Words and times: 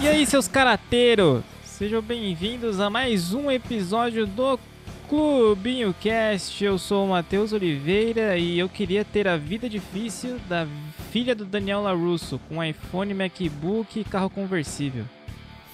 E 0.00 0.08
aí, 0.08 0.24
seus 0.24 0.48
carateiros? 0.48 1.44
Sejam 1.64 2.00
bem-vindos 2.00 2.80
a 2.80 2.88
mais 2.88 3.34
um 3.34 3.50
episódio 3.50 4.26
do 4.26 4.58
Clubinho 5.06 5.94
Cast. 6.00 6.64
Eu 6.64 6.78
sou 6.78 7.04
o 7.04 7.08
Matheus 7.10 7.52
Oliveira 7.52 8.38
e 8.38 8.58
eu 8.58 8.70
queria 8.70 9.04
ter 9.04 9.28
a 9.28 9.36
vida 9.36 9.68
difícil 9.68 10.38
da 10.48 10.66
filha 11.12 11.34
do 11.34 11.44
Daniel 11.44 11.82
LaRusso, 11.82 12.40
com 12.48 12.64
iPhone, 12.64 13.12
MacBook 13.12 14.00
e 14.00 14.04
carro 14.04 14.30
conversível. 14.30 15.04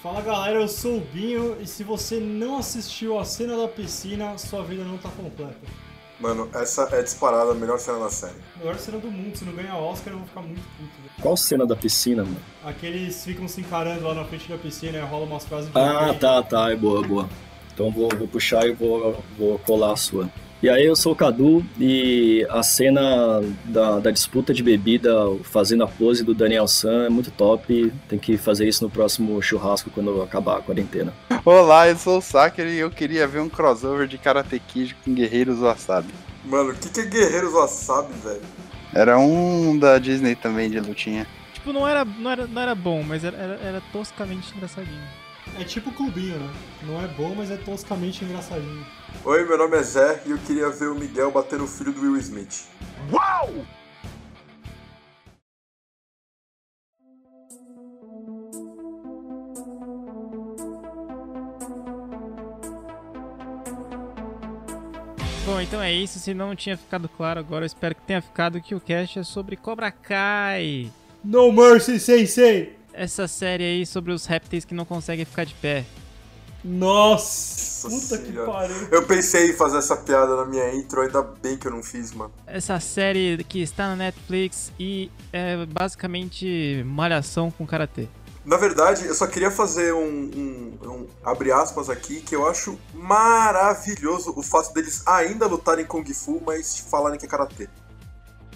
Fala 0.03 0.19
galera, 0.19 0.59
eu 0.59 0.67
sou 0.67 0.97
o 0.97 0.99
Binho 0.99 1.55
e 1.61 1.65
se 1.65 1.81
você 1.81 2.19
não 2.19 2.57
assistiu 2.57 3.17
a 3.17 3.23
cena 3.23 3.55
da 3.55 3.69
piscina, 3.69 4.37
sua 4.37 4.61
vida 4.61 4.83
não 4.83 4.97
tá 4.97 5.07
completa. 5.07 5.55
Mano, 6.19 6.49
essa 6.53 6.89
é 6.91 7.01
disparada 7.01 7.51
a 7.51 7.55
melhor 7.55 7.79
cena 7.79 7.99
da 7.99 8.09
série. 8.09 8.35
Melhor 8.57 8.77
cena 8.77 8.97
do 8.97 9.09
mundo, 9.09 9.37
se 9.37 9.45
não 9.45 9.53
ganhar 9.53 9.77
Oscar 9.77 10.11
eu 10.11 10.17
vou 10.17 10.27
ficar 10.27 10.41
muito 10.41 10.59
puto. 10.77 10.91
velho. 11.01 11.21
Qual 11.21 11.37
cena 11.37 11.65
da 11.65 11.73
piscina, 11.73 12.25
mano? 12.25 12.35
Aqueles 12.65 13.23
ficam 13.23 13.47
se 13.47 13.61
encarando 13.61 14.05
lá 14.05 14.13
na 14.13 14.25
frente 14.25 14.49
da 14.49 14.57
piscina 14.57 14.97
e 14.97 15.01
rola 15.01 15.25
umas 15.25 15.45
frases 15.45 15.71
de 15.71 15.79
Ah, 15.79 16.13
tá, 16.13 16.43
tá, 16.43 16.69
é 16.69 16.75
boa, 16.75 17.01
boa. 17.07 17.29
Então 17.73 17.89
vou, 17.89 18.09
vou 18.09 18.27
puxar 18.27 18.67
e 18.67 18.73
vou, 18.73 19.23
vou 19.37 19.57
colar 19.59 19.93
a 19.93 19.95
sua. 19.95 20.29
E 20.63 20.69
aí, 20.69 20.85
eu 20.85 20.95
sou 20.95 21.11
o 21.11 21.15
Cadu 21.15 21.61
e 21.77 22.47
a 22.49 22.63
cena 22.63 23.41
da, 23.65 23.99
da 23.99 24.11
disputa 24.11 24.53
de 24.53 24.63
bebida 24.63 25.11
fazendo 25.43 25.83
a 25.83 25.87
pose 25.89 26.23
do 26.23 26.33
Daniel 26.33 26.69
San 26.69 27.03
é 27.03 27.09
muito 27.09 27.31
top. 27.31 27.91
Tem 28.07 28.17
que 28.17 28.37
fazer 28.37 28.65
isso 28.65 28.81
no 28.81 28.89
próximo 28.89 29.41
churrasco 29.41 29.89
quando 29.89 30.21
acabar 30.21 30.59
a 30.59 30.61
quarentena. 30.61 31.13
Olá, 31.43 31.89
eu 31.89 31.97
sou 31.97 32.19
o 32.19 32.21
Saker 32.21 32.65
e 32.65 32.77
eu 32.77 32.89
queria 32.89 33.27
ver 33.27 33.41
um 33.41 33.49
crossover 33.49 34.07
de 34.07 34.17
Karate 34.17 34.57
Kid 34.57 34.95
com 35.03 35.13
Guerreiros 35.13 35.59
Wasabi. 35.59 36.13
Mano, 36.45 36.69
o 36.69 36.75
que, 36.75 36.87
que 36.87 37.01
é 37.01 37.05
Guerreiros 37.07 37.51
Wasabi, 37.51 38.13
velho? 38.23 38.41
Era 38.95 39.19
um 39.19 39.77
da 39.77 39.99
Disney 39.99 40.33
também 40.33 40.69
de 40.69 40.79
lutinha. 40.79 41.27
Tipo, 41.53 41.73
não 41.73 41.85
era, 41.85 42.05
não 42.05 42.31
era, 42.31 42.47
não 42.47 42.61
era 42.61 42.73
bom, 42.73 43.03
mas 43.03 43.25
era, 43.25 43.35
era, 43.35 43.55
era 43.55 43.83
toscamente 43.91 44.55
engraçadinho. 44.55 45.22
É 45.59 45.63
tipo 45.63 45.91
clubinho, 45.91 46.39
né? 46.39 46.53
Não 46.83 47.03
é 47.03 47.07
bom, 47.09 47.35
mas 47.35 47.51
é 47.51 47.57
toscamente 47.57 48.25
engraçadinho. 48.25 48.85
Oi, 49.23 49.45
meu 49.45 49.57
nome 49.57 49.77
é 49.77 49.83
Zé 49.83 50.21
e 50.25 50.31
eu 50.31 50.37
queria 50.39 50.69
ver 50.69 50.89
o 50.89 50.95
Miguel 50.95 51.31
bater 51.31 51.59
no 51.59 51.67
filho 51.67 51.91
do 51.91 52.01
Will 52.01 52.17
Smith. 52.17 52.65
Bom, 65.45 65.61
então 65.61 65.81
é 65.81 65.91
isso. 65.93 66.19
Se 66.19 66.33
não 66.33 66.55
tinha 66.55 66.75
ficado 66.75 67.07
claro 67.07 67.39
agora, 67.39 67.63
eu 67.63 67.67
espero 67.67 67.93
que 67.93 68.01
tenha 68.01 68.21
ficado 68.21 68.59
que 68.59 68.73
o 68.73 68.79
cast 68.79 69.19
é 69.19 69.23
sobre 69.23 69.55
Cobra 69.55 69.91
Kai. 69.91 70.91
No 71.23 71.51
Mercy 71.51 71.99
Sensei! 71.99 72.82
Essa 72.93 73.27
série 73.27 73.63
aí 73.63 73.85
sobre 73.85 74.11
os 74.11 74.25
répteis 74.25 74.63
que 74.65 74.73
não 74.73 74.85
conseguem 74.85 75.25
ficar 75.25 75.45
de 75.45 75.53
pé. 75.55 75.83
Nossa! 76.63 77.89
Nossa 77.89 78.17
Puta 78.17 78.23
que 78.23 78.31
pariu! 78.31 78.87
Eu 78.91 79.05
pensei 79.05 79.49
em 79.51 79.53
fazer 79.53 79.77
essa 79.79 79.97
piada 79.97 80.35
na 80.35 80.45
minha 80.45 80.73
intro, 80.73 81.01
ainda 81.01 81.21
bem 81.21 81.57
que 81.57 81.67
eu 81.67 81.71
não 81.71 81.83
fiz, 81.83 82.13
mano. 82.13 82.31
Essa 82.47 82.79
série 82.79 83.43
que 83.43 83.61
está 83.61 83.89
na 83.89 83.95
Netflix 83.97 84.71
e 84.79 85.11
é 85.33 85.65
basicamente 85.65 86.81
malhação 86.85 87.51
com 87.51 87.65
karatê. 87.65 88.07
Na 88.45 88.57
verdade, 88.57 89.05
eu 89.05 89.15
só 89.15 89.25
queria 89.27 89.49
fazer 89.51 89.93
um, 89.93 89.99
um- 90.05 90.77
um- 90.89 91.07
abre 91.23 91.51
aspas 91.51 91.89
aqui, 91.89 92.21
que 92.21 92.35
eu 92.35 92.47
acho 92.47 92.77
maravilhoso 92.93 94.33
o 94.35 94.41
fato 94.43 94.73
deles 94.73 95.01
ainda 95.05 95.47
lutarem 95.47 95.85
Kung 95.85 96.03
Fu, 96.13 96.41
mas 96.45 96.77
falarem 96.77 97.17
que 97.19 97.25
é 97.25 97.29
Karatê. 97.29 97.67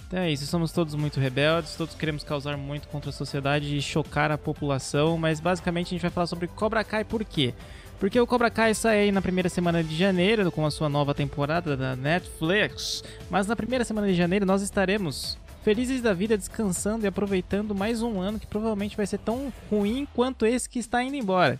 Então 0.07 0.19
é 0.19 0.31
isso, 0.31 0.45
somos 0.45 0.71
todos 0.71 0.95
muito 0.95 1.19
rebeldes, 1.19 1.75
todos 1.75 1.93
queremos 1.93 2.23
causar 2.23 2.55
muito 2.55 2.87
contra 2.87 3.09
a 3.09 3.13
sociedade 3.13 3.75
e 3.75 3.81
chocar 3.81 4.31
a 4.31 4.37
população, 4.37 5.17
mas 5.17 5.41
basicamente 5.41 5.87
a 5.87 5.89
gente 5.89 6.01
vai 6.01 6.09
falar 6.09 6.27
sobre 6.27 6.47
Cobra 6.47 6.81
Kai 6.81 7.03
por 7.03 7.25
quê? 7.25 7.53
Porque 7.99 8.17
o 8.17 8.25
Cobra 8.25 8.49
Kai 8.49 8.73
sai 8.73 8.99
aí 9.01 9.11
na 9.11 9.21
primeira 9.21 9.49
semana 9.49 9.83
de 9.83 9.93
janeiro 9.97 10.49
com 10.49 10.65
a 10.65 10.71
sua 10.71 10.87
nova 10.87 11.13
temporada 11.13 11.75
da 11.75 11.93
Netflix, 11.93 13.03
mas 13.29 13.47
na 13.47 13.55
primeira 13.55 13.83
semana 13.83 14.07
de 14.07 14.13
janeiro 14.13 14.45
nós 14.45 14.61
estaremos 14.61 15.37
felizes 15.61 16.01
da 16.01 16.13
vida 16.13 16.37
descansando 16.37 17.03
e 17.03 17.07
aproveitando 17.07 17.75
mais 17.75 18.01
um 18.01 18.21
ano 18.21 18.39
que 18.39 18.47
provavelmente 18.47 18.95
vai 18.95 19.05
ser 19.05 19.17
tão 19.17 19.51
ruim 19.69 20.07
quanto 20.15 20.45
esse 20.45 20.69
que 20.69 20.79
está 20.79 21.03
indo 21.03 21.17
embora. 21.17 21.57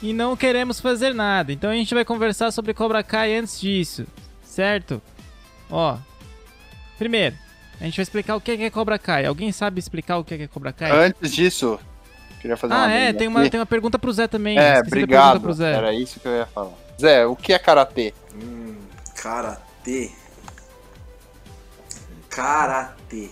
E 0.00 0.12
não 0.12 0.36
queremos 0.36 0.78
fazer 0.78 1.12
nada, 1.12 1.52
então 1.52 1.68
a 1.68 1.74
gente 1.74 1.94
vai 1.94 2.04
conversar 2.04 2.52
sobre 2.52 2.74
Cobra 2.74 3.02
Kai 3.02 3.34
antes 3.34 3.60
disso, 3.60 4.06
certo? 4.44 5.02
Ó, 5.68 5.96
primeiro, 6.96 7.34
a 7.82 7.84
gente 7.86 7.96
vai 7.96 8.04
explicar 8.04 8.36
o 8.36 8.40
que 8.40 8.52
é 8.52 8.70
Cobra 8.70 8.96
Kai. 8.96 9.26
Alguém 9.26 9.50
sabe 9.50 9.80
explicar 9.80 10.16
o 10.16 10.22
que 10.22 10.34
é 10.34 10.46
Cobra 10.46 10.72
Kai? 10.72 10.88
Antes 10.92 11.32
disso, 11.32 11.80
queria 12.40 12.56
fazer 12.56 12.72
uma 12.72 12.86
ah, 12.86 12.88
é, 12.88 13.12
tem 13.12 13.26
uma, 13.26 13.50
tem 13.50 13.58
uma 13.58 13.66
pergunta 13.66 13.98
pro 13.98 14.12
Zé 14.12 14.28
também. 14.28 14.56
É, 14.56 14.74
Esqueci 14.74 14.86
obrigado. 14.86 15.40
Pro 15.40 15.52
Zé. 15.52 15.72
Era 15.72 15.92
isso 15.92 16.20
que 16.20 16.28
eu 16.28 16.32
ia 16.32 16.46
falar. 16.46 16.74
Zé, 17.00 17.26
o 17.26 17.34
que 17.34 17.52
é 17.52 17.58
Karatê? 17.58 18.14
Hum, 18.36 18.76
Karatê. 19.20 20.12
Karatê. 22.30 23.30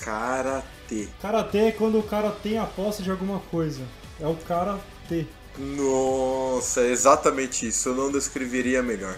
Karatê. 0.00 1.08
Karatê 1.22 1.58
é 1.58 1.70
quando 1.70 2.00
o 2.00 2.02
cara 2.02 2.32
tem 2.32 2.58
a 2.58 2.64
posse 2.64 3.04
de 3.04 3.10
alguma 3.12 3.38
coisa. 3.52 3.84
É 4.20 4.26
o 4.26 4.34
karatê. 4.34 5.26
Nossa, 5.56 6.80
é 6.80 6.90
exatamente 6.90 7.68
isso. 7.68 7.90
Eu 7.90 7.94
não 7.94 8.10
descreveria 8.10 8.82
melhor. 8.82 9.16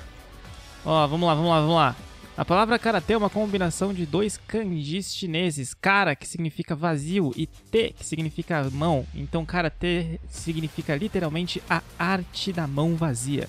Ó, 0.85 1.07
vamos 1.07 1.27
lá, 1.27 1.35
vamos 1.35 1.51
lá, 1.51 1.61
vamos 1.61 1.75
lá. 1.75 1.97
A 2.39 2.45
palavra 2.45 2.79
karatê 2.79 3.15
é 3.15 3.17
uma 3.17 3.29
combinação 3.29 3.93
de 3.93 4.07
dois 4.07 4.37
kanjis 4.47 5.13
chineses. 5.13 5.75
Kara, 5.75 6.15
que 6.15 6.25
significa 6.25 6.73
vazio, 6.77 7.33
e 7.37 7.47
te, 7.47 7.93
que 7.93 8.07
significa 8.07 8.71
mão. 8.71 9.05
Então, 9.13 9.45
karatê 9.45 10.21
significa 10.31 10.95
literalmente 10.95 11.61
a 11.69 11.83
arte 11.99 12.53
da 12.53 12.65
mão 12.65 12.95
vazia. 12.95 13.49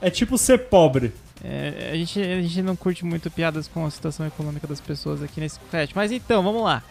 É 0.00 0.08
tipo 0.08 0.38
ser 0.38 0.70
pobre. 0.70 1.12
É, 1.44 1.90
a, 1.92 1.96
gente, 1.96 2.18
a 2.18 2.40
gente 2.40 2.62
não 2.62 2.74
curte 2.74 3.04
muito 3.04 3.30
piadas 3.30 3.68
com 3.68 3.84
a 3.84 3.90
situação 3.90 4.26
econômica 4.26 4.66
das 4.66 4.80
pessoas 4.80 5.22
aqui 5.22 5.38
nesse 5.38 5.60
cast. 5.70 5.94
Mas 5.94 6.10
então, 6.10 6.42
vamos 6.42 6.62
lá. 6.62 6.82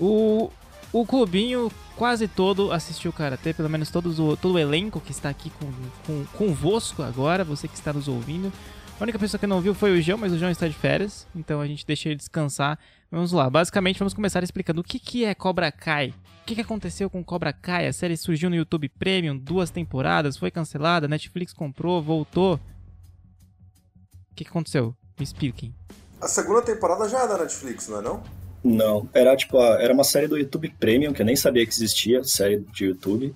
O, 0.00 0.50
o 0.90 1.04
clubinho 1.04 1.70
quase 1.94 2.26
todo 2.26 2.72
assistiu 2.72 3.12
Karatê, 3.12 3.52
pelo 3.52 3.68
menos 3.68 3.90
todos 3.90 4.18
o, 4.18 4.34
todo 4.34 4.54
o 4.54 4.58
elenco 4.58 4.98
que 4.98 5.10
está 5.10 5.28
aqui 5.28 5.50
com, 5.50 5.70
com, 6.06 6.24
convosco 6.38 7.02
agora, 7.02 7.44
você 7.44 7.68
que 7.68 7.74
está 7.74 7.92
nos 7.92 8.08
ouvindo. 8.08 8.50
A 8.98 9.02
única 9.02 9.18
pessoa 9.18 9.38
que 9.38 9.46
não 9.46 9.60
viu 9.60 9.74
foi 9.74 9.98
o 9.98 10.00
João, 10.00 10.18
mas 10.18 10.32
o 10.32 10.38
João 10.38 10.50
está 10.50 10.66
de 10.66 10.72
férias, 10.74 11.26
então 11.34 11.60
a 11.60 11.66
gente 11.66 11.84
deixa 11.86 12.08
ele 12.08 12.16
descansar. 12.16 12.78
Vamos 13.10 13.30
lá, 13.30 13.48
basicamente 13.50 13.98
vamos 13.98 14.14
começar 14.14 14.42
explicando 14.42 14.80
o 14.80 14.84
que, 14.84 14.98
que 14.98 15.24
é 15.24 15.34
Cobra 15.34 15.70
Kai. 15.70 16.14
O 16.42 16.46
que, 16.46 16.54
que 16.54 16.60
aconteceu 16.62 17.10
com 17.10 17.22
Cobra 17.22 17.52
Kai? 17.52 17.86
A 17.86 17.92
série 17.92 18.16
surgiu 18.16 18.48
no 18.48 18.56
YouTube 18.56 18.88
Premium, 18.88 19.36
duas 19.36 19.68
temporadas, 19.70 20.36
foi 20.38 20.50
cancelada, 20.50 21.06
Netflix 21.06 21.52
comprou, 21.52 22.02
voltou. 22.02 22.54
O 22.54 24.34
que, 24.34 24.44
que 24.44 24.50
aconteceu? 24.50 24.94
Me 25.18 25.24
expliquem. 25.24 25.74
A 26.20 26.28
segunda 26.28 26.62
temporada 26.62 27.06
já 27.08 27.22
é 27.24 27.28
da 27.28 27.36
Netflix, 27.38 27.88
não 27.88 27.98
é 27.98 28.02
não? 28.02 28.22
Não, 28.64 29.08
era 29.12 29.36
tipo, 29.36 29.58
a- 29.58 29.80
era 29.82 29.92
uma 29.92 30.04
série 30.04 30.26
do 30.26 30.38
YouTube 30.38 30.72
Premium, 30.80 31.12
que 31.12 31.20
eu 31.20 31.26
nem 31.26 31.36
sabia 31.36 31.64
que 31.66 31.72
existia, 31.72 32.24
série 32.24 32.60
de 32.72 32.86
YouTube. 32.86 33.34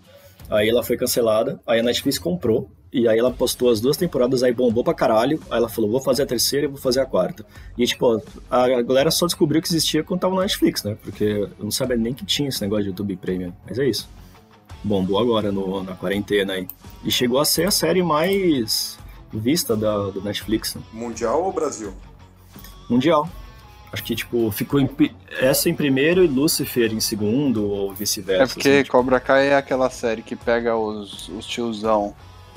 Aí 0.49 0.69
ela 0.69 0.83
foi 0.83 0.97
cancelada, 0.97 1.61
aí 1.67 1.81
a 1.81 1.83
Netflix 1.83 2.19
comprou, 2.19 2.71
e 2.93 3.07
aí 3.07 3.19
ela 3.19 3.31
postou 3.31 3.71
as 3.71 3.81
duas 3.81 3.97
temporadas, 3.97 4.43
aí 4.43 4.53
bombou 4.53 4.83
pra 4.83 4.93
caralho. 4.93 5.41
Aí 5.49 5.59
ela 5.59 5.69
falou, 5.69 5.91
vou 5.91 6.01
fazer 6.01 6.25
a 6.25 6.27
terceira 6.27 6.67
e 6.67 6.69
vou 6.69 6.79
fazer 6.79 7.01
a 7.01 7.07
quarta. 7.07 7.47
E 7.79 7.87
tipo, 7.87 8.21
a 8.51 8.83
galera 8.83 9.11
só 9.13 9.27
descobriu 9.27 9.63
que 9.63 9.69
existia 9.69 10.03
quando 10.03 10.21
tava 10.21 10.35
na 10.35 10.43
Netflix, 10.43 10.83
né? 10.83 10.97
Porque 11.01 11.25
eu 11.25 11.51
não 11.61 11.71
sabia 11.71 11.97
nem 11.97 12.13
que 12.13 12.25
tinha 12.25 12.49
esse 12.49 12.61
negócio 12.61 12.85
de 12.85 12.91
YouTube 12.91 13.17
Premium. 13.17 13.53
Mas 13.69 13.79
é 13.79 13.89
isso. 13.89 14.09
Bombou 14.83 15.21
agora 15.21 15.53
no, 15.53 15.85
na 15.85 15.95
quarentena 15.95 16.55
aí. 16.55 16.67
E 17.05 17.11
chegou 17.13 17.39
a 17.39 17.45
ser 17.45 17.69
a 17.69 17.71
série 17.71 18.03
mais 18.03 18.99
vista 19.33 19.77
da, 19.77 20.11
do 20.11 20.21
Netflix, 20.21 20.75
né? 20.75 20.83
Mundial 20.93 21.45
ou 21.45 21.53
Brasil? 21.53 21.95
Mundial. 22.89 23.29
Acho 23.93 24.03
que, 24.03 24.17
tipo, 24.17 24.51
ficou 24.51 24.81
em 24.81 24.89
essa 25.41 25.69
em 25.69 25.75
primeiro 25.75 26.25
e 26.25 26.29
Lucifer 26.29 26.93
em 26.93 27.01
segundo, 27.01 27.69
ou 27.69 27.93
vice-versa. 27.93 28.43
É 28.43 28.47
porque 28.47 28.69
assim, 28.69 28.83
tipo. 28.83 28.93
Cobra 28.93 29.21
Kai 29.21 29.49
é 29.49 29.57
aquela 29.57 29.91
série 29.91 30.23
que 30.23 30.35
pega 30.35 30.77
os, 30.77 31.29
os 31.29 31.47
tiozão 31.47 32.15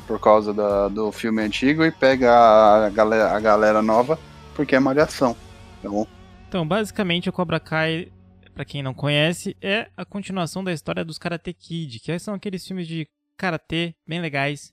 por 0.08 0.20
causa 0.20 0.54
da- 0.54 0.88
do 0.88 1.12
filme 1.12 1.42
antigo 1.42 1.84
e 1.84 1.92
pega 1.92 2.32
a 2.32 2.90
galera, 2.90 3.32
a 3.32 3.40
galera 3.40 3.82
nova 3.82 4.20
porque 4.56 4.76
é 4.76 4.80
malhação. 4.80 5.36
Então, 5.80 6.08
Então, 6.48 6.68
basicamente, 6.68 7.28
o 7.30 7.34
Cobra 7.34 7.60
Kai, 7.60 8.10
pra 8.54 8.64
quem 8.64 8.84
não 8.84 8.94
conhece, 8.94 9.58
é 9.62 9.90
a 9.98 10.06
continuação 10.06 10.64
da 10.64 10.72
história 10.72 11.04
dos 11.04 11.18
Karate 11.18 11.52
Kid, 11.54 12.00
que 12.00 12.20
são 12.20 12.34
aqueles 12.36 12.66
filmes 12.66 12.88
de 12.88 13.08
karatê 13.36 13.96
bem 14.08 14.22
legais 14.22 14.72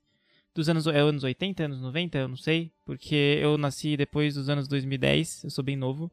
dos 0.55 0.69
anos, 0.69 0.87
é, 0.87 0.99
anos 0.99 1.25
80, 1.25 1.65
anos 1.65 1.81
90, 1.81 2.19
eu 2.19 2.29
não 2.29 2.37
sei, 2.37 2.71
porque 2.85 3.39
eu 3.41 3.57
nasci 3.57 3.97
depois 3.97 4.35
dos 4.35 4.49
anos 4.51 4.69
2010, 4.69 5.45
eu 5.45 5.51
sou 5.51 5.65
bem 5.65 5.77
novo. 5.77 6.11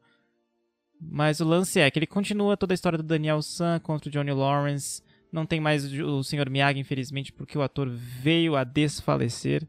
Mas 0.99 1.39
o 1.39 1.45
lance 1.45 1.79
é 1.79 1.91
que 1.91 1.99
ele 1.99 2.07
continua 2.07 2.55
toda 2.57 2.73
a 2.73 2.75
história 2.75 2.97
do 2.97 3.03
Daniel 3.03 3.41
San 3.41 3.79
contra 3.79 4.09
o 4.09 4.11
Johnny 4.11 4.31
Lawrence, 4.31 5.01
Não 5.31 5.45
tem 5.45 5.59
mais 5.59 5.85
o 5.85 6.23
Sr. 6.23 6.49
Miyagi, 6.49 6.79
infelizmente, 6.79 7.31
porque 7.31 7.57
o 7.57 7.61
ator 7.61 7.89
veio 7.89 8.55
a 8.55 8.63
desfalecer. 8.63 9.67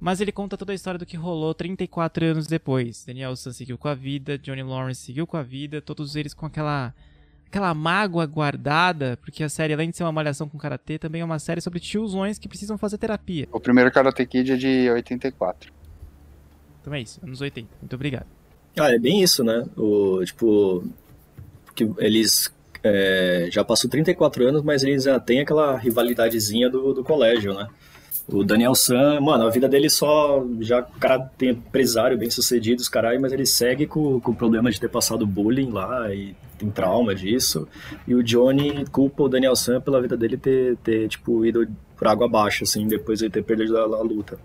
Mas 0.00 0.20
ele 0.20 0.32
conta 0.32 0.56
toda 0.56 0.72
a 0.72 0.74
história 0.74 0.98
do 0.98 1.04
que 1.04 1.16
rolou 1.16 1.52
34 1.52 2.24
anos 2.24 2.46
depois. 2.46 3.04
Daniel 3.04 3.36
San 3.36 3.52
seguiu 3.52 3.76
com 3.76 3.86
a 3.86 3.94
vida, 3.94 4.38
Johnny 4.38 4.62
Lawrence 4.62 5.02
seguiu 5.02 5.26
com 5.26 5.36
a 5.36 5.42
vida, 5.42 5.82
todos 5.82 6.16
eles 6.16 6.32
com 6.32 6.46
aquela 6.46 6.94
aquela 7.50 7.74
mágoa 7.74 8.24
guardada, 8.26 9.18
porque 9.20 9.42
a 9.42 9.48
série, 9.48 9.74
além 9.74 9.90
de 9.90 9.96
ser 9.96 10.04
uma 10.04 10.12
malhação 10.12 10.48
com 10.48 10.56
karatê, 10.56 10.98
também 10.98 11.20
é 11.20 11.24
uma 11.24 11.40
série 11.40 11.60
sobre 11.60 11.80
tiozões 11.80 12.38
que 12.38 12.48
precisam 12.48 12.78
fazer 12.78 12.96
terapia. 12.96 13.48
O 13.50 13.58
primeiro 13.58 13.90
Karate 13.90 14.24
Kid 14.24 14.52
é 14.52 14.56
de 14.56 14.88
84. 14.88 15.72
Então 16.80 16.94
é 16.94 17.00
isso, 17.00 17.20
anos 17.24 17.40
80. 17.40 17.68
Muito 17.80 17.94
obrigado. 17.94 18.26
Ah, 18.78 18.94
é 18.94 18.98
bem 18.98 19.20
isso, 19.20 19.42
né? 19.42 19.64
O, 19.76 20.24
tipo, 20.24 20.84
que 21.74 21.90
eles 21.98 22.54
é, 22.82 23.48
já 23.50 23.64
passou 23.64 23.90
34 23.90 24.48
anos, 24.48 24.62
mas 24.62 24.82
eles 24.82 25.04
já 25.04 25.18
têm 25.18 25.40
aquela 25.40 25.76
rivalidadezinha 25.76 26.68
do, 26.68 26.92
do 26.92 27.04
colégio, 27.04 27.54
né? 27.54 27.68
O 28.28 28.44
Daniel 28.44 28.74
San, 28.74 29.20
mano, 29.20 29.46
a 29.46 29.50
vida 29.50 29.68
dele 29.68 29.90
só. 29.90 30.44
Já 30.60 30.80
o 30.80 31.00
cara 31.00 31.18
tem 31.36 31.50
empresário 31.50 32.16
bem 32.16 32.30
sucedido, 32.30 32.80
os 32.80 32.88
caralho, 32.88 33.20
mas 33.20 33.32
ele 33.32 33.44
segue 33.44 33.86
com, 33.86 34.20
com 34.20 34.30
o 34.30 34.34
problema 34.34 34.70
de 34.70 34.80
ter 34.80 34.88
passado 34.88 35.26
bullying 35.26 35.70
lá 35.70 36.12
e 36.14 36.34
tem 36.56 36.70
trauma 36.70 37.14
disso. 37.14 37.66
E 38.06 38.14
o 38.14 38.22
Johnny 38.22 38.84
culpa 38.86 39.24
o 39.24 39.28
Daniel 39.28 39.56
San 39.56 39.80
pela 39.80 40.00
vida 40.00 40.16
dele 40.16 40.36
ter, 40.36 40.76
ter 40.78 41.08
tipo, 41.08 41.44
ido 41.44 41.66
por 41.96 42.06
água 42.06 42.26
abaixo, 42.26 42.64
assim, 42.64 42.86
depois 42.86 43.18
de 43.18 43.28
ter 43.28 43.42
perdido 43.42 43.76
a, 43.76 43.82
a 43.82 44.02
luta. 44.02 44.38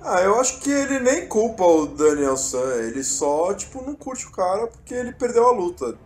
Ah, 0.00 0.20
eu 0.20 0.38
acho 0.38 0.60
que 0.60 0.70
ele 0.70 1.00
nem 1.00 1.26
culpa 1.26 1.64
o 1.64 1.86
Daniel 1.86 2.36
San, 2.36 2.74
ele 2.82 3.02
só, 3.02 3.52
tipo, 3.54 3.82
não 3.82 3.94
curte 3.94 4.26
o 4.26 4.30
cara 4.30 4.66
porque 4.66 4.94
ele 4.94 5.12
perdeu 5.12 5.48
a 5.48 5.52
luta. 5.52 5.96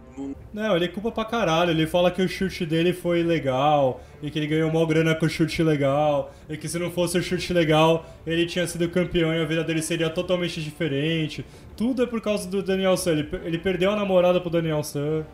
Não- 0.53 0.77
ele 0.77 0.89
culpa 0.89 1.11
pra 1.13 1.25
caralho. 1.25 1.71
Ele 1.71 1.87
fala 1.87 2.11
que 2.11 2.21
o 2.23 2.29
chute 2.29 2.65
dele 2.67 2.93
foi 2.93 3.23
legal 3.23 4.01
e 4.23 4.31
que 4.31 4.39
ele 4.39 4.47
ganhou 4.47 4.71
mó 4.71 4.85
grana 4.87 5.15
com 5.15 5.27
o 5.27 5.29
chute 5.29 5.63
legal 5.63 6.33
e 6.49 6.57
que 6.57 6.69
se 6.69 6.79
não 6.79 6.91
fosse 6.91 7.19
o 7.19 7.23
chute 7.23 7.53
legal, 7.53 8.05
ele 8.27 8.47
tinha 8.47 8.67
sido 8.67 8.89
campeão 8.89 9.33
e 9.35 9.41
a 9.41 9.45
vida 9.45 9.63
dele 9.65 9.83
seria 9.83 10.11
totalmente 10.11 10.63
diferente. 10.63 11.45
Tudo 11.77 12.03
é 12.03 12.07
por 12.07 12.21
causa 12.21 12.49
do 12.49 12.63
Daniel 12.63 12.97
San. 12.97 13.13
Ele, 13.13 13.29
ele 13.45 13.59
perdeu 13.59 13.91
a 13.91 13.97
namorada 13.97 14.41
pro 14.41 14.51
Daniel 14.51 14.83
San. 14.83 15.25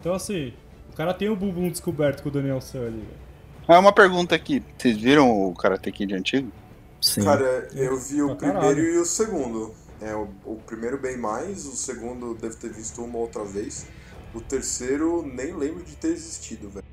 Então, 0.00 0.14
assim, 0.14 0.52
o 0.92 0.96
cara 0.96 1.14
tem 1.14 1.28
o 1.28 1.36
bumbum 1.36 1.70
descoberto 1.70 2.22
com 2.22 2.28
o 2.28 2.32
Daniel 2.32 2.60
San 2.60 2.80
ali. 2.80 2.90
velho. 2.96 3.22
Ah, 3.68 3.78
uma 3.78 3.92
pergunta 3.92 4.34
aqui. 4.34 4.62
Vocês 4.76 4.96
viram 4.96 5.30
o 5.48 5.54
Karate 5.54 5.92
Kid 5.92 6.12
antigo? 6.14 6.50
Sim. 7.00 7.22
Cara, 7.24 7.68
eu 7.74 7.96
vi 7.98 8.20
o 8.22 8.26
Pra 8.28 8.36
primeiro 8.36 8.60
caralho. 8.60 8.84
e 8.94 8.98
o 8.98 9.04
segundo. 9.04 9.72
É, 10.00 10.14
o, 10.16 10.26
o 10.44 10.56
primeiro 10.66 10.98
bem 10.98 11.16
mais, 11.16 11.64
o 11.66 11.76
segundo 11.76 12.34
deve 12.34 12.56
ter 12.56 12.72
visto 12.72 13.00
uma 13.04 13.18
outra 13.18 13.44
vez. 13.44 13.86
O 14.34 14.40
terceiro 14.40 15.22
nem 15.22 15.54
lembro 15.54 15.84
de 15.84 15.94
ter 15.96 16.08
existido, 16.08 16.68
velho. 16.70 16.84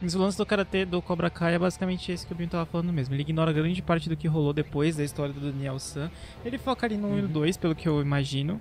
Mas 0.00 0.14
o 0.14 0.18
lance 0.18 0.38
do 0.38 0.46
karatê 0.46 0.84
do 0.84 1.02
Cobra 1.02 1.28
Kai 1.28 1.54
é 1.54 1.58
basicamente 1.58 2.12
esse 2.12 2.24
que 2.24 2.32
o 2.32 2.36
Binho 2.36 2.48
tava 2.48 2.64
falando 2.66 2.92
mesmo. 2.92 3.14
Ele 3.14 3.22
ignora 3.22 3.52
grande 3.52 3.82
parte 3.82 4.08
do 4.08 4.16
que 4.16 4.28
rolou 4.28 4.52
depois 4.52 4.96
da 4.96 5.02
história 5.02 5.34
do 5.34 5.40
Daniel 5.40 5.78
San. 5.78 6.08
Ele 6.44 6.56
foca 6.56 6.86
ali 6.86 6.96
no 6.96 7.08
1 7.08 7.18
e 7.18 7.22
no 7.22 7.28
2, 7.28 7.56
pelo 7.56 7.74
que 7.74 7.88
eu 7.88 8.00
imagino. 8.00 8.60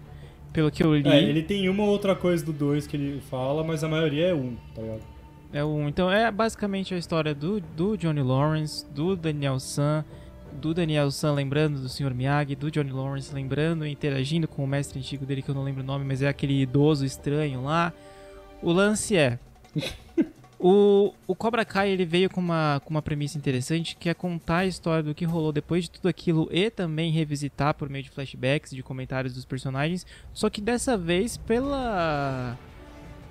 Pelo 0.51 0.71
que 0.71 0.83
eu 0.83 0.95
li. 0.95 1.07
É, 1.07 1.21
ele 1.21 1.43
tem 1.43 1.69
uma 1.69 1.83
outra 1.83 2.15
coisa 2.15 2.43
do 2.43 2.51
2 2.51 2.87
que 2.87 2.97
ele 2.97 3.21
fala, 3.29 3.63
mas 3.63 3.83
a 3.83 3.87
maioria 3.87 4.29
é 4.29 4.33
um, 4.33 4.55
tá 4.73 4.81
ligado? 4.81 5.01
É 5.53 5.63
o 5.63 5.67
1. 5.67 5.89
Então 5.89 6.11
é 6.11 6.31
basicamente 6.31 6.95
a 6.95 6.97
história 6.97 7.35
do, 7.35 7.61
do 7.61 7.95
Johnny 7.95 8.23
Lawrence, 8.23 8.83
do 8.89 9.15
Daniel 9.15 9.59
San, 9.59 10.03
do 10.57 10.73
Daniel 10.73 11.09
San 11.11 11.33
lembrando 11.33 11.79
do 11.79 11.87
Sr. 11.87 12.13
Miyagi, 12.13 12.55
do 12.55 12.69
Johnny 12.69 12.91
Lawrence 12.91 13.33
lembrando 13.33 13.85
e 13.85 13.91
interagindo 13.91 14.47
com 14.47 14.63
o 14.63 14.67
mestre 14.67 14.99
antigo 14.99 15.25
dele, 15.25 15.41
que 15.41 15.49
eu 15.49 15.55
não 15.55 15.63
lembro 15.63 15.83
o 15.83 15.85
nome, 15.85 16.03
mas 16.03 16.21
é 16.21 16.27
aquele 16.27 16.61
idoso 16.61 17.05
estranho 17.05 17.63
lá. 17.63 17.93
O 18.61 18.71
lance 18.71 19.15
é. 19.15 19.39
O, 20.59 21.13
o 21.27 21.35
Cobra 21.35 21.63
Kai 21.63 21.91
ele 21.91 22.03
veio 22.03 22.31
com 22.31 22.41
uma, 22.41 22.81
com 22.83 22.89
uma 22.89 23.01
premissa 23.01 23.37
interessante 23.37 23.95
que 23.95 24.09
é 24.09 24.13
contar 24.13 24.57
a 24.57 24.65
história 24.65 25.03
do 25.03 25.13
que 25.13 25.23
rolou 25.23 25.51
depois 25.51 25.83
de 25.83 25.91
tudo 25.91 26.07
aquilo 26.07 26.49
e 26.51 26.71
também 26.71 27.11
revisitar 27.11 27.75
por 27.75 27.87
meio 27.87 28.03
de 28.03 28.09
flashbacks, 28.09 28.71
de 28.71 28.81
comentários 28.81 29.35
dos 29.35 29.45
personagens, 29.45 30.03
só 30.33 30.49
que 30.49 30.59
dessa 30.59 30.97
vez 30.97 31.37
pela 31.37 32.57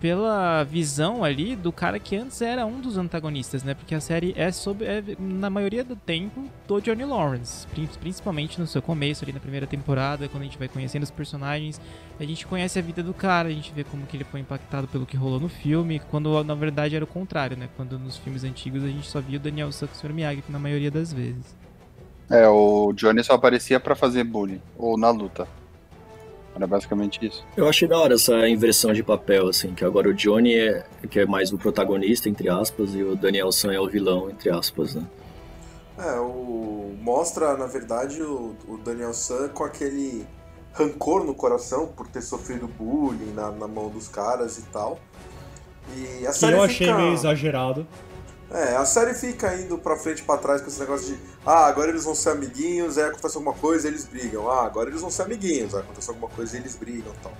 pela 0.06 0.62
visão 0.62 1.24
ali 1.24 1.56
do 1.56 1.72
cara 1.72 1.98
que 1.98 2.14
antes 2.14 2.40
era 2.40 2.64
um 2.64 2.80
dos 2.80 2.96
antagonistas, 2.96 3.64
né? 3.64 3.74
Porque 3.74 3.92
a 3.92 4.00
série 4.00 4.32
é 4.36 4.52
sobre, 4.52 4.86
é, 4.86 5.02
na 5.18 5.50
maioria 5.50 5.82
do 5.82 5.96
tempo, 5.96 6.44
do 6.68 6.80
Johnny 6.80 7.04
Lawrence. 7.04 7.66
Prin- 7.66 7.88
Principalmente 7.98 8.60
no 8.60 8.68
seu 8.68 8.80
começo, 8.80 9.24
ali 9.24 9.32
na 9.32 9.40
primeira 9.40 9.66
temporada, 9.66 10.28
quando 10.28 10.42
a 10.42 10.44
gente 10.44 10.58
vai 10.58 10.68
conhecendo 10.68 11.02
os 11.02 11.10
personagens. 11.10 11.80
A 12.20 12.24
gente 12.24 12.46
conhece 12.46 12.78
a 12.78 12.82
vida 12.82 13.02
do 13.02 13.12
cara, 13.12 13.48
a 13.48 13.52
gente 13.52 13.72
vê 13.74 13.82
como 13.82 14.06
que 14.06 14.16
ele 14.16 14.22
foi 14.22 14.38
impactado 14.38 14.86
pelo 14.86 15.04
que 15.06 15.16
rolou 15.16 15.40
no 15.40 15.48
filme, 15.48 15.98
quando 16.08 16.44
na 16.44 16.54
verdade 16.54 16.94
era 16.94 17.04
o 17.04 17.08
contrário, 17.08 17.56
né? 17.56 17.68
Quando 17.76 17.98
nos 17.98 18.16
filmes 18.16 18.44
antigos 18.44 18.84
a 18.84 18.88
gente 18.88 19.08
só 19.08 19.20
via 19.20 19.38
o 19.38 19.42
Daniel 19.42 19.72
Sr. 19.72 20.12
Miyagi, 20.12 20.44
na 20.48 20.60
maioria 20.60 20.90
das 20.90 21.12
vezes. 21.12 21.56
É, 22.30 22.46
o 22.48 22.92
Johnny 22.92 23.22
só 23.22 23.34
aparecia 23.34 23.78
pra 23.80 23.94
fazer 23.94 24.24
bullying. 24.24 24.62
Ou 24.76 24.98
na 24.98 25.10
luta. 25.10 25.48
Era 26.56 26.66
basicamente 26.66 27.24
isso. 27.24 27.44
Eu 27.54 27.68
achei 27.68 27.86
da 27.86 27.98
hora 27.98 28.14
essa 28.14 28.48
inversão 28.48 28.94
de 28.94 29.02
papel, 29.02 29.48
assim, 29.48 29.74
que 29.74 29.84
agora 29.84 30.08
o 30.08 30.14
Johnny 30.14 30.54
é, 30.54 30.86
que 31.10 31.20
é 31.20 31.26
mais 31.26 31.52
o 31.52 31.58
protagonista, 31.58 32.30
entre 32.30 32.48
aspas, 32.48 32.94
e 32.94 33.02
o 33.02 33.14
Daniel 33.14 33.52
San 33.52 33.72
é 33.74 33.78
o 33.78 33.86
vilão, 33.86 34.30
entre 34.30 34.48
aspas, 34.50 34.94
né? 34.94 35.04
É, 35.98 36.18
o 36.18 36.94
mostra, 37.00 37.56
na 37.56 37.66
verdade, 37.66 38.22
o, 38.22 38.56
o 38.66 38.78
Daniel 38.78 39.12
San 39.12 39.48
com 39.50 39.64
aquele 39.64 40.26
rancor 40.72 41.24
no 41.24 41.34
coração 41.34 41.86
por 41.86 42.08
ter 42.08 42.22
sofrido 42.22 42.66
bullying 42.66 43.32
na, 43.34 43.50
na 43.50 43.68
mão 43.68 43.88
dos 43.90 44.08
caras 44.08 44.58
e 44.58 44.62
tal. 44.62 44.98
E 45.94 46.26
a 46.26 46.30
Que 46.30 46.38
série 46.38 46.56
eu 46.56 46.62
achei 46.62 46.86
fica... 46.86 46.98
meio 46.98 47.12
exagerado. 47.12 47.86
É, 48.50 48.76
a 48.76 48.84
série 48.84 49.12
fica 49.14 49.54
indo 49.56 49.76
pra 49.76 49.96
frente 49.96 50.20
e 50.20 50.22
pra 50.22 50.38
trás 50.38 50.60
com 50.60 50.68
esse 50.68 50.78
negócio 50.78 51.14
de 51.14 51.20
ah, 51.44 51.66
agora 51.66 51.90
eles 51.90 52.04
vão 52.04 52.14
ser 52.14 52.30
amiguinhos, 52.30 52.96
aí 52.96 53.04
acontece 53.04 53.36
alguma 53.36 53.54
coisa 53.54 53.88
e 53.88 53.90
eles 53.90 54.04
brigam. 54.04 54.48
Ah, 54.50 54.64
agora 54.64 54.88
eles 54.88 55.00
vão 55.00 55.10
ser 55.10 55.22
amiguinhos, 55.22 55.74
aí 55.74 55.80
acontece 55.80 56.08
alguma 56.08 56.28
coisa 56.28 56.56
e 56.56 56.60
eles 56.60 56.76
brigam 56.76 57.12
e 57.12 57.22
tal. 57.22 57.32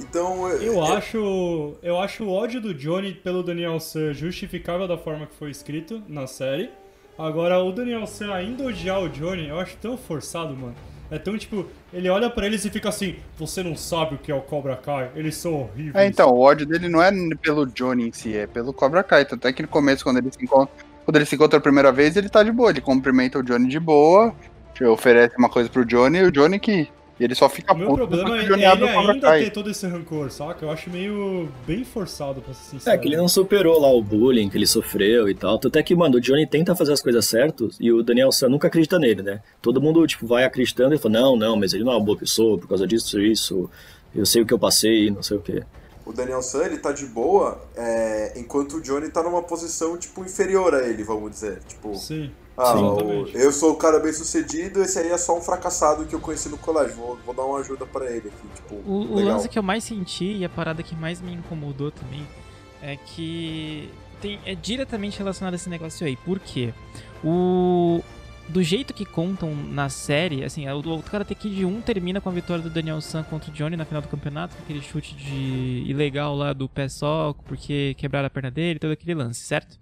Então, 0.00 0.48
Eu 0.48 0.82
acho, 0.82 1.74
eu 1.80 1.98
acho 2.00 2.24
o 2.24 2.30
ódio 2.30 2.60
do 2.60 2.74
Johnny 2.74 3.14
pelo 3.14 3.42
Daniel 3.42 3.78
San 3.78 4.12
justificável 4.12 4.88
da 4.88 4.98
forma 4.98 5.26
que 5.26 5.34
foi 5.34 5.50
escrito 5.50 6.02
na 6.08 6.26
série. 6.26 6.70
Agora, 7.16 7.62
o 7.62 7.70
Daniel 7.70 8.06
San 8.06 8.32
ainda 8.32 8.64
odiar 8.64 9.00
o 9.00 9.08
Johnny, 9.08 9.48
eu 9.48 9.60
acho 9.60 9.76
tão 9.76 9.96
forçado, 9.96 10.56
mano. 10.56 10.74
É 11.12 11.18
tão 11.18 11.36
tipo, 11.36 11.66
ele 11.92 12.08
olha 12.08 12.30
pra 12.30 12.46
eles 12.46 12.64
e 12.64 12.70
fica 12.70 12.88
assim: 12.88 13.16
Você 13.36 13.62
não 13.62 13.76
sabe 13.76 14.14
o 14.14 14.18
que 14.18 14.32
é 14.32 14.34
o 14.34 14.40
Cobra 14.40 14.74
Kai? 14.74 15.10
Eles 15.14 15.36
são 15.36 15.52
horríveis. 15.52 15.94
É, 15.94 16.06
então, 16.06 16.30
o 16.30 16.40
ódio 16.40 16.64
dele 16.64 16.88
não 16.88 17.02
é 17.02 17.10
pelo 17.42 17.66
Johnny 17.66 18.08
em 18.08 18.12
si, 18.12 18.34
é 18.34 18.46
pelo 18.46 18.72
Cobra 18.72 19.04
Kai. 19.04 19.26
Tanto 19.26 19.46
é 19.46 19.52
que 19.52 19.60
no 19.60 19.68
começo, 19.68 20.02
quando 20.02 20.16
ele 20.16 20.32
se 20.32 20.42
encontra, 20.42 20.74
quando 21.04 21.16
ele 21.16 21.26
se 21.26 21.34
encontra 21.34 21.58
a 21.58 21.60
primeira 21.62 21.92
vez, 21.92 22.16
ele 22.16 22.30
tá 22.30 22.42
de 22.42 22.50
boa. 22.50 22.70
Ele 22.70 22.80
cumprimenta 22.80 23.38
o 23.38 23.42
Johnny 23.42 23.68
de 23.68 23.78
boa, 23.78 24.34
oferece 24.90 25.36
uma 25.36 25.50
coisa 25.50 25.68
pro 25.68 25.84
Johnny 25.84 26.16
e 26.16 26.24
o 26.24 26.32
Johnny 26.32 26.58
que. 26.58 26.88
E 27.22 27.24
ele 27.24 27.36
só 27.36 27.48
fica 27.48 27.72
O 27.72 27.78
meu 27.78 27.86
puto 27.86 28.08
problema 28.08 28.36
é 28.36 28.44
ele 28.44 28.64
ainda 28.64 29.20
Kai. 29.20 29.44
ter 29.44 29.50
todo 29.50 29.70
esse 29.70 29.86
rancor, 29.86 30.28
saca? 30.32 30.64
Eu 30.64 30.72
acho 30.72 30.90
meio 30.90 31.48
bem 31.64 31.84
forçado, 31.84 32.42
pra 32.42 32.52
ser 32.52 32.70
sincero. 32.70 32.96
É, 32.96 32.98
que 32.98 33.06
ele 33.06 33.16
não 33.16 33.28
superou 33.28 33.80
lá 33.80 33.88
o 33.92 34.02
bullying 34.02 34.50
que 34.50 34.58
ele 34.58 34.66
sofreu 34.66 35.28
e 35.28 35.34
tal. 35.34 35.56
Tanto 35.56 35.78
é 35.78 35.84
que, 35.84 35.94
mano, 35.94 36.16
o 36.16 36.20
Johnny 36.20 36.48
tenta 36.48 36.74
fazer 36.74 36.92
as 36.92 37.00
coisas 37.00 37.24
certas 37.24 37.76
e 37.78 37.92
o 37.92 38.02
Daniel 38.02 38.32
San 38.32 38.48
nunca 38.48 38.66
acredita 38.66 38.98
nele, 38.98 39.22
né? 39.22 39.40
Todo 39.60 39.80
mundo, 39.80 40.04
tipo, 40.04 40.26
vai 40.26 40.42
acreditando 40.42 40.96
e 40.96 40.98
fala, 40.98 41.20
não, 41.20 41.36
não, 41.36 41.56
mas 41.56 41.72
ele 41.72 41.84
não 41.84 41.92
é 41.92 41.94
uma 41.94 42.04
boa 42.04 42.18
pessoa 42.18 42.58
por 42.58 42.66
causa 42.66 42.88
disso, 42.88 43.20
isso, 43.20 43.70
eu 44.12 44.26
sei 44.26 44.42
o 44.42 44.46
que 44.46 44.52
eu 44.52 44.58
passei, 44.58 45.08
não 45.08 45.22
sei 45.22 45.36
o 45.36 45.40
quê. 45.40 45.62
o 46.04 46.12
Daniel 46.12 46.42
San 46.42 46.64
ele 46.64 46.78
tá 46.78 46.90
de 46.90 47.06
boa, 47.06 47.62
é, 47.76 48.32
enquanto 48.36 48.78
o 48.78 48.80
Johnny 48.80 49.10
tá 49.10 49.22
numa 49.22 49.42
posição 49.42 49.96
tipo 49.96 50.24
inferior 50.24 50.74
a 50.74 50.88
ele, 50.88 51.04
vamos 51.04 51.30
dizer. 51.30 51.60
Tipo, 51.68 51.94
Sim. 51.94 52.32
Ah, 52.56 52.72
Sim. 52.76 52.84
o- 52.84 53.28
eu 53.34 53.50
sou 53.52 53.72
o 53.72 53.76
cara 53.76 53.98
bem 53.98 54.12
sucedido, 54.12 54.82
esse 54.82 54.98
aí 54.98 55.08
é 55.10 55.18
só 55.18 55.36
um 55.36 55.40
fracassado 55.40 56.04
que 56.04 56.14
eu 56.14 56.20
conheci 56.20 56.48
no 56.48 56.58
colégio. 56.58 56.94
Vou, 56.96 57.18
vou 57.24 57.34
dar 57.34 57.44
uma 57.44 57.58
ajuda 57.60 57.86
pra 57.86 58.06
ele 58.10 58.28
aqui, 58.28 58.48
tipo, 58.54 58.74
O, 58.86 59.14
o 59.14 59.24
lance 59.24 59.48
que 59.48 59.58
eu 59.58 59.62
mais 59.62 59.84
senti 59.84 60.36
e 60.38 60.44
a 60.44 60.48
parada 60.48 60.82
que 60.82 60.94
mais 60.94 61.20
me 61.20 61.32
incomodou 61.32 61.90
também 61.90 62.26
é 62.82 62.96
que 62.96 63.88
tem, 64.20 64.38
é 64.44 64.54
diretamente 64.54 65.18
relacionado 65.18 65.54
a 65.54 65.56
esse 65.56 65.68
negócio 65.68 66.06
aí. 66.06 66.16
Por 66.16 66.38
quê? 66.38 66.72
O, 67.24 68.02
do 68.48 68.62
jeito 68.62 68.92
que 68.92 69.04
contam 69.04 69.54
na 69.54 69.88
série, 69.88 70.44
assim, 70.44 70.68
o, 70.68 70.78
o 70.78 71.02
Karate 71.02 71.34
Kid 71.34 71.64
1 71.64 71.80
termina 71.80 72.20
com 72.20 72.28
a 72.28 72.32
vitória 72.32 72.62
do 72.62 72.68
Daniel 72.70 73.00
San 73.00 73.22
contra 73.22 73.50
o 73.50 73.54
Johnny 73.54 73.76
na 73.76 73.84
final 73.84 74.02
do 74.02 74.08
campeonato, 74.08 74.56
com 74.56 74.62
aquele 74.62 74.82
chute 74.82 75.14
de 75.14 75.84
ilegal 75.86 76.34
lá 76.36 76.52
do 76.52 76.68
pé 76.68 76.88
só, 76.88 77.34
porque 77.46 77.94
quebraram 77.96 78.26
a 78.26 78.30
perna 78.30 78.50
dele, 78.50 78.78
todo 78.78 78.90
aquele 78.92 79.14
lance, 79.14 79.40
certo? 79.40 79.78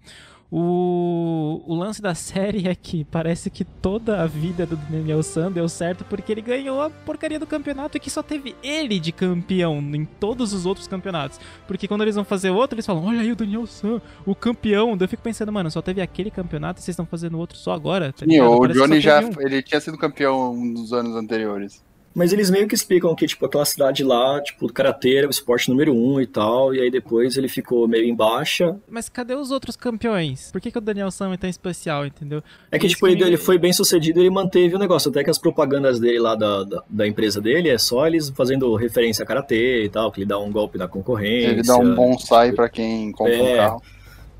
O, 0.53 1.63
o 1.65 1.73
lance 1.75 2.01
da 2.01 2.13
série 2.13 2.67
é 2.67 2.75
que 2.75 3.05
parece 3.05 3.49
que 3.49 3.63
toda 3.63 4.21
a 4.21 4.27
vida 4.27 4.65
do 4.65 4.75
Daniel 4.75 5.23
San 5.23 5.49
deu 5.49 5.69
certo 5.69 6.03
porque 6.03 6.29
ele 6.29 6.41
ganhou 6.41 6.81
a 6.81 6.89
porcaria 6.89 7.39
do 7.39 7.47
campeonato 7.47 7.95
e 7.95 8.01
que 8.01 8.09
só 8.09 8.21
teve 8.21 8.53
ele 8.61 8.99
de 8.99 9.13
campeão 9.13 9.79
em 9.79 10.03
todos 10.03 10.51
os 10.51 10.65
outros 10.65 10.87
campeonatos. 10.87 11.39
Porque 11.65 11.87
quando 11.87 12.01
eles 12.01 12.15
vão 12.15 12.25
fazer 12.25 12.49
outro, 12.49 12.75
eles 12.75 12.85
falam: 12.85 13.05
Olha 13.05 13.21
aí 13.21 13.31
o 13.31 13.35
Daniel 13.35 13.65
San, 13.65 14.01
o 14.25 14.35
campeão. 14.35 14.97
Daí 14.97 15.05
eu 15.05 15.09
fico 15.09 15.23
pensando, 15.23 15.53
mano, 15.53 15.71
só 15.71 15.81
teve 15.81 16.01
aquele 16.01 16.29
campeonato 16.29 16.81
e 16.81 16.83
vocês 16.83 16.95
estão 16.95 17.05
fazendo 17.05 17.39
outro 17.39 17.57
só 17.57 17.71
agora. 17.71 18.11
Tá 18.11 18.25
Sim, 18.25 18.41
o 18.41 18.67
Johnny 18.67 18.99
já 18.99 19.21
um. 19.21 19.31
ele 19.39 19.61
tinha 19.63 19.79
sido 19.79 19.97
campeão 19.97 20.53
nos 20.53 20.91
anos 20.91 21.15
anteriores. 21.15 21.81
Mas 22.13 22.33
eles 22.33 22.49
meio 22.49 22.67
que 22.67 22.75
explicam 22.75 23.15
que, 23.15 23.25
tipo, 23.25 23.45
aquela 23.45 23.63
cidade 23.63 24.03
lá, 24.03 24.41
tipo, 24.41 24.65
o 24.65 24.73
karatê 24.73 25.15
era 25.15 25.27
o 25.27 25.29
esporte 25.29 25.69
número 25.69 25.93
um 25.95 26.19
e 26.19 26.27
tal, 26.27 26.73
e 26.75 26.81
aí 26.81 26.91
depois 26.91 27.37
ele 27.37 27.47
ficou 27.47 27.87
meio 27.87 28.03
em 28.03 28.13
baixa. 28.13 28.75
Mas 28.89 29.07
cadê 29.07 29.33
os 29.33 29.49
outros 29.49 29.77
campeões? 29.77 30.51
Por 30.51 30.59
que, 30.59 30.69
que 30.71 30.77
o 30.77 30.81
Daniel 30.81 31.09
Sam 31.09 31.31
é 31.33 31.37
tão 31.37 31.49
especial, 31.49 32.05
entendeu? 32.05 32.43
É 32.69 32.77
que, 32.77 32.87
tipo, 32.89 33.07
ele, 33.07 33.15
me- 33.15 33.27
ele 33.27 33.37
foi 33.37 33.57
bem 33.57 33.71
sucedido 33.71 34.19
ele 34.19 34.29
manteve 34.29 34.75
o 34.75 34.79
negócio. 34.79 35.09
Até 35.09 35.23
que 35.23 35.29
as 35.29 35.37
propagandas 35.37 35.99
dele 36.01 36.19
lá 36.19 36.35
da, 36.35 36.63
da, 36.63 36.83
da 36.89 37.07
empresa 37.07 37.39
dele 37.39 37.69
é 37.69 37.77
só 37.77 38.05
eles 38.05 38.29
fazendo 38.29 38.75
referência 38.75 39.23
a 39.23 39.25
karatê 39.25 39.85
e 39.85 39.89
tal, 39.89 40.11
que 40.11 40.19
ele 40.19 40.25
dá 40.27 40.37
um 40.37 40.51
golpe 40.51 40.77
na 40.77 40.87
concorrência. 40.89 41.47
Ele 41.51 41.63
dá 41.63 41.77
um 41.77 41.95
bonsai 41.95 42.51
pra 42.51 42.67
quem 42.67 43.11
compra 43.13 43.33
um 43.41 43.47
É. 43.47 43.55
carro. 43.55 43.81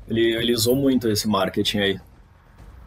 Ele, 0.08 0.34
ele 0.34 0.52
usou 0.52 0.76
muito 0.76 1.08
esse 1.08 1.26
marketing 1.26 1.78
aí. 1.78 2.00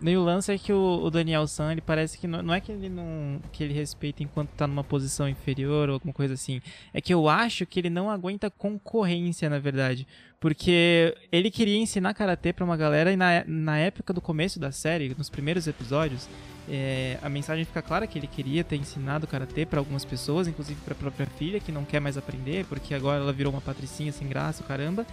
E 0.01 0.17
o 0.17 0.23
lance 0.23 0.51
é 0.51 0.57
que 0.57 0.73
o, 0.73 1.01
o 1.03 1.09
Daniel 1.09 1.47
San, 1.47 1.71
ele 1.71 1.81
parece 1.81 2.17
que 2.17 2.27
não, 2.27 2.41
não 2.41 2.53
é 2.53 2.59
que 2.59 2.71
ele 2.71 2.89
não 2.89 3.39
que 3.51 3.63
ele 3.63 3.73
respeita 3.73 4.21
enquanto 4.21 4.49
tá 4.49 4.67
numa 4.67 4.83
posição 4.83 5.27
inferior 5.27 5.89
ou 5.89 5.95
alguma 5.95 6.13
coisa 6.13 6.33
assim. 6.33 6.61
É 6.93 6.99
que 6.99 7.13
eu 7.13 7.29
acho 7.29 7.65
que 7.65 7.79
ele 7.79 7.89
não 7.89 8.09
aguenta 8.09 8.49
concorrência, 8.49 9.49
na 9.49 9.57
verdade. 9.57 10.05
Porque 10.39 11.15
ele 11.31 11.49
queria 11.49 11.77
ensinar 11.77 12.13
karatê 12.13 12.51
pra 12.51 12.65
uma 12.65 12.77
galera 12.77 13.11
e 13.11 13.15
na, 13.15 13.43
na 13.47 13.77
época 13.77 14.13
do 14.13 14.21
começo 14.21 14.59
da 14.59 14.71
série, 14.71 15.15
nos 15.17 15.29
primeiros 15.29 15.65
episódios, 15.65 16.27
é, 16.69 17.17
a 17.21 17.29
mensagem 17.29 17.63
fica 17.63 17.81
clara 17.81 18.05
que 18.05 18.19
ele 18.19 18.27
queria 18.27 18.63
ter 18.63 18.75
ensinado 18.75 19.25
karatê 19.25 19.65
pra 19.65 19.79
algumas 19.79 20.03
pessoas, 20.03 20.47
inclusive 20.47 20.79
pra 20.81 20.93
própria 20.93 21.25
filha, 21.25 21.59
que 21.59 21.71
não 21.71 21.85
quer 21.85 21.99
mais 21.99 22.17
aprender, 22.17 22.65
porque 22.65 22.93
agora 22.93 23.21
ela 23.21 23.33
virou 23.33 23.53
uma 23.53 23.61
patricinha 23.61 24.11
sem 24.11 24.27
graça, 24.27 24.63
caramba. 24.63 25.05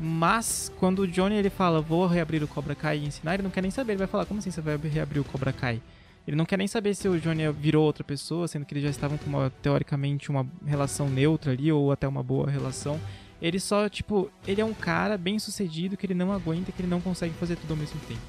Mas 0.00 0.72
quando 0.78 1.00
o 1.00 1.06
Johnny 1.06 1.36
ele 1.36 1.50
fala, 1.50 1.80
vou 1.80 2.06
reabrir 2.06 2.42
o 2.42 2.48
Cobra 2.48 2.74
Kai 2.74 2.98
e 2.98 3.04
ensinar, 3.04 3.34
ele 3.34 3.42
não 3.42 3.50
quer 3.50 3.60
nem 3.60 3.70
saber. 3.70 3.92
Ele 3.92 3.98
vai 3.98 4.06
falar, 4.06 4.24
como 4.24 4.40
assim 4.40 4.50
você 4.50 4.62
vai 4.62 4.76
reabrir 4.78 5.20
o 5.20 5.24
Cobra 5.24 5.52
Kai? 5.52 5.82
Ele 6.26 6.36
não 6.36 6.46
quer 6.46 6.56
nem 6.56 6.66
saber 6.66 6.94
se 6.94 7.06
o 7.06 7.20
Johnny 7.20 7.50
virou 7.52 7.84
outra 7.84 8.02
pessoa, 8.02 8.48
sendo 8.48 8.64
que 8.64 8.72
eles 8.72 8.84
já 8.84 8.90
estavam 8.90 9.18
com 9.18 9.28
uma, 9.28 9.52
teoricamente 9.62 10.30
uma 10.30 10.46
relação 10.64 11.08
neutra 11.08 11.52
ali, 11.52 11.70
ou 11.70 11.92
até 11.92 12.08
uma 12.08 12.22
boa 12.22 12.48
relação. 12.48 12.98
Ele 13.42 13.60
só, 13.60 13.88
tipo, 13.88 14.30
ele 14.46 14.60
é 14.60 14.64
um 14.64 14.74
cara 14.74 15.18
bem 15.18 15.38
sucedido 15.38 15.96
que 15.96 16.06
ele 16.06 16.14
não 16.14 16.32
aguenta, 16.32 16.72
que 16.72 16.80
ele 16.80 16.88
não 16.88 17.00
consegue 17.00 17.34
fazer 17.34 17.56
tudo 17.56 17.72
ao 17.72 17.76
mesmo 17.76 18.00
tempo. 18.06 18.20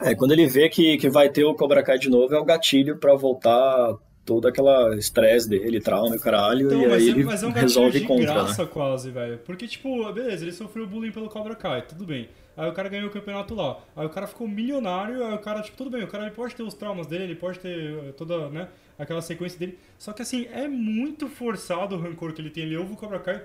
É, 0.00 0.14
quando 0.14 0.32
ele 0.32 0.46
vê 0.46 0.68
que, 0.68 0.96
que 0.98 1.08
vai 1.08 1.28
ter 1.28 1.44
o 1.44 1.54
Cobra 1.54 1.82
Kai 1.82 1.98
de 1.98 2.10
novo, 2.10 2.34
é 2.34 2.38
o 2.38 2.44
gatilho 2.44 2.96
pra 2.96 3.14
voltar 3.14 3.94
todo 4.24 4.48
aquela 4.48 4.96
estresse 4.96 5.48
dele, 5.48 5.80
trauma 5.80 6.16
e 6.16 6.18
caralho, 6.18 6.66
Então, 6.66 6.80
e 6.80 6.84
aí 6.86 7.08
é, 7.08 7.10
ele 7.10 7.24
mas 7.24 7.42
é 7.42 7.46
um 7.46 7.50
resolve 7.52 8.00
de 8.00 8.06
contra, 8.06 8.26
né? 8.26 8.32
graça 8.32 8.66
quase, 8.66 9.10
velho. 9.10 9.38
Porque, 9.38 9.66
tipo, 9.68 10.10
beleza, 10.12 10.44
ele 10.44 10.52
sofreu 10.52 10.86
bullying 10.86 11.12
pelo 11.12 11.28
Cobra 11.28 11.54
Kai, 11.54 11.82
tudo 11.82 12.04
bem. 12.06 12.28
Aí 12.56 12.68
o 12.68 12.72
cara 12.72 12.88
ganhou 12.88 13.08
o 13.08 13.10
campeonato 13.10 13.54
lá. 13.54 13.78
Aí 13.94 14.06
o 14.06 14.10
cara 14.10 14.26
ficou 14.26 14.48
milionário, 14.48 15.24
aí 15.24 15.34
o 15.34 15.38
cara, 15.38 15.60
tipo, 15.60 15.76
tudo 15.76 15.90
bem, 15.90 16.04
o 16.04 16.08
cara 16.08 16.24
ele 16.24 16.34
pode 16.34 16.54
ter 16.54 16.62
os 16.62 16.72
traumas 16.74 17.06
dele, 17.06 17.24
ele 17.24 17.34
pode 17.34 17.58
ter 17.58 17.76
eh, 18.08 18.12
toda, 18.16 18.48
né, 18.48 18.68
aquela 18.98 19.20
sequência 19.20 19.58
dele. 19.58 19.78
Só 19.98 20.12
que, 20.12 20.22
assim, 20.22 20.46
é 20.52 20.66
muito 20.68 21.28
forçado 21.28 21.96
o 21.96 22.00
rancor 22.00 22.32
que 22.32 22.40
ele 22.40 22.50
tem. 22.50 22.64
Ele 22.64 22.76
ouve 22.76 22.94
o 22.94 22.96
Cobra 22.96 23.18
Kai, 23.18 23.42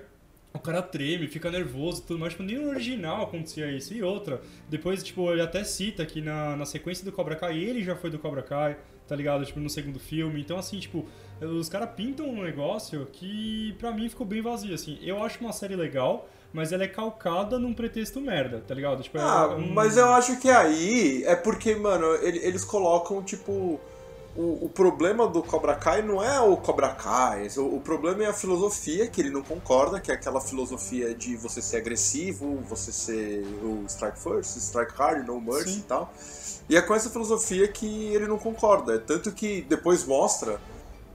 o 0.52 0.58
cara 0.58 0.80
treme, 0.82 1.26
fica 1.28 1.50
nervoso 1.50 2.02
e 2.02 2.06
tudo 2.06 2.20
mais. 2.20 2.32
Tipo, 2.32 2.44
nem 2.44 2.56
no 2.56 2.70
original 2.70 3.22
acontecia 3.22 3.70
isso. 3.70 3.92
E 3.92 4.02
outra, 4.02 4.40
depois, 4.68 5.02
tipo, 5.02 5.30
ele 5.30 5.42
até 5.42 5.62
cita 5.64 6.06
que 6.06 6.20
na, 6.20 6.56
na 6.56 6.64
sequência 6.64 7.04
do 7.04 7.12
Cobra 7.12 7.36
Kai, 7.36 7.58
ele 7.58 7.82
já 7.82 7.96
foi 7.96 8.10
do 8.10 8.18
Cobra 8.18 8.42
Kai, 8.42 8.76
tá 9.10 9.16
ligado? 9.16 9.44
Tipo, 9.44 9.58
no 9.58 9.68
segundo 9.68 9.98
filme. 9.98 10.40
Então, 10.40 10.56
assim, 10.56 10.78
tipo, 10.78 11.04
os 11.42 11.68
caras 11.68 11.90
pintam 11.96 12.26
um 12.28 12.42
negócio 12.44 13.06
que 13.12 13.74
pra 13.76 13.90
mim 13.90 14.08
ficou 14.08 14.24
bem 14.24 14.40
vazio, 14.40 14.72
assim. 14.72 14.98
Eu 15.02 15.20
acho 15.22 15.40
uma 15.40 15.52
série 15.52 15.74
legal, 15.74 16.28
mas 16.52 16.72
ela 16.72 16.84
é 16.84 16.88
calcada 16.88 17.58
num 17.58 17.74
pretexto 17.74 18.20
merda, 18.20 18.62
tá 18.66 18.72
ligado? 18.72 19.02
Tipo, 19.02 19.18
é 19.18 19.20
Ah, 19.20 19.48
um- 19.48 19.72
mas 19.72 19.96
eu 19.96 20.06
acho 20.14 20.38
que 20.40 20.48
aí 20.48 21.24
é 21.24 21.34
porque, 21.34 21.74
mano, 21.74 22.06
ele- 22.22 22.38
eles 22.38 22.64
colocam, 22.64 23.20
tipo. 23.22 23.80
O, 24.36 24.66
o 24.66 24.68
problema 24.68 25.26
do 25.26 25.42
Cobra 25.42 25.74
Kai 25.74 26.02
não 26.02 26.22
é 26.22 26.40
o 26.40 26.56
Cobra 26.56 26.90
Kai, 26.90 27.48
o, 27.56 27.76
o 27.76 27.80
problema 27.80 28.22
é 28.22 28.26
a 28.26 28.32
filosofia, 28.32 29.08
que 29.08 29.20
ele 29.20 29.30
não 29.30 29.42
concorda, 29.42 30.00
que 30.00 30.12
é 30.12 30.14
aquela 30.14 30.40
filosofia 30.40 31.12
de 31.12 31.36
você 31.36 31.60
ser 31.60 31.78
agressivo, 31.78 32.56
você 32.68 32.92
ser 32.92 33.44
o 33.62 33.84
strike 33.88 34.20
first, 34.20 34.56
strike 34.56 34.92
hard, 34.96 35.26
no 35.26 35.40
mercy 35.40 35.72
Sim. 35.72 35.78
e 35.78 35.82
tal. 35.82 36.14
E 36.68 36.76
é 36.76 36.80
com 36.82 36.94
essa 36.94 37.10
filosofia 37.10 37.66
que 37.66 38.14
ele 38.14 38.28
não 38.28 38.38
concorda. 38.38 39.00
Tanto 39.00 39.32
que 39.32 39.62
depois 39.62 40.04
mostra 40.04 40.60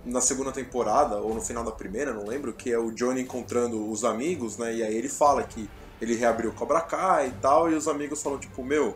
na 0.04 0.20
segunda 0.20 0.52
temporada, 0.52 1.18
ou 1.18 1.34
no 1.34 1.42
final 1.42 1.64
da 1.64 1.72
primeira, 1.72 2.14
não 2.14 2.26
lembro, 2.26 2.54
que 2.54 2.72
é 2.72 2.78
o 2.78 2.92
Johnny 2.92 3.22
encontrando 3.22 3.90
os 3.90 4.04
amigos, 4.04 4.58
né? 4.58 4.76
E 4.76 4.84
aí 4.84 4.96
ele 4.96 5.10
fala 5.10 5.42
que 5.44 5.70
ele 6.02 6.16
reabriu 6.16 6.50
o 6.52 6.54
Cobra 6.54 6.82
Kai 6.82 7.30
e 7.30 7.42
tal, 7.42 7.72
e 7.72 7.76
os 7.76 7.88
amigos 7.88 8.22
falam, 8.22 8.38
tipo, 8.38 8.64
meu, 8.64 8.96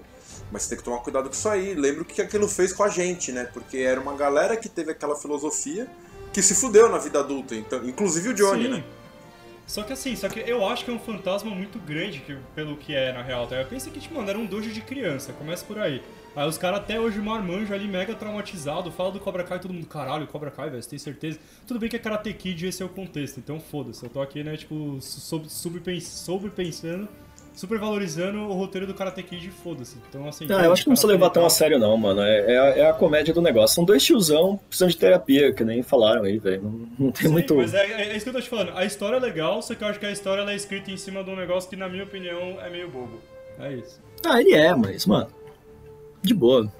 mas 0.51 0.63
você 0.63 0.69
tem 0.69 0.77
que 0.77 0.83
tomar 0.83 0.99
cuidado 0.99 1.25
com 1.27 1.33
isso 1.33 1.47
aí. 1.49 1.73
Lembro 1.73 2.01
o 2.01 2.05
que 2.05 2.21
aquilo 2.21 2.47
fez 2.47 2.73
com 2.73 2.83
a 2.83 2.89
gente, 2.89 3.31
né? 3.31 3.45
Porque 3.45 3.77
era 3.77 3.99
uma 3.99 4.15
galera 4.15 4.55
que 4.57 4.67
teve 4.69 4.91
aquela 4.91 5.15
filosofia 5.15 5.87
que 6.33 6.41
se 6.41 6.53
fudeu 6.55 6.89
na 6.89 6.97
vida 6.97 7.19
adulta, 7.19 7.55
então, 7.55 7.83
inclusive 7.87 8.29
o 8.29 8.33
Johnny, 8.33 8.63
Sim. 8.65 8.69
né? 8.69 8.83
Só 9.65 9.83
que 9.83 9.93
assim, 9.93 10.15
só 10.15 10.27
que 10.27 10.39
eu 10.39 10.67
acho 10.67 10.83
que 10.83 10.89
é 10.89 10.93
um 10.93 10.99
fantasma 10.99 11.51
muito 11.51 11.77
grande 11.79 12.19
que- 12.21 12.35
pelo 12.55 12.75
que 12.75 12.95
é 12.95 13.13
na 13.13 13.21
real. 13.21 13.45
Tá? 13.45 13.55
Eu 13.55 13.65
pensei 13.67 13.91
que, 13.91 13.99
tipo, 13.99 14.15
mano, 14.15 14.27
era 14.27 14.37
um 14.39 14.45
dojo 14.45 14.71
de 14.71 14.81
criança, 14.81 15.31
começa 15.33 15.63
por 15.63 15.77
aí. 15.77 16.01
Aí 16.35 16.47
os 16.47 16.57
caras 16.57 16.79
até 16.79 16.99
hoje 16.99 17.19
marmanjo 17.19 17.71
ali, 17.73 17.87
mega 17.87 18.15
traumatizado, 18.15 18.91
fala 18.91 19.11
do 19.11 19.19
Cobra 19.19 19.43
Kai, 19.43 19.59
todo 19.59 19.73
mundo, 19.73 19.85
caralho, 19.87 20.25
Cobra 20.27 20.49
Kai, 20.49 20.69
velho, 20.71 20.81
você 20.81 20.89
tem 20.89 20.97
certeza? 20.99 21.39
Tudo 21.67 21.79
bem 21.79 21.89
que 21.89 21.95
é 21.95 21.99
Karate 21.99 22.33
Kid 22.33 22.65
esse 22.67 22.81
é 22.81 22.85
o 22.85 22.89
contexto, 22.89 23.37
então 23.39 23.59
foda-se. 23.59 24.03
Eu 24.03 24.09
tô 24.09 24.21
aqui, 24.21 24.43
né, 24.43 24.55
tipo, 24.57 24.97
sub, 25.01 25.47
sobrepensando, 27.59 27.69
supervalorizando 27.69 28.39
o 28.39 28.53
roteiro 28.53 28.87
do 28.87 28.93
Karate 28.93 29.23
Kid 29.23 29.49
foda-se. 29.51 29.97
Então, 30.09 30.27
assim... 30.27 30.45
Ah, 30.49 30.63
eu 30.65 30.73
acho 30.73 30.83
que 30.83 30.89
não 30.89 30.93
precisa 30.95 31.11
levar 31.11 31.29
tão 31.29 31.45
a 31.45 31.49
sério, 31.49 31.77
não, 31.77 31.95
mano. 31.97 32.21
É, 32.21 32.53
é, 32.53 32.59
a, 32.59 32.65
é 32.65 32.89
a 32.89 32.93
comédia 32.93 33.33
do 33.33 33.41
negócio. 33.41 33.75
São 33.75 33.83
dois 33.83 34.03
tiozão 34.03 34.59
precisando 34.67 34.91
de 34.91 34.97
terapia, 34.97 35.53
que 35.53 35.63
nem 35.63 35.83
falaram 35.83 36.23
aí, 36.23 36.37
velho. 36.39 36.63
Não, 36.63 36.89
não 37.07 37.11
tem 37.11 37.27
Sim, 37.27 37.33
muito. 37.33 37.55
Mas 37.55 37.73
é, 37.73 37.85
é- 37.85 38.09
é 38.09 38.15
isso 38.15 38.23
que 38.23 38.29
eu 38.29 38.33
tô 38.33 38.41
te 38.41 38.49
falando. 38.49 38.71
A 38.75 38.85
história 38.85 39.17
é 39.17 39.19
legal, 39.19 39.61
só 39.61 39.75
que 39.75 39.83
eu 39.83 39.87
acho 39.87 39.99
que 39.99 40.05
a 40.05 40.11
história 40.11 40.41
ela 40.41 40.51
é 40.51 40.55
escrita 40.55 40.91
em 40.91 40.97
cima 40.97 41.23
de 41.23 41.29
um 41.29 41.35
negócio 41.35 41.69
que, 41.69 41.75
na 41.75 41.89
minha 41.89 42.03
opinião, 42.03 42.59
é 42.61 42.69
meio 42.69 42.89
bobo. 42.89 43.19
É 43.59 43.73
isso. 43.73 43.99
Ah, 44.25 44.39
ele 44.39 44.53
é, 44.53 44.73
mas, 44.73 45.05
mano. 45.05 45.27
De 46.21 46.33
boa. 46.33 46.71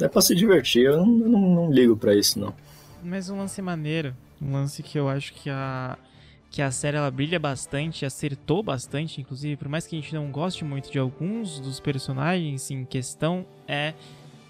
É 0.00 0.08
pra 0.08 0.22
se 0.22 0.34
divertir. 0.34 0.84
Eu 0.84 0.98
não, 0.98 1.06
não, 1.06 1.40
não 1.40 1.72
ligo 1.72 1.96
pra 1.96 2.14
isso, 2.14 2.38
não. 2.38 2.54
Mas 3.02 3.28
um 3.28 3.36
lance 3.36 3.60
maneiro, 3.60 4.14
um 4.40 4.52
lance 4.52 4.82
que 4.82 4.98
eu 4.98 5.08
acho 5.08 5.34
que 5.34 5.50
a 5.50 5.98
que 6.52 6.60
a 6.60 6.70
série 6.70 6.98
ela 6.98 7.10
brilha 7.10 7.40
bastante, 7.40 8.04
acertou 8.04 8.62
bastante, 8.62 9.22
inclusive, 9.22 9.56
por 9.56 9.68
mais 9.68 9.86
que 9.86 9.96
a 9.96 10.00
gente 10.00 10.14
não 10.14 10.30
goste 10.30 10.66
muito 10.66 10.92
de 10.92 10.98
alguns 10.98 11.58
dos 11.58 11.80
personagens 11.80 12.70
em 12.70 12.84
questão, 12.84 13.46
é 13.66 13.94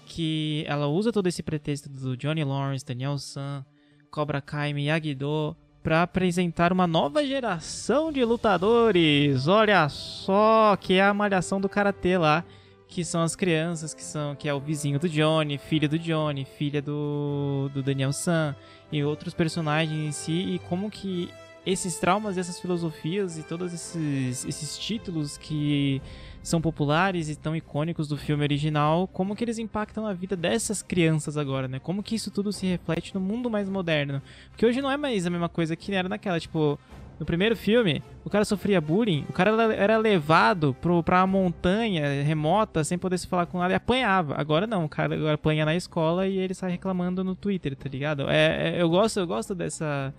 que 0.05 0.65
ela 0.67 0.85
usa 0.85 1.13
todo 1.13 1.27
esse 1.27 1.41
pretexto 1.41 1.87
do 1.87 2.17
Johnny 2.17 2.43
Lawrence, 2.43 2.85
Daniel 2.85 3.17
San, 3.17 3.65
Cobra 4.11 4.41
Kai, 4.41 4.73
Miyagi-Do 4.73 5.55
para 5.81 6.03
apresentar 6.03 6.73
uma 6.73 6.85
nova 6.85 7.25
geração 7.25 8.11
de 8.11 8.23
lutadores. 8.25 9.47
Olha 9.47 9.87
só, 9.87 10.75
que 10.75 10.95
é 10.95 11.03
a 11.03 11.13
malhação 11.13 11.59
do 11.59 11.69
karatê 11.69 12.17
lá, 12.17 12.43
que 12.85 13.05
são 13.05 13.21
as 13.21 13.33
crianças, 13.33 13.93
que 13.93 14.03
são 14.03 14.35
que 14.35 14.49
é 14.49 14.53
o 14.53 14.59
vizinho 14.59 14.99
do 14.99 15.07
Johnny, 15.07 15.57
filho 15.57 15.87
do 15.87 15.97
Johnny, 15.97 16.43
filha 16.43 16.81
do, 16.81 17.71
do 17.73 17.81
Daniel 17.81 18.11
San 18.11 18.53
e 18.91 19.01
outros 19.05 19.33
personagens 19.33 19.97
em 19.97 20.11
si 20.11 20.55
e 20.55 20.59
como 20.59 20.91
que 20.91 21.29
esses 21.65 21.97
traumas, 21.97 22.37
essas 22.37 22.59
filosofias 22.59 23.37
e 23.37 23.43
todos 23.43 23.73
esses, 23.73 24.45
esses 24.45 24.77
títulos 24.77 25.37
que 25.37 26.01
são 26.41 26.59
populares 26.59 27.29
e 27.29 27.35
tão 27.37 27.55
icônicos 27.55 28.07
do 28.07 28.17
filme 28.17 28.43
original, 28.43 29.07
como 29.07 29.35
que 29.35 29.45
eles 29.45 29.57
impactam 29.57 30.05
a 30.05 30.13
vida 30.13 30.35
dessas 30.35 30.81
crianças 30.81 31.37
agora, 31.37 31.69
né? 31.69 31.79
Como 31.79 32.03
que 32.03 32.15
isso 32.15 32.29
tudo 32.29 32.51
se 32.51 32.65
reflete 32.65 33.15
no 33.15 33.21
mundo 33.21 33.49
mais 33.49 33.69
moderno? 33.69 34.21
Porque 34.49 34.65
hoje 34.65 34.81
não 34.81 34.91
é 34.91 34.97
mais 34.97 35.25
a 35.25 35.29
mesma 35.29 35.47
coisa 35.47 35.73
que 35.73 35.93
era 35.93 36.09
naquela, 36.09 36.37
tipo, 36.37 36.77
no 37.17 37.25
primeiro 37.25 37.55
filme, 37.55 38.03
o 38.25 38.29
cara 38.29 38.43
sofria 38.43 38.81
bullying, 38.81 39.25
o 39.29 39.31
cara 39.31 39.51
era 39.73 39.97
levado 39.97 40.75
pro, 40.81 41.01
pra 41.01 41.25
montanha 41.25 42.21
remota 42.23 42.83
sem 42.83 42.97
poder 42.97 43.17
se 43.17 43.27
falar 43.27 43.45
com 43.45 43.59
nada 43.59 43.73
e 43.73 43.77
apanhava. 43.77 44.35
Agora 44.37 44.67
não, 44.67 44.83
o 44.83 44.89
cara 44.89 45.15
agora 45.15 45.35
apanha 45.35 45.63
na 45.63 45.73
escola 45.73 46.27
e 46.27 46.37
ele 46.37 46.53
sai 46.53 46.71
reclamando 46.71 47.23
no 47.23 47.35
Twitter, 47.35 47.73
tá 47.77 47.87
ligado? 47.87 48.29
É, 48.29 48.75
é, 48.75 48.81
eu 48.81 48.89
gosto, 48.89 49.21
eu 49.21 49.27
gosto 49.27 49.55
dessa 49.55 50.13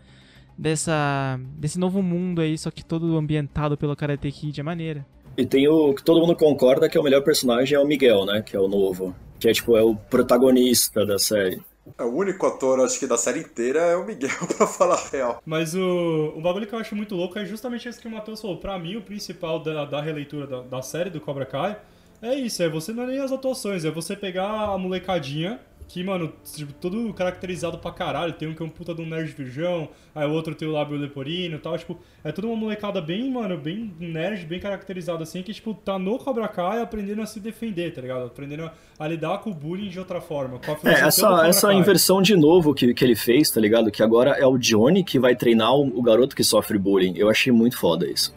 dessa 0.57 1.39
desse 1.57 1.79
novo 1.79 2.03
mundo 2.03 2.41
aí, 2.41 2.57
só 2.57 2.71
que 2.71 2.85
todo 2.85 3.17
ambientado 3.17 3.77
pelo 3.77 3.97
Karate 3.97 4.31
Kid, 4.31 4.61
é 4.61 4.63
maneira. 4.63 5.07
E 5.37 5.45
tem 5.45 5.67
o 5.67 5.93
que 5.95 6.03
todo 6.03 6.21
mundo 6.21 6.37
concorda 6.37 6.89
que 6.89 6.97
é 6.97 7.01
o 7.01 7.05
melhor 7.05 7.23
personagem 7.23 7.77
é 7.77 7.81
o 7.81 7.87
Miguel, 7.87 8.25
né? 8.25 8.43
Que 8.43 8.57
é 8.57 8.61
o 8.61 8.69
novo. 8.69 9.15
Que 9.39 9.49
é 9.49 9.53
tipo, 9.53 9.77
é 9.77 9.83
o 9.83 9.97
protagonista 9.97 11.05
da 11.05 11.19
série. 11.19 11.61
É 11.99 12.03
o 12.03 12.15
único 12.15 12.47
ator, 12.47 12.81
acho 12.81 12.99
que 12.99 13.07
da 13.07 13.19
série 13.19 13.41
inteira 13.41 13.81
é 13.81 13.97
o 13.97 14.07
Miguel, 14.07 14.31
pra 14.57 14.67
falar 14.67 14.95
a 14.95 15.09
real. 15.09 15.43
Mas 15.45 15.75
o, 15.75 16.33
o 16.35 16.41
bagulho 16.41 16.67
que 16.67 16.75
eu 16.75 16.79
acho 16.79 16.97
muito 16.97 17.15
louco 17.15 17.39
é 17.39 17.45
justamente 17.45 17.89
isso 17.89 18.01
que 18.01 18.09
o 18.09 18.11
Matheus 18.11 18.41
falou. 18.41 18.57
Pra 18.57 18.79
mim, 18.79 18.97
o 18.97 19.03
principal 19.03 19.59
da, 19.61 19.85
da 19.85 20.01
releitura 20.01 20.47
da, 20.47 20.63
da 20.63 20.83
série 20.83 21.11
do 21.11 21.21
Cobra 21.21 21.45
Kai 21.45 21.77
é 22.23 22.35
isso, 22.35 22.63
é 22.63 22.69
você 22.71 22.91
não 22.91 23.03
é 23.03 23.07
nem 23.09 23.19
as 23.19 23.33
atuações, 23.33 23.85
é 23.85 23.91
você 23.91 24.17
pegar 24.17 24.49
a 24.49 24.79
molecadinha 24.79 25.61
que, 25.87 26.03
mano, 26.03 26.33
tipo, 26.45 26.73
todo 26.73 27.13
caracterizado 27.13 27.79
pra 27.79 27.93
caralho. 27.93 28.33
Tem 28.33 28.49
um 28.49 28.55
que 28.55 28.63
é 28.63 28.65
um 28.65 28.69
puta 28.69 28.95
de 28.95 29.03
um 29.03 29.07
nerd 29.07 29.33
virgão, 29.33 29.89
aí 30.15 30.27
o 30.27 30.33
outro 30.33 30.55
tem 30.55 30.67
o 30.67 30.73
lábio 30.73 30.97
leporino 30.97 31.57
e 31.57 31.59
tal. 31.59 31.77
Tipo, 31.79 31.99
é 32.23 32.33
toda 32.33 32.49
uma 32.49 32.57
molecada 32.57 33.01
bem, 33.01 33.31
mano, 33.31 33.57
bem 33.57 33.95
nerd, 33.99 34.45
bem 34.47 34.59
caracterizada 34.59 35.23
assim, 35.23 35.43
que, 35.43 35.53
tipo, 35.53 35.75
tá 35.75 35.99
no 35.99 36.19
Cobra 36.19 36.49
Kai 36.49 36.81
aprendendo 36.81 37.23
a 37.23 37.27
se 37.27 37.39
defender, 37.39 37.93
tá 37.93 38.01
ligado? 38.01 38.27
Aprendendo 38.27 38.71
a, 38.99 39.07
lidar 39.07 39.39
com 39.39 39.51
o 39.51 39.55
bullying 39.55 39.89
de 39.89 39.99
outra 39.99 40.21
forma. 40.21 40.61
É, 40.85 41.07
essa, 41.07 41.47
essa 41.47 41.69
Kai. 41.69 41.77
inversão 41.77 42.23
de 42.23 42.37
novo 42.37 42.75
que, 42.75 42.93
que 42.95 43.05
ele 43.05 43.17
fez, 43.17 43.51
tá 43.51 43.61
ligado? 43.61 43.91
Que 43.91 44.03
agora 44.03 44.31
é 44.31 44.47
o 44.47 44.59
Johnny 44.59 45.05
que 45.05 45.19
vai 45.19 45.37
treinar 45.37 45.75
o, 45.75 45.99
o 45.99 46.03
garoto 46.03 46.35
que 46.35 46.43
sofre 46.43 46.79
bullying. 46.79 47.15
Eu 47.17 47.29
achei 47.29 47.53
muito 47.53 47.79
foda 47.79 48.07
isso. 48.07 48.35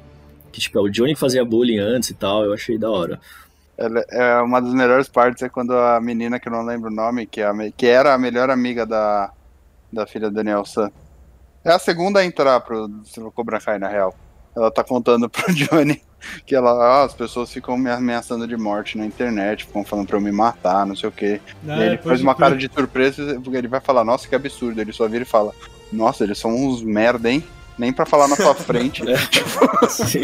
Que, 0.51 0.59
tipo, 0.59 0.77
é 0.77 0.81
o 0.81 0.89
Johnny 0.89 1.13
que 1.13 1.19
fazia 1.19 1.45
bullying 1.45 1.79
antes 1.79 2.09
e 2.09 2.13
tal, 2.13 2.43
eu 2.43 2.53
achei 2.53 2.77
da 2.77 2.89
hora. 2.89 3.19
Ela- 3.77 4.05
É 4.09 4.41
uma 4.41 4.59
das 4.61 4.73
melhores 4.73 5.07
partes 5.07 5.43
é 5.43 5.49
quando 5.49 5.73
a 5.77 5.99
menina, 6.01 6.39
que 6.39 6.47
eu 6.47 6.51
não 6.51 6.63
lembro 6.63 6.89
o 6.89 6.93
nome, 6.93 7.25
que, 7.27 7.41
é 7.41 7.45
a 7.47 7.53
que 7.75 7.85
era 7.85 8.13
a 8.13 8.17
melhor 8.17 8.49
amiga 8.49 8.85
da, 8.85 9.31
da 9.91 10.07
filha 10.07 10.29
do 10.29 10.35
Daniel 10.35 10.65
San. 10.65 10.91
É 11.63 11.71
a 11.71 11.79
segunda 11.79 12.19
a 12.19 12.25
entrar 12.25 12.59
pro, 12.61 12.89
pro 13.13 13.31
Cobra 13.31 13.59
Kai, 13.59 13.77
na 13.77 13.87
real. 13.87 14.15
Ela 14.55 14.71
tá 14.71 14.83
contando 14.83 15.29
pro 15.29 15.45
Johnny 15.53 16.01
que 16.47 16.55
ela, 16.55 16.71
ah, 16.71 17.03
as 17.03 17.13
pessoas 17.13 17.51
ficam 17.53 17.77
me 17.77 17.91
ameaçando 17.91 18.47
de 18.47 18.57
morte 18.57 18.97
na 18.97 19.05
internet, 19.05 19.65
ficam 19.65 19.85
falando 19.85 20.07
pra 20.07 20.17
eu 20.17 20.21
me 20.21 20.31
matar, 20.31 20.83
não 20.85 20.95
sei 20.95 21.07
o 21.09 21.11
quê. 21.11 21.39
É, 21.63 21.67
e 21.67 21.71
aí 21.71 21.81
ele 21.89 21.97
faz 21.99 22.21
uma 22.21 22.33
cara 22.33 22.55
de 22.57 22.67
surpresa, 22.73 23.39
porque 23.41 23.55
ele 23.57 23.67
vai 23.67 23.79
falar, 23.79 24.03
nossa, 24.03 24.27
que 24.27 24.33
absurdo. 24.33 24.81
Ele 24.81 24.91
só 24.91 25.07
vira 25.07 25.23
e 25.23 25.27
fala, 25.27 25.53
nossa, 25.93 26.23
eles 26.23 26.39
são 26.39 26.49
uns 26.55 26.81
merda, 26.81 27.29
hein? 27.29 27.43
Nem 27.77 27.93
pra 27.93 28.05
falar 28.05 28.27
na 28.27 28.35
sua 28.35 28.53
frente. 28.55 29.03
Sim. 29.89 30.23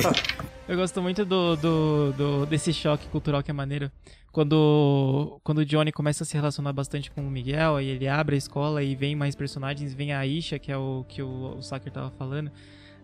Eu 0.67 0.77
gosto 0.77 1.01
muito 1.01 1.24
do, 1.25 1.55
do, 1.55 2.13
do- 2.13 2.45
desse 2.45 2.74
choque 2.74 3.07
cultural 3.07 3.43
que 3.43 3.51
é 3.51 3.53
maneiro. 3.53 3.91
Quando, 4.31 5.39
quando 5.43 5.60
o 5.60 5.65
Johnny 5.65 5.91
começa 5.91 6.24
a 6.24 6.25
se 6.25 6.33
relacionar 6.33 6.74
bastante 6.74 7.12
com 7.12 7.22
o 7.22 7.29
Miguel, 7.29 7.75
aí 7.75 7.88
ele 7.88 8.07
abre 8.07 8.33
a 8.33 8.38
escola 8.38 8.81
e 8.81 8.95
vem 8.95 9.15
mais 9.15 9.36
personagens, 9.36 9.93
vem 9.93 10.12
a 10.12 10.19
Aisha, 10.19 10.57
que 10.57 10.72
é 10.72 10.77
o 10.77 11.05
que 11.07 11.22
o, 11.22 11.57
o 11.57 11.62
Saker 11.62 11.91
tava 11.91 12.10
falando. 12.17 12.50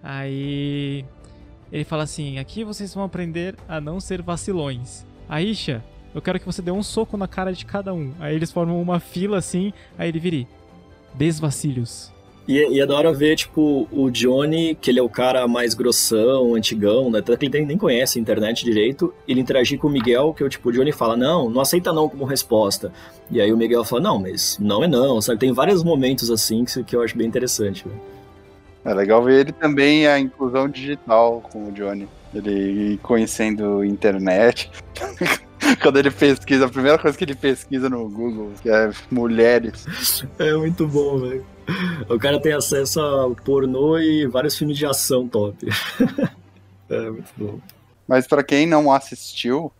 Aí 0.01 1.05
ele 1.71 1.83
fala 1.83 2.03
assim: 2.03 2.39
aqui 2.39 2.63
vocês 2.63 2.93
vão 2.95 3.03
aprender 3.03 3.55
a 3.67 3.79
não 3.79 3.99
ser 3.99 4.23
vacilões. 4.23 5.05
Aisha, 5.27 5.83
eu 6.15 6.21
quero 6.21 6.39
que 6.39 6.45
você 6.47 6.63
dê 6.63 6.71
um 6.71 6.81
soco 6.81 7.15
na 7.15 7.27
cara 7.27 7.53
de 7.53 7.63
cada 7.63 7.93
um. 7.93 8.11
Aí 8.19 8.35
eles 8.35 8.51
formam 8.51 8.81
uma 8.81 8.99
fila 8.99 9.37
assim, 9.37 9.71
aí 9.97 10.09
ele 10.09 10.19
vira. 10.19 10.47
Desvacilhos. 11.13 12.11
E, 12.49 12.77
e 12.77 12.81
é 12.81 12.85
da 12.87 12.95
hora 12.95 13.13
ver, 13.13 13.35
tipo, 13.35 13.87
o 13.91 14.09
Johnny, 14.09 14.73
que 14.73 14.89
ele 14.89 14.97
é 14.99 15.03
o 15.03 15.07
cara 15.07 15.47
mais 15.47 15.75
grossão, 15.75 16.55
antigão, 16.55 17.11
né? 17.11 17.21
Tanto 17.21 17.37
que 17.37 17.45
ele 17.45 17.63
nem- 17.63 17.77
conhece 17.77 18.17
a 18.17 18.21
internet 18.23 18.65
direito. 18.65 19.13
Ele 19.27 19.39
interagir 19.39 19.77
com 19.77 19.85
o 19.85 19.89
Miguel, 19.91 20.33
que 20.33 20.43
o 20.43 20.49
tipo, 20.49 20.69
o 20.69 20.71
Johnny 20.71 20.91
fala, 20.91 21.15
não, 21.15 21.47
não 21.47 21.61
aceita 21.61 21.93
não 21.93 22.09
como 22.09 22.25
resposta. 22.25 22.91
E 23.29 23.39
aí 23.39 23.53
o 23.53 23.57
Miguel 23.57 23.85
fala, 23.85 24.01
não, 24.01 24.17
mas 24.19 24.57
não 24.59 24.83
é 24.83 24.87
não, 24.87 25.21
sabe? 25.21 25.37
Tem 25.37 25.51
vários 25.51 25.83
momentos 25.83 26.31
assim 26.31 26.65
que, 26.65 26.83
que 26.83 26.95
eu 26.95 27.03
acho 27.03 27.15
bem 27.15 27.27
interessante, 27.27 27.85
velho. 27.87 28.01
É 28.83 28.95
legal 28.95 29.23
ver 29.23 29.41
ele 29.41 29.51
também 29.51 30.07
a 30.07 30.17
inclusão 30.19 30.67
digital 30.67 31.41
com 31.51 31.67
o 31.67 31.71
Johnny. 31.71 32.07
Ele 32.33 32.97
conhecendo 33.03 33.85
internet. 33.85 34.71
Quando 35.81 35.97
ele 35.99 36.11
pesquisa, 36.11 36.65
a 36.65 36.69
primeira 36.69 36.97
coisa 36.97 37.17
que 37.17 37.23
ele 37.23 37.35
pesquisa 37.35 37.89
no 37.89 38.09
Google 38.09 38.51
que 38.61 38.69
é 38.69 38.91
mulheres. 39.11 39.85
É 40.37 40.53
muito 40.53 40.87
bom, 40.87 41.19
velho. 41.19 41.45
O 42.09 42.17
cara 42.17 42.41
tem 42.41 42.53
acesso 42.53 42.99
a 42.99 43.29
pornô 43.43 43.97
e 43.99 44.25
vários 44.27 44.57
filmes 44.57 44.77
de 44.77 44.85
ação 44.85 45.27
top. 45.27 45.55
é 46.89 47.09
muito 47.09 47.31
bom. 47.37 47.59
Mas 48.07 48.25
pra 48.27 48.43
quem 48.43 48.65
não 48.65 48.91
assistiu 48.91 49.71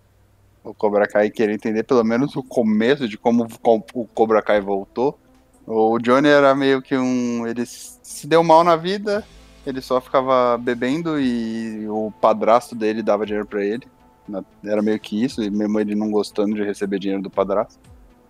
o 0.63 0.74
Cobra 0.74 1.08
Kai 1.08 1.27
e 1.27 1.31
querer 1.31 1.53
entender 1.53 1.84
pelo 1.84 2.03
menos 2.03 2.36
o 2.36 2.43
começo 2.43 3.08
de 3.08 3.17
como 3.17 3.48
co- 3.60 3.84
o 3.93 4.05
Cobra 4.05 4.41
Kai 4.41 4.62
voltou, 4.62 5.17
o 5.65 5.98
Johnny 6.00 6.27
era 6.27 6.53
meio 6.53 6.81
que 6.81 6.96
um. 6.96 7.48
Ele 7.48 7.65
se 7.65 8.27
deu 8.27 8.43
mal 8.43 8.63
na 8.63 8.75
vida, 8.75 9.25
ele 9.65 9.81
só 9.81 10.00
ficava 10.00 10.58
bebendo 10.58 11.19
e 11.19 11.88
o 11.88 12.12
padrasto 12.22 12.75
dele 12.75 13.01
dava 13.01 13.25
dinheiro 13.25 13.48
pra 13.48 13.63
ele. 13.63 13.88
Na- 14.30 14.44
Era 14.64 14.82
meio 14.82 15.00
que 15.00 15.24
isso, 15.24 15.42
e 15.44 15.50
mesmo 15.50 15.80
ele 15.80 15.96
não 15.96 16.10
gostando 16.12 16.56
de 16.56 16.64
receber 16.64 17.00
dinheiro 17.00 17.22
do 17.24 17.30
padrasto. 17.30 17.80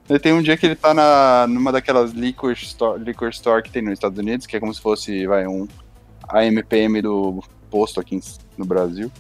E 0.09 0.17
tem 0.17 0.33
um 0.33 0.41
dia 0.41 0.57
que 0.57 0.65
ele 0.65 0.75
tá 0.75 0.93
na, 0.93 1.45
numa 1.47 1.71
daquelas 1.71 2.11
liquor 2.11 2.51
store, 2.53 3.03
liquor 3.03 3.29
store 3.29 3.61
que 3.61 3.69
tem 3.71 3.81
nos 3.83 3.93
Estados 3.93 4.17
Unidos, 4.17 4.47
que 4.47 4.57
é 4.57 4.59
como 4.59 4.73
se 4.73 4.81
fosse 4.81 5.27
vai, 5.27 5.45
um 5.45 5.67
AMPM 6.27 7.01
do 7.01 7.43
posto 7.69 7.99
aqui 7.99 8.19
no 8.57 8.65
Brasil. 8.65 9.11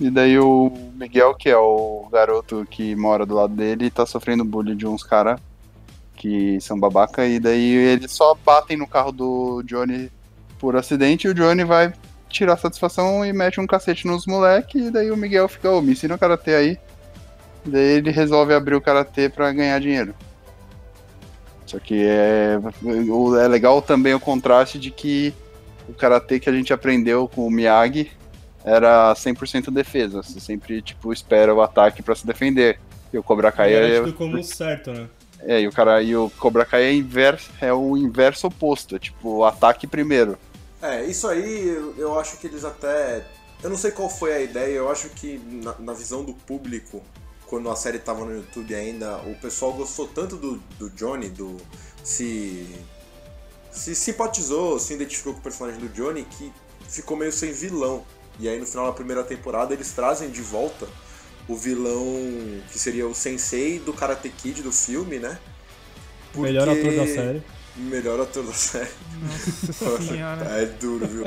E 0.00 0.10
daí 0.10 0.36
o 0.40 0.72
Miguel, 0.94 1.34
que 1.36 1.48
é 1.48 1.56
o 1.56 2.08
garoto 2.10 2.66
que 2.68 2.96
mora 2.96 3.24
do 3.24 3.34
lado 3.34 3.54
dele, 3.54 3.90
tá 3.90 4.04
sofrendo 4.04 4.44
bullying 4.44 4.76
de 4.76 4.86
uns 4.86 5.04
caras 5.04 5.38
que 6.16 6.60
são 6.60 6.78
babaca, 6.78 7.24
e 7.26 7.38
daí 7.38 7.72
eles 7.72 8.10
só 8.10 8.34
batem 8.44 8.76
no 8.76 8.86
carro 8.86 9.12
do 9.12 9.62
Johnny 9.64 10.10
por 10.58 10.74
acidente, 10.76 11.26
e 11.26 11.30
o 11.30 11.34
Johnny 11.34 11.62
vai 11.64 11.92
tirar 12.32 12.56
satisfação 12.56 13.24
e 13.24 13.32
mete 13.32 13.60
um 13.60 13.66
cacete 13.66 14.06
nos 14.06 14.26
moleque, 14.26 14.78
e 14.78 14.90
daí 14.90 15.10
o 15.10 15.16
Miguel 15.16 15.48
fica, 15.48 15.70
ô, 15.70 15.80
me 15.80 15.92
ensina 15.92 16.14
o 16.14 16.18
karatê 16.18 16.54
aí. 16.54 16.78
Daí 17.64 17.98
ele 17.98 18.10
resolve 18.10 18.54
abrir 18.54 18.74
o 18.74 18.80
karatê 18.80 19.28
pra 19.28 19.52
ganhar 19.52 19.78
dinheiro. 19.80 20.14
Só 21.66 21.78
que 21.78 22.04
é, 22.04 22.58
é 23.42 23.48
legal 23.48 23.80
também 23.80 24.14
o 24.14 24.20
contraste 24.20 24.78
de 24.78 24.90
que 24.90 25.32
o 25.88 25.92
karatê 25.92 26.40
que 26.40 26.48
a 26.48 26.52
gente 26.52 26.72
aprendeu 26.72 27.28
com 27.28 27.46
o 27.46 27.50
Miyagi 27.50 28.10
era 28.64 29.14
100% 29.14 29.70
defesa. 29.70 30.22
Você 30.22 30.40
sempre, 30.40 30.82
tipo, 30.82 31.12
espera 31.12 31.54
o 31.54 31.62
ataque 31.62 32.02
pra 32.02 32.14
se 32.14 32.26
defender. 32.26 32.78
E 33.12 33.18
o 33.18 33.22
Cobra 33.22 33.52
Kai 33.52 33.74
é, 33.74 34.00
tido 34.00 34.14
como 34.14 34.42
certo, 34.42 34.90
né? 34.90 35.06
é, 35.44 35.60
e 35.60 35.66
o 35.66 35.72
cara 35.72 36.02
e 36.02 36.14
o 36.16 36.30
Cobra 36.38 36.64
Kai 36.64 36.84
é, 36.84 36.94
inverso, 36.94 37.50
é 37.60 37.72
o 37.72 37.96
inverso 37.96 38.46
oposto, 38.46 38.96
é 38.96 38.98
tipo, 38.98 39.38
o 39.38 39.44
ataque 39.44 39.86
primeiro. 39.86 40.38
É, 40.82 41.04
isso 41.04 41.28
aí 41.28 41.68
eu, 41.68 41.94
eu 41.96 42.18
acho 42.18 42.36
que 42.38 42.46
eles 42.48 42.64
até. 42.64 43.24
Eu 43.62 43.70
não 43.70 43.76
sei 43.76 43.92
qual 43.92 44.10
foi 44.10 44.32
a 44.34 44.40
ideia, 44.40 44.74
eu 44.74 44.90
acho 44.90 45.08
que 45.10 45.38
na, 45.38 45.74
na 45.78 45.92
visão 45.92 46.24
do 46.24 46.34
público, 46.34 47.00
quando 47.46 47.70
a 47.70 47.76
série 47.76 48.00
tava 48.00 48.24
no 48.24 48.34
YouTube 48.34 48.74
ainda, 48.74 49.18
o 49.18 49.36
pessoal 49.36 49.72
gostou 49.72 50.08
tanto 50.08 50.36
do, 50.36 50.56
do 50.78 50.90
Johnny, 50.90 51.28
do. 51.28 51.56
se. 52.02 52.66
se 53.70 53.94
simpatizou, 53.94 54.80
se 54.80 54.92
identificou 54.94 55.32
com 55.34 55.38
o 55.38 55.42
personagem 55.42 55.78
do 55.80 55.88
Johnny, 55.88 56.24
que 56.24 56.52
ficou 56.88 57.16
meio 57.16 57.32
sem 57.32 57.52
vilão. 57.52 58.04
E 58.40 58.48
aí 58.48 58.58
no 58.58 58.66
final 58.66 58.86
da 58.86 58.92
primeira 58.92 59.22
temporada 59.22 59.72
eles 59.72 59.92
trazem 59.92 60.30
de 60.30 60.40
volta 60.40 60.88
o 61.46 61.54
vilão 61.54 62.04
que 62.72 62.78
seria 62.78 63.06
o 63.06 63.14
sensei 63.14 63.78
do 63.78 63.92
Karate 63.92 64.28
Kid 64.30 64.62
do 64.62 64.72
filme, 64.72 65.18
né? 65.18 65.38
Melhor 66.34 66.66
Porque- 66.66 66.80
ator 66.80 66.96
da 66.96 67.06
série. 67.06 67.42
Melhor 67.76 68.20
ator 68.20 68.44
da 68.44 68.52
série. 68.52 68.90
Nossa 69.22 70.02
senhora. 70.02 70.44
É 70.44 70.66
duro, 70.66 71.06
viu? 71.06 71.24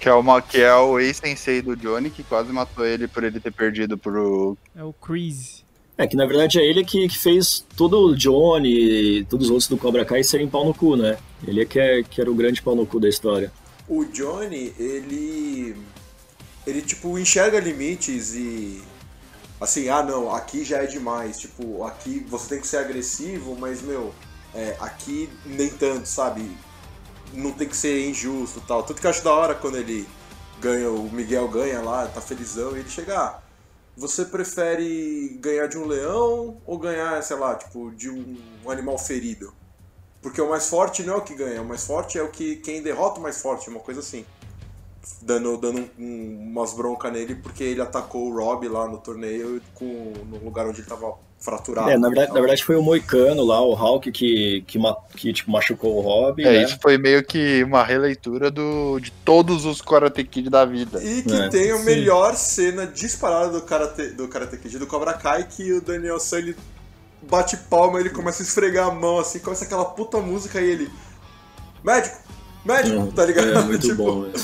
Que 0.00 0.08
é, 0.08 0.14
uma, 0.14 0.40
que 0.40 0.58
é 0.60 0.74
o 0.74 0.98
ex-sensei 0.98 1.60
do 1.60 1.76
Johnny, 1.76 2.08
que 2.08 2.22
quase 2.22 2.52
matou 2.52 2.86
ele 2.86 3.08
por 3.08 3.24
ele 3.24 3.40
ter 3.40 3.52
perdido 3.52 3.98
pro. 3.98 4.56
É 4.74 4.82
o 4.82 4.92
Chris. 4.92 5.64
É 5.96 6.06
que 6.06 6.14
na 6.16 6.24
verdade 6.26 6.60
é 6.60 6.64
ele 6.64 6.84
que, 6.84 7.08
que 7.08 7.18
fez 7.18 7.66
todo 7.76 7.98
o 7.98 8.16
Johnny 8.16 9.18
e 9.18 9.24
todos 9.24 9.46
os 9.46 9.50
outros 9.50 9.68
do 9.68 9.76
Cobra 9.76 10.04
Kai 10.04 10.22
serem 10.22 10.48
pau 10.48 10.64
no 10.64 10.72
cu, 10.72 10.94
né? 10.94 11.18
Ele 11.44 11.62
é 11.62 11.64
que, 11.64 11.80
é 11.80 12.02
que 12.04 12.20
era 12.20 12.30
o 12.30 12.34
grande 12.34 12.62
pau 12.62 12.76
no 12.76 12.86
cu 12.86 13.00
da 13.00 13.08
história. 13.08 13.52
O 13.88 14.04
Johnny, 14.04 14.72
ele. 14.78 15.76
Ele, 16.64 16.82
tipo, 16.82 17.18
enxerga 17.18 17.58
limites 17.58 18.34
e. 18.34 18.80
Assim, 19.60 19.88
ah, 19.88 20.04
não, 20.04 20.32
aqui 20.32 20.64
já 20.64 20.78
é 20.78 20.86
demais. 20.86 21.40
Tipo, 21.40 21.82
aqui 21.82 22.24
você 22.28 22.50
tem 22.50 22.60
que 22.60 22.68
ser 22.68 22.76
agressivo, 22.76 23.56
mas, 23.58 23.82
meu, 23.82 24.14
é, 24.54 24.76
aqui 24.80 25.30
nem 25.44 25.68
tanto, 25.68 26.06
sabe? 26.06 26.50
Não 27.32 27.52
tem 27.52 27.68
que 27.68 27.76
ser 27.76 28.08
injusto 28.08 28.60
tal. 28.66 28.82
Tanto 28.82 29.00
que 29.00 29.06
eu 29.06 29.10
acho 29.10 29.22
da 29.22 29.32
hora 29.32 29.54
quando 29.54 29.76
ele 29.76 30.08
ganha, 30.60 30.90
o 30.90 31.10
Miguel 31.10 31.48
ganha 31.48 31.80
lá, 31.80 32.06
tá 32.06 32.20
felizão, 32.20 32.76
e 32.76 32.80
ele 32.80 32.88
chega, 32.90 33.18
ah, 33.18 33.38
você 33.96 34.24
prefere 34.24 35.36
ganhar 35.40 35.66
de 35.66 35.76
um 35.76 35.86
leão 35.86 36.60
ou 36.64 36.78
ganhar, 36.78 37.22
sei 37.22 37.36
lá, 37.36 37.54
tipo, 37.56 37.90
de 37.92 38.08
um, 38.08 38.36
animal 38.68 38.98
ferido? 38.98 39.52
Porque 40.22 40.40
o 40.40 40.48
mais 40.48 40.68
forte 40.68 41.02
não 41.02 41.14
é 41.14 41.16
o 41.16 41.22
que 41.22 41.34
ganha, 41.34 41.62
o 41.62 41.64
mais 41.64 41.84
forte 41.84 42.18
é 42.18 42.22
o 42.22 42.30
que 42.30 42.56
quem 42.56 42.82
derrota 42.82 43.20
o 43.20 43.22
mais 43.22 43.40
forte, 43.40 43.68
uma 43.68 43.80
coisa 43.80 44.00
assim. 44.00 44.24
Dando, 45.22 45.56
dando 45.56 45.90
um- 45.98 46.48
umas 46.50 46.74
broncas 46.74 47.12
nele 47.12 47.34
porque 47.36 47.64
ele 47.64 47.80
atacou 47.80 48.28
o 48.28 48.36
Rob 48.36 48.68
lá 48.68 48.86
no 48.88 48.98
torneio 48.98 49.60
com, 49.74 50.12
no 50.26 50.38
lugar 50.44 50.66
onde 50.66 50.80
ele 50.80 50.88
tava 50.88 51.16
fraturado. 51.38 51.90
É, 51.90 51.96
na 51.98 52.08
verdade, 52.08 52.32
na 52.32 52.40
verdade 52.40 52.64
foi 52.64 52.76
o 52.76 52.82
Moicano 52.82 53.44
lá, 53.44 53.60
o 53.60 53.74
Hulk, 53.74 54.10
que, 54.12 54.62
que, 54.66 54.78
ma- 54.78 54.96
que 55.16 55.32
tipo, 55.32 55.50
machucou 55.50 55.96
o 55.96 56.00
Rob, 56.00 56.40
É, 56.42 56.52
né? 56.52 56.62
isso 56.64 56.78
foi 56.82 56.98
meio 56.98 57.24
que 57.24 57.62
uma 57.64 57.82
releitura 57.84 58.50
do, 58.50 58.98
de 59.00 59.10
todos 59.24 59.64
os 59.64 59.80
Karate 59.80 60.24
Kid 60.24 60.50
da 60.50 60.64
vida. 60.64 61.02
E 61.02 61.22
que 61.22 61.34
É, 61.34 61.48
tem 61.48 61.70
a 61.70 61.76
sim. 61.76 61.84
melhor 61.84 62.34
cena 62.36 62.86
disparada 62.86 63.52
do 63.52 63.62
Karate, 63.62 64.08
do 64.10 64.28
Karate 64.28 64.56
Kid, 64.58 64.78
do 64.78 64.86
Cobra 64.86 65.14
Kai, 65.14 65.46
que 65.48 65.72
o 65.72 65.80
Daniel 65.80 66.18
San 66.20 66.38
ele 66.38 66.56
bate 67.22 67.56
palma, 67.56 68.00
ele 68.00 68.10
começa 68.10 68.42
a 68.42 68.46
esfregar 68.46 68.88
a 68.88 68.92
mão 68.94 69.18
assim, 69.18 69.38
começa 69.40 69.64
aquela 69.64 69.84
puta 69.84 70.18
música 70.20 70.60
e 70.60 70.70
ele. 70.70 70.90
Médico! 71.84 72.16
Médico! 72.64 73.12
tá 73.12 73.24
ligado? 73.26 73.50
É 73.52 73.58
muito 73.58 73.88
Tipo, 73.88 74.02
bom, 74.04 74.22
velho. 74.22 74.34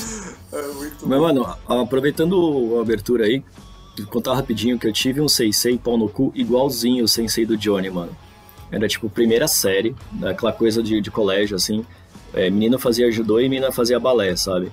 É 0.51 0.67
muito 0.73 1.05
Mas, 1.05 1.19
bom. 1.19 1.21
mano, 1.21 1.45
aproveitando 1.67 2.77
a 2.77 2.81
abertura 2.81 3.25
aí, 3.25 3.43
contar 4.03 4.33
rapidinho 4.33 4.77
que 4.77 4.87
eu 4.87 4.93
tive 4.93 5.21
um 5.21 5.27
Sensei 5.27 5.77
pau 5.77 5.97
no 5.97 6.09
cu 6.09 6.31
igualzinho 6.35 7.03
o 7.03 7.07
Sensei 7.07 7.45
do 7.45 7.57
Johnny, 7.57 7.89
mano. 7.89 8.15
Era 8.71 8.87
tipo 8.87 9.09
primeira 9.09 9.47
série, 9.47 9.95
aquela 10.23 10.51
coisa 10.51 10.81
de, 10.81 10.99
de 10.99 11.11
colégio, 11.11 11.55
assim. 11.55 11.85
É, 12.33 12.49
menino 12.49 12.77
fazia 12.77 13.11
judô 13.11 13.39
e 13.39 13.47
menina 13.47 13.71
fazia 13.71 13.99
balé, 13.99 14.35
sabe? 14.35 14.71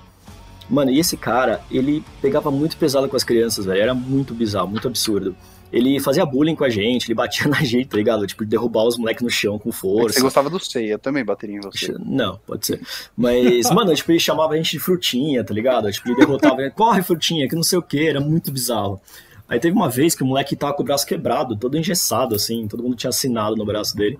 Mano, 0.68 0.90
e 0.90 0.98
esse 0.98 1.16
cara, 1.16 1.60
ele 1.70 2.02
pegava 2.20 2.50
muito 2.50 2.76
pesado 2.76 3.08
com 3.08 3.16
as 3.16 3.24
crianças, 3.24 3.66
velho. 3.66 3.80
Era 3.80 3.94
muito 3.94 4.34
bizarro, 4.34 4.68
muito 4.68 4.88
absurdo. 4.88 5.36
Ele 5.72 5.98
fazia 5.98 6.26
bullying 6.26 6.54
com 6.54 6.64
a 6.64 6.68
gente, 6.68 7.06
ele 7.06 7.14
batia 7.14 7.48
na 7.50 7.62
gente, 7.64 7.88
tá 7.88 7.96
ligado? 7.96 8.26
Tipo, 8.26 8.44
derrubar 8.44 8.84
os 8.84 8.98
moleques 8.98 9.22
no 9.22 9.30
chão 9.30 9.58
com 9.58 9.72
força. 9.72 10.18
Você 10.18 10.20
gostava 10.20 10.50
do 10.50 10.60
Sei, 10.60 10.92
eu 10.92 10.98
também 10.98 11.24
bateria 11.24 11.56
em 11.56 11.60
você. 11.60 11.94
Não, 11.98 12.38
pode 12.46 12.66
ser. 12.66 12.80
Mas, 13.16 13.70
mano, 13.70 13.94
tipo, 13.94 14.12
ele 14.12 14.20
chamava 14.20 14.52
a 14.52 14.56
gente 14.56 14.72
de 14.72 14.78
frutinha, 14.78 15.42
tá 15.42 15.54
ligado? 15.54 15.90
Tipo, 15.90 16.10
ele 16.10 16.16
derrotava, 16.16 16.70
corre 16.70 17.02
frutinha, 17.02 17.48
que 17.48 17.54
não 17.54 17.62
sei 17.62 17.78
o 17.78 17.82
que, 17.82 18.06
era 18.06 18.20
muito 18.20 18.52
bizarro. 18.52 19.00
Aí 19.48 19.58
teve 19.58 19.74
uma 19.74 19.88
vez 19.88 20.14
que 20.14 20.22
o 20.22 20.26
moleque 20.26 20.54
tava 20.54 20.74
com 20.74 20.82
o 20.82 20.84
braço 20.84 21.06
quebrado, 21.06 21.56
todo 21.56 21.76
engessado, 21.76 22.34
assim, 22.34 22.68
todo 22.68 22.82
mundo 22.82 22.96
tinha 22.96 23.10
assinado 23.10 23.56
no 23.56 23.64
braço 23.64 23.96
dele. 23.96 24.18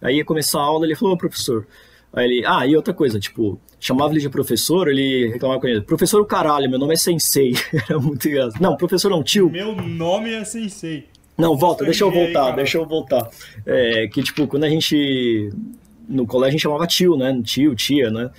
Aí 0.00 0.16
ia 0.16 0.24
começar 0.24 0.58
a 0.58 0.62
aula, 0.62 0.84
ele 0.84 0.94
falou, 0.94 1.14
ô 1.14 1.16
professor. 1.16 1.66
Aí 2.12 2.26
ele, 2.26 2.46
ah, 2.46 2.66
e 2.66 2.76
outra 2.76 2.92
coisa, 2.92 3.18
tipo, 3.18 3.58
chamava 3.80 4.12
ele 4.12 4.20
de 4.20 4.28
professor, 4.28 4.88
ele 4.88 5.28
reclamava 5.28 5.60
com 5.60 5.66
ele, 5.66 5.80
professor 5.80 6.20
o 6.20 6.26
caralho, 6.26 6.68
meu 6.68 6.78
nome 6.78 6.94
é 6.94 6.96
Sensei. 6.96 7.54
Era 7.88 7.98
muito 7.98 8.28
engraçado. 8.28 8.60
Não, 8.60 8.76
professor 8.76 9.10
não, 9.10 9.22
tio. 9.22 9.50
Meu 9.50 9.74
nome 9.74 10.32
é 10.32 10.44
Sensei. 10.44 11.06
Não, 11.36 11.56
volta, 11.56 11.84
deixa 11.84 12.04
eu 12.04 12.10
voltar, 12.10 12.50
aí, 12.50 12.56
deixa 12.56 12.78
eu 12.78 12.86
voltar. 12.86 13.30
É, 13.64 14.06
que, 14.08 14.22
tipo, 14.22 14.46
quando 14.46 14.64
a 14.64 14.68
gente. 14.68 15.50
No 16.08 16.26
colégio 16.26 16.48
a 16.48 16.50
gente 16.52 16.62
chamava 16.62 16.86
tio, 16.86 17.16
né? 17.16 17.40
Tio, 17.42 17.74
tia, 17.74 18.10
né? 18.10 18.30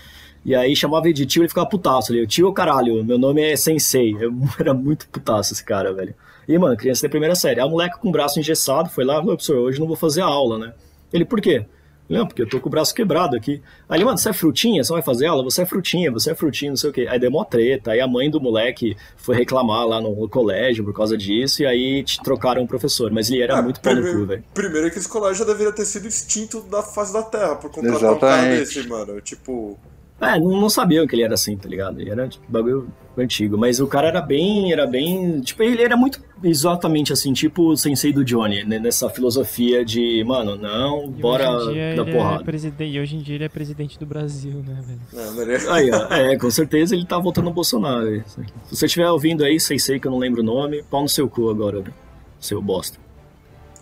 E 0.46 0.54
aí 0.54 0.76
chamava 0.76 1.08
ele 1.08 1.14
de 1.14 1.26
tio, 1.26 1.42
ele 1.42 1.50
ficava 1.50 1.68
putaço 1.68 2.12
ali. 2.12 2.28
Tio, 2.28 2.52
caralho, 2.54 3.04
meu 3.04 3.18
nome 3.18 3.42
é 3.42 3.56
Sensei. 3.56 4.16
Eu 4.20 4.32
era 4.60 4.74
muito 4.74 5.08
putaço 5.08 5.54
esse 5.54 5.64
cara, 5.64 5.92
velho. 5.92 6.14
E, 6.48 6.58
mano, 6.58 6.78
criança 6.78 7.04
da 7.04 7.10
primeira 7.10 7.36
série. 7.36 7.60
A 7.60 7.68
moleque 7.68 8.00
com 8.00 8.10
o 8.10 8.12
braço 8.12 8.40
engessado 8.40 8.90
foi 8.90 9.04
lá, 9.06 9.22
professor, 9.22 9.58
hoje 9.58 9.80
não 9.80 9.88
vou 9.88 9.96
fazer 9.96 10.22
a 10.22 10.26
aula, 10.26 10.58
né? 10.58 10.74
Ele, 11.12 11.26
por 11.26 11.42
quê? 11.42 11.66
Não, 12.10 12.28
porque 12.28 12.42
eu 12.42 12.50
tô 12.50 12.60
com 12.60 12.68
o 12.68 12.72
braço 12.72 12.94
quebrado 12.94 13.36
aqui. 13.36 13.62
Aí 13.88 13.98
ele, 13.98 14.06
mano, 14.06 14.18
você 14.18 14.30
é 14.30 14.34
frutinha? 14.34 14.84
Você 14.84 14.92
vai 14.92 15.02
fazer 15.02 15.28
aula? 15.28 15.44
Você 15.44 15.62
é 15.62 15.66
frutinha, 15.66 16.12
você 16.12 16.32
é 16.32 16.36
frutinha, 16.36 16.72
não 16.72 16.76
sei 16.78 16.90
o 16.90 16.94
quê. 16.94 17.08
Aí 17.10 17.18
deu 17.18 17.30
uma 17.30 17.46
treta. 17.46 17.92
Aí 17.92 18.02
a 18.02 18.08
mãe 18.08 18.30
do 18.30 18.42
moleque 18.42 18.96
foi 19.16 19.36
reclamar 19.36 19.88
lá 19.88 20.02
no 20.02 20.28
colégio 20.28 20.84
por 20.84 20.94
causa 20.94 21.18
disso. 21.18 21.64
E 21.64 21.66
aí 21.66 22.04
te 22.04 22.22
trocaram 22.22 22.64
o 22.64 22.68
professor. 22.68 23.12
Mas 23.12 23.30
ele 23.30 23.42
era 23.42 23.58
ah, 23.58 23.62
muito 23.62 23.80
pau 23.80 23.96
no 23.96 24.02
cu, 24.02 24.26
velho. 24.26 24.44
Primeiro 24.54 24.92
que 24.92 25.00
esse 25.00 25.08
colégio 25.08 25.46
já 25.46 25.46
deveria 25.46 25.74
ter 25.74 25.86
sido 25.86 26.08
extinto 26.08 26.62
da 26.62 26.84
face 26.84 27.14
da 27.14 27.24
terra 27.24 27.56
por 27.56 27.72
contratar 27.72 28.02
Exatamente. 28.02 28.16
um 28.16 28.20
cara 28.20 28.60
desse, 28.60 28.88
mano. 28.88 29.22
Tipo. 29.22 29.80
É, 30.24 30.40
não, 30.40 30.62
não 30.62 30.70
sabiam 30.70 31.06
que 31.06 31.16
ele 31.16 31.24
era 31.24 31.34
assim, 31.34 31.58
tá 31.58 31.68
ligado? 31.68 32.00
Ele 32.00 32.10
era 32.10 32.28
tipo, 32.28 32.44
bagulho 32.50 32.90
antigo. 33.18 33.58
Mas 33.58 33.80
o 33.80 33.88
cara 33.88 34.08
era 34.08 34.22
bem. 34.22 34.72
Era 34.72 34.86
bem. 34.88 35.42
Tipo, 35.42 35.64
ele 35.64 35.82
era 35.82 35.96
muito 35.96 36.22
exatamente 36.44 37.14
assim, 37.14 37.32
tipo 37.32 37.70
o 37.70 37.78
sensei 37.78 38.12
do 38.12 38.24
Johnny, 38.24 38.64
né? 38.64 38.78
nessa 38.78 39.10
filosofia 39.10 39.86
de, 39.86 40.24
mano, 40.26 40.58
não, 40.58 41.06
e 41.06 41.22
bora 41.22 41.46
dar 41.46 42.08
é 42.08 42.12
porrada. 42.12 42.44
É 42.80 42.86
e 42.86 43.00
hoje 43.00 43.16
em 43.16 43.20
dia 43.20 43.36
ele 43.36 43.46
é 43.46 43.50
presidente 43.50 43.98
do 43.98 44.06
Brasil, 44.06 44.62
né, 44.66 44.84
velho? 44.86 45.72
Aí, 45.72 45.90
ó, 45.90 46.14
é, 46.14 46.38
com 46.38 46.52
certeza 46.52 46.96
ele 46.96 47.06
tá 47.06 47.18
votando 47.18 47.48
no 47.48 47.54
Bolsonaro. 47.54 48.22
Se 48.28 48.76
você 48.76 48.86
estiver 48.88 49.10
ouvindo 49.10 49.44
aí, 49.44 49.60
sensei 49.60 50.00
que 50.00 50.08
eu 50.08 50.12
não 50.12 50.20
lembro 50.20 50.42
o 50.42 50.46
nome, 50.46 50.84
pau 50.84 51.02
no 51.02 51.10
seu 51.10 51.30
cu 51.30 51.50
agora, 51.50 51.80
né? 51.80 51.94
Seu 52.40 52.62
bosta. 52.62 53.00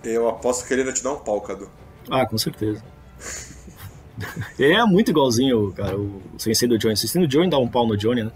Eu 0.04 0.30
aposto 0.30 0.68
que 0.68 0.74
ele 0.74 0.82
ainda 0.82 0.94
te 0.94 1.04
dá 1.04 1.12
um 1.14 1.20
pau, 1.20 1.42
Cadu. 1.42 1.70
Ah, 2.10 2.26
com 2.26 2.38
certeza. 2.38 2.84
É 4.60 4.86
muito 4.86 5.12
igualzinho, 5.12 5.72
cara, 5.74 5.98
o 5.98 6.22
Sensei 6.38 6.68
do 6.68 6.78
Johnny. 6.78 6.94
O 6.94 7.28
Johnny 7.28 7.50
dá 7.50 7.58
um 7.58 7.68
pau 7.68 7.88
no 7.88 7.98
Johnny, 7.98 8.24
né? 8.24 8.32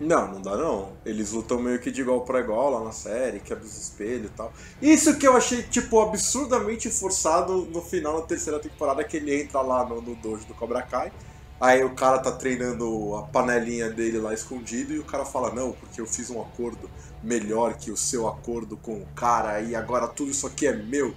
Não, 0.00 0.32
não 0.32 0.40
dá 0.40 0.56
não. 0.56 0.92
Eles 1.04 1.32
lutam 1.32 1.60
meio 1.60 1.78
que 1.78 1.90
de 1.90 2.00
igual 2.00 2.22
para 2.22 2.40
igual 2.40 2.70
lá 2.70 2.82
na 2.82 2.92
série, 2.92 3.38
quebra 3.38 3.64
os 3.64 3.76
espelhos 3.76 4.26
e 4.26 4.34
tal. 4.34 4.50
Isso 4.80 5.18
que 5.18 5.28
eu 5.28 5.36
achei, 5.36 5.62
tipo, 5.62 6.00
absurdamente 6.00 6.88
forçado 6.88 7.68
no 7.70 7.82
final 7.82 8.20
da 8.20 8.26
terceira 8.26 8.58
temporada, 8.58 9.04
que 9.04 9.18
ele 9.18 9.42
entra 9.42 9.60
lá 9.60 9.84
no, 9.84 10.00
no 10.00 10.14
dojo 10.14 10.46
do 10.46 10.54
Cobra 10.54 10.80
Kai. 10.80 11.12
Aí 11.60 11.84
o 11.84 11.94
cara 11.94 12.18
tá 12.18 12.32
treinando 12.32 13.14
a 13.16 13.22
panelinha 13.24 13.90
dele 13.90 14.18
lá 14.18 14.32
escondido 14.32 14.94
e 14.94 14.98
o 14.98 15.04
cara 15.04 15.26
fala, 15.26 15.52
não, 15.52 15.72
porque 15.72 16.00
eu 16.00 16.06
fiz 16.06 16.30
um 16.30 16.40
acordo 16.40 16.88
melhor 17.22 17.74
que 17.74 17.90
o 17.90 17.96
seu 17.98 18.26
acordo 18.26 18.78
com 18.78 18.94
o 18.94 19.06
cara 19.14 19.60
e 19.60 19.74
agora 19.74 20.08
tudo 20.08 20.30
isso 20.30 20.46
aqui 20.46 20.66
é 20.66 20.72
meu. 20.72 21.14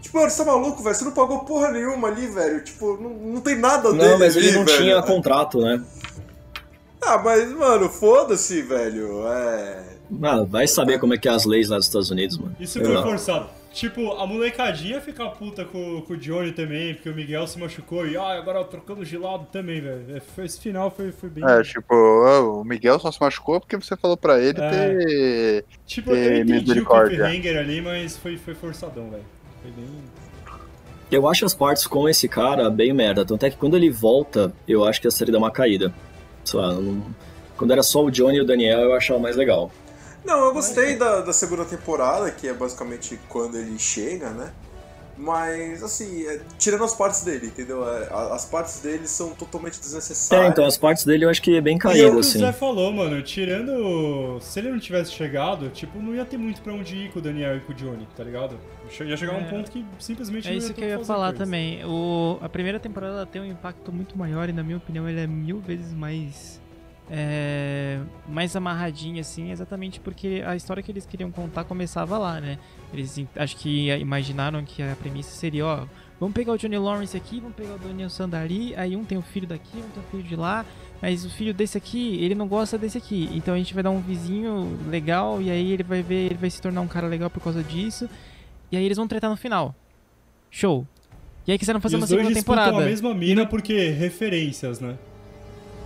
Tipo, 0.00 0.18
mano, 0.18 0.30
você 0.30 0.44
tá 0.44 0.50
maluco, 0.50 0.82
velho? 0.82 0.94
Você 0.94 1.04
não 1.04 1.12
pagou 1.12 1.40
porra 1.40 1.70
nenhuma 1.70 2.08
ali, 2.08 2.26
velho. 2.26 2.64
Tipo, 2.64 2.96
não, 2.96 3.10
não 3.10 3.40
tem 3.40 3.56
nada 3.56 3.92
dele. 3.92 4.08
Não, 4.08 4.18
mas 4.18 4.36
ele 4.36 4.48
ali, 4.48 4.56
não 4.56 4.64
velho. 4.64 4.78
tinha 4.78 5.02
contrato, 5.02 5.60
né? 5.60 5.82
Ah, 7.02 7.18
mas, 7.18 7.50
mano, 7.52 7.88
foda-se, 7.88 8.62
velho. 8.62 9.26
É. 9.26 9.82
Mano, 10.10 10.46
vai 10.46 10.66
saber 10.66 10.98
como 10.98 11.14
é 11.14 11.18
que 11.18 11.28
é 11.28 11.32
as 11.32 11.44
leis 11.44 11.68
lá 11.68 11.76
dos 11.76 11.86
Estados 11.86 12.10
Unidos, 12.10 12.36
mano. 12.38 12.56
Isso 12.58 12.78
foi 12.78 13.02
forçado. 13.02 13.48
Tipo, 13.72 14.14
a 14.14 14.26
molecadinha 14.26 15.00
fica 15.00 15.28
puta 15.28 15.64
com, 15.64 16.02
com 16.02 16.14
o 16.14 16.16
Johnny 16.16 16.50
também, 16.50 16.94
porque 16.94 17.08
o 17.08 17.14
Miguel 17.14 17.46
se 17.46 17.56
machucou 17.56 18.04
e 18.04 18.16
ah, 18.16 18.36
agora 18.36 18.64
trocamos 18.64 19.08
de 19.08 19.16
lado 19.16 19.46
também, 19.52 19.80
velho. 19.80 20.06
É, 20.16 20.44
esse 20.44 20.60
final 20.60 20.90
foi, 20.90 21.12
foi 21.12 21.28
bem. 21.28 21.44
É, 21.48 21.62
tipo, 21.62 21.94
o 21.94 22.64
Miguel 22.64 22.98
só 22.98 23.12
se 23.12 23.20
machucou 23.20 23.60
porque 23.60 23.76
você 23.76 23.96
falou 23.96 24.16
pra 24.16 24.40
ele 24.40 24.60
é. 24.60 24.70
ter. 24.70 25.64
Tipo, 25.86 26.10
ter 26.10 26.32
eu 26.32 26.42
entendi 26.42 26.80
o 26.80 26.84
cliffhanger 26.84 27.58
ali, 27.58 27.80
mas 27.80 28.16
foi, 28.16 28.36
foi 28.36 28.54
forçadão, 28.54 29.08
velho. 29.08 29.24
Foi 29.62 29.70
bem. 29.70 29.88
Eu 31.10 31.28
acho 31.28 31.44
as 31.44 31.54
partes 31.54 31.86
com 31.86 32.08
esse 32.08 32.28
cara 32.28 32.70
bem 32.70 32.92
merda. 32.92 33.24
Tanto 33.24 33.44
é 33.44 33.50
que 33.50 33.56
quando 33.56 33.76
ele 33.76 33.90
volta, 33.90 34.52
eu 34.66 34.84
acho 34.84 35.00
que 35.00 35.08
a 35.08 35.10
série 35.10 35.32
dá 35.32 35.38
uma 35.38 35.50
caída. 35.50 35.92
Sei 36.44 36.58
lá, 36.58 36.72
não... 36.72 37.04
quando 37.56 37.72
era 37.72 37.82
só 37.82 38.04
o 38.04 38.10
Johnny 38.10 38.38
e 38.38 38.40
o 38.40 38.46
Daniel, 38.46 38.80
eu 38.80 38.94
achava 38.94 39.18
mais 39.18 39.36
legal. 39.36 39.70
Não, 40.24 40.44
eu 40.44 40.52
gostei 40.52 40.96
da, 40.96 41.20
da 41.20 41.32
segunda 41.32 41.64
temporada, 41.64 42.30
que 42.30 42.46
é 42.46 42.52
basicamente 42.52 43.18
quando 43.28 43.56
ele 43.56 43.78
chega, 43.78 44.30
né? 44.30 44.52
Mas, 45.20 45.82
assim, 45.82 46.26
é, 46.26 46.40
tirando 46.58 46.82
as 46.82 46.94
partes 46.94 47.22
dele, 47.22 47.48
entendeu? 47.48 47.86
É, 47.86 48.08
as 48.32 48.46
partes 48.46 48.80
dele 48.80 49.06
são 49.06 49.34
totalmente 49.34 49.78
desnecessárias. 49.78 50.46
É, 50.46 50.50
então 50.50 50.64
as 50.64 50.78
partes 50.78 51.04
dele 51.04 51.26
eu 51.26 51.28
acho 51.28 51.42
que 51.42 51.54
é 51.54 51.60
bem 51.60 51.76
caído, 51.76 51.98
e 51.98 52.02
é 52.02 52.10
o 52.10 52.18
assim. 52.20 52.38
o 52.38 52.40
Zé 52.40 52.52
falou, 52.52 52.90
mano, 52.90 53.20
tirando. 53.22 54.38
Se 54.40 54.58
ele 54.60 54.70
não 54.70 54.78
tivesse 54.78 55.12
chegado, 55.12 55.68
tipo, 55.68 56.00
não 56.00 56.14
ia 56.14 56.24
ter 56.24 56.38
muito 56.38 56.62
pra 56.62 56.72
onde 56.72 56.96
ir 56.96 57.12
com 57.12 57.18
o 57.18 57.22
Daniel 57.22 57.58
e 57.58 57.60
com 57.60 57.72
o 57.72 57.74
Johnny, 57.74 58.08
tá 58.16 58.24
ligado? 58.24 58.58
Ia 59.00 59.16
chegar 59.16 59.34
é, 59.34 59.36
um 59.36 59.44
ponto 59.44 59.70
que 59.70 59.84
simplesmente 59.98 60.48
É 60.48 60.54
isso 60.54 60.72
que 60.72 60.82
eu 60.82 60.88
ia 60.88 61.04
falar 61.04 61.28
coisa. 61.28 61.44
também. 61.44 61.84
O, 61.84 62.38
a 62.40 62.48
primeira 62.48 62.80
temporada 62.80 63.26
tem 63.26 63.42
um 63.42 63.46
impacto 63.46 63.92
muito 63.92 64.16
maior 64.16 64.48
e, 64.48 64.52
na 64.52 64.62
minha 64.62 64.78
opinião, 64.78 65.08
ele 65.08 65.20
é 65.20 65.26
mil 65.26 65.60
vezes 65.60 65.92
mais 65.92 66.59
é, 67.12 67.98
mais 68.28 68.54
amarradinha, 68.54 69.20
assim, 69.20 69.50
exatamente 69.50 69.98
porque 69.98 70.44
a 70.46 70.54
história 70.54 70.80
que 70.80 70.92
eles 70.92 71.04
queriam 71.04 71.30
contar 71.32 71.64
começava 71.64 72.16
lá, 72.16 72.40
né? 72.40 72.56
Eles 72.94 73.20
acho 73.34 73.56
que 73.56 73.90
imaginaram 73.90 74.64
que 74.64 74.80
a 74.80 74.94
premissa 74.94 75.30
seria, 75.30 75.66
ó, 75.66 75.86
vamos 76.20 76.34
pegar 76.34 76.52
o 76.52 76.56
Johnny 76.56 76.78
Lawrence 76.78 77.16
aqui, 77.16 77.40
vamos 77.40 77.56
pegar 77.56 77.74
o 77.74 77.78
Daniel 77.78 78.08
Sandari, 78.08 78.74
aí 78.76 78.96
um 78.96 79.04
tem 79.04 79.18
o 79.18 79.22
filho 79.22 79.46
daqui, 79.46 79.78
um 79.78 79.90
tem 79.90 80.02
o 80.02 80.06
filho 80.10 80.22
de 80.22 80.36
lá, 80.36 80.64
mas 81.02 81.24
o 81.24 81.30
filho 81.30 81.52
desse 81.52 81.76
aqui, 81.76 82.16
ele 82.22 82.36
não 82.36 82.46
gosta 82.46 82.78
desse 82.78 82.98
aqui, 82.98 83.28
então 83.32 83.54
a 83.54 83.58
gente 83.58 83.74
vai 83.74 83.82
dar 83.82 83.90
um 83.90 84.00
vizinho 84.00 84.78
legal 84.88 85.42
e 85.42 85.50
aí 85.50 85.72
ele 85.72 85.82
vai 85.82 86.02
ver, 86.02 86.26
ele 86.26 86.38
vai 86.38 86.48
se 86.48 86.62
tornar 86.62 86.80
um 86.80 86.88
cara 86.88 87.08
legal 87.08 87.28
por 87.28 87.42
causa 87.42 87.62
disso, 87.62 88.08
e 88.70 88.76
aí 88.76 88.84
eles 88.84 88.96
vão 88.96 89.08
tretar 89.08 89.28
no 89.28 89.36
final. 89.36 89.74
Show. 90.48 90.86
E 91.44 91.50
aí 91.50 91.58
quiseram 91.58 91.80
fazer 91.80 91.96
e 91.96 91.98
uma 91.98 92.06
segunda 92.06 92.32
temporada. 92.32 92.76
a 92.76 92.80
mesma 92.80 93.12
mina 93.14 93.46
porque 93.46 93.88
referências, 93.90 94.78
né? 94.78 94.96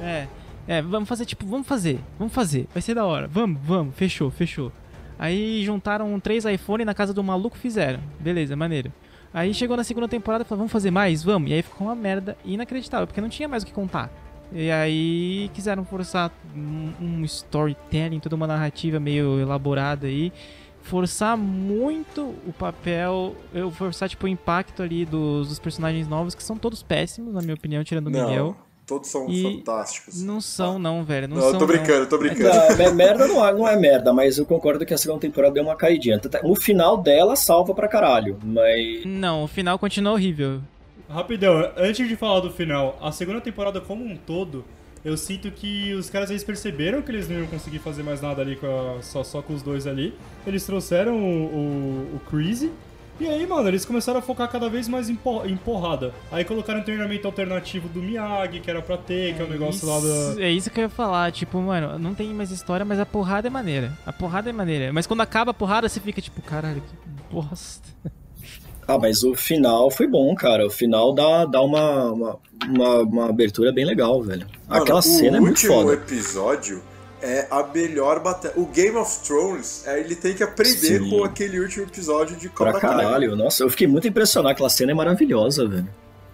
É. 0.01 0.27
É, 0.67 0.81
vamos 0.81 1.09
fazer, 1.09 1.27
tipo, 1.27 1.47
vamos 1.47 1.67
fazer, 1.67 2.01
vamos 2.19 2.33
fazer, 2.33 2.67
vai 2.73 2.81
ser 2.81 2.95
da 2.95 3.05
hora, 3.05 3.29
vamos, 3.29 3.61
vamos, 3.63 3.95
fechou, 3.95 4.31
fechou. 4.31 4.73
Aí 5.19 5.63
juntaram 5.65 6.19
três 6.19 6.45
iPhone 6.45 6.85
na 6.85 6.95
casa 6.95 7.13
do 7.13 7.23
maluco 7.23 7.57
fizeram, 7.57 8.01
beleza, 8.19 8.57
maneiro. 8.57 8.93
Aí 9.33 9.53
chegou 9.53 9.77
na 9.77 9.85
segunda 9.85 10.07
temporada 10.07 10.45
e 10.45 10.47
falou, 10.47 10.61
vamos 10.61 10.73
fazer 10.73 10.91
mais? 10.91 11.23
Vamos. 11.23 11.51
E 11.51 11.55
aí 11.55 11.63
ficou 11.63 11.89
uma 11.89 11.95
merda 11.95 12.37
inacreditável, 12.45 13.07
porque 13.07 13.21
não 13.21 13.29
tinha 13.29 13.49
mais 13.49 13.63
o 13.63 13.67
que 13.67 13.73
contar. 13.73 14.11
E 14.53 14.71
aí 14.71 15.51
quiseram 15.53 15.85
forçar 15.85 16.31
um, 16.55 16.93
um 17.01 17.25
storytelling, 17.25 18.21
toda 18.21 18.37
uma 18.37 18.47
narrativa 18.47 19.01
meio 19.01 19.41
elaborada 19.41 20.07
aí. 20.07 20.33
Forçar 20.83 21.37
muito 21.37 22.21
o 22.47 22.53
papel, 22.57 23.35
eu 23.53 23.71
forçar 23.71 24.09
tipo 24.09 24.27
o 24.27 24.29
impacto 24.29 24.83
ali 24.83 25.05
dos, 25.05 25.49
dos 25.49 25.59
personagens 25.59 26.07
novos, 26.07 26.35
que 26.35 26.43
são 26.43 26.57
todos 26.57 26.83
péssimos, 26.83 27.35
na 27.35 27.41
minha 27.41 27.55
opinião, 27.55 27.83
tirando 27.83 28.07
o 28.07 28.11
Miguel. 28.11 28.57
Todos 28.87 29.09
são 29.09 29.29
e 29.31 29.43
fantásticos. 29.43 30.23
Não 30.23 30.41
são, 30.43 30.79
não, 30.79 31.03
velho. 31.05 31.27
Não, 31.27 31.37
não 31.39 31.51
são, 31.51 31.59
tô 31.59 31.67
brincando, 31.67 32.01
não. 32.01 32.07
tô 32.07 32.19
brincando. 32.19 32.51
Não, 32.77 32.95
merda 32.95 33.27
não 33.27 33.47
é, 33.47 33.53
não 33.53 33.69
é 33.69 33.77
merda, 33.77 34.13
mas 34.13 34.37
eu 34.37 34.45
concordo 34.45 34.85
que 34.85 34.93
a 34.93 34.99
segunda 34.99 35.21
temporada 35.21 35.55
deu 35.55 35.63
uma 35.63 35.75
caidinha. 35.75 36.21
O 36.43 36.55
final 36.55 36.99
dela 36.99 37.35
salva 37.35 37.75
pra 37.75 37.89
caralho, 37.89 38.39
mas. 38.43 39.07
Não, 39.07 39.45
o 39.45 39.49
final 39.49 39.79
continua 39.79 40.13
horrível. 40.13 40.61
Rapidão, 41.09 41.71
antes 41.77 42.07
de 42.07 42.17
falar 42.17 42.41
do 42.41 42.51
final, 42.51 42.99
a 43.01 43.11
segunda 43.11 43.41
temporada 43.41 43.81
como 43.81 44.05
um 44.05 44.17
todo, 44.17 44.65
eu 45.05 45.17
sinto 45.17 45.51
que 45.51 45.95
os 45.95 46.11
caras 46.11 46.29
eles 46.29 46.45
perceberam 46.45 47.01
que 47.01 47.11
eles 47.11 47.29
não 47.29 47.39
iam 47.39 47.47
conseguir 47.47 47.79
fazer 47.79 48.03
mais 48.03 48.21
nada 48.21 48.43
ali 48.43 48.57
com 48.57 48.67
a, 48.67 49.03
só, 49.03 49.25
só 49.25 49.41
com 49.41 49.55
os 49.55 49.63
dois 49.63 49.87
ali. 49.87 50.15
Eles 50.47 50.65
trouxeram 50.67 51.15
o, 51.17 51.45
o, 51.47 52.17
o 52.17 52.21
Crazy 52.29 52.71
e 53.21 53.29
aí, 53.29 53.47
mano, 53.47 53.69
eles 53.69 53.85
começaram 53.85 54.19
a 54.19 54.23
focar 54.23 54.51
cada 54.51 54.69
vez 54.69 54.89
mais 54.89 55.09
em, 55.09 55.19
em 55.45 55.57
porrada. 55.57 56.13
Aí 56.33 56.45
colocaram 56.45 56.81
um 56.81 56.83
treinamento 56.83 57.27
alternativo 57.27 57.89
do 57.89 58.03
Miyagi, 58.03 58.61
que 58.61 58.69
era 58.69 58.83
pra 58.83 58.97
ter, 58.97 59.35
que 59.35 59.41
é 59.41 59.45
o 59.45 59.47
um 59.47 59.51
negócio 59.51 59.77
isso, 59.77 59.87
lá 59.87 60.35
da. 60.35 60.43
É 60.43 60.51
isso 60.51 60.71
que 60.71 60.81
eu 60.81 60.83
ia 60.83 60.89
falar, 60.89 61.31
tipo, 61.31 61.59
mano, 61.61 61.99
não 61.99 62.15
tem 62.15 62.35
mais 62.35 62.51
história, 62.51 62.85
mas 62.85 62.99
a 62.99 63.07
porrada 63.07 63.47
é 63.47 63.51
maneira. 63.51 63.93
A 64.05 64.13
porrada 64.13 64.51
é 64.51 64.53
maneira. 64.53 64.93
Mas 64.93 65.07
quando 65.07 65.21
acaba 65.21 65.53
a 65.53 65.55
porrada, 65.55 65.89
você 65.89 66.01
fica 66.01 66.21
tipo, 66.21 66.43
caralho, 66.43 66.83
que 66.83 67.35
bosta. 67.35 67.89
Ah, 68.87 68.99
mas 68.99 69.23
o 69.23 69.35
final 69.35 69.91
foi 69.91 70.07
bom, 70.07 70.35
cara. 70.35 70.67
O 70.67 70.71
final 70.71 71.15
dá, 71.15 71.47
dá 71.47 71.63
uma, 71.63 72.13
uma, 72.13 72.39
uma, 72.69 72.99
uma 73.03 73.29
abertura 73.31 73.73
bem 73.73 73.85
legal, 73.85 74.21
velho. 74.23 74.47
Mano, 74.69 74.83
Aquela 74.83 75.01
cena 75.01 75.39
é 75.39 75.41
muito 75.41 75.57
O 75.57 75.71
último 75.71 75.75
foda. 75.75 75.95
episódio 75.95 76.83
é 77.25 77.49
a 77.51 77.63
melhor 77.67 78.21
batalha. 78.21 78.55
O 78.57 78.67
Game 78.67 78.97
of 78.97 79.21
Thrones, 79.27 79.87
é, 79.87 79.99
ele 80.01 80.15
tem 80.15 80.35
que 80.35 80.43
aprender 80.43 81.01
Sim. 81.01 81.11
com 81.11 81.25
aquele 81.25 81.59
último 81.61 81.85
episódio 81.85 82.37
de 82.37 82.49
Pra 82.49 82.73
Cobra 82.73 82.81
Kai. 82.81 82.91
caralho. 83.05 83.35
Nossa, 83.35 83.63
eu 83.63 83.71
fiquei 83.71 83.87
muito 83.87 84.07
impressionado. 84.07 84.53
Aquela 84.53 84.69
cena 84.71 84.93
é 84.93 84.95
maravilhosa, 84.95 85.67
velho. 85.67 85.89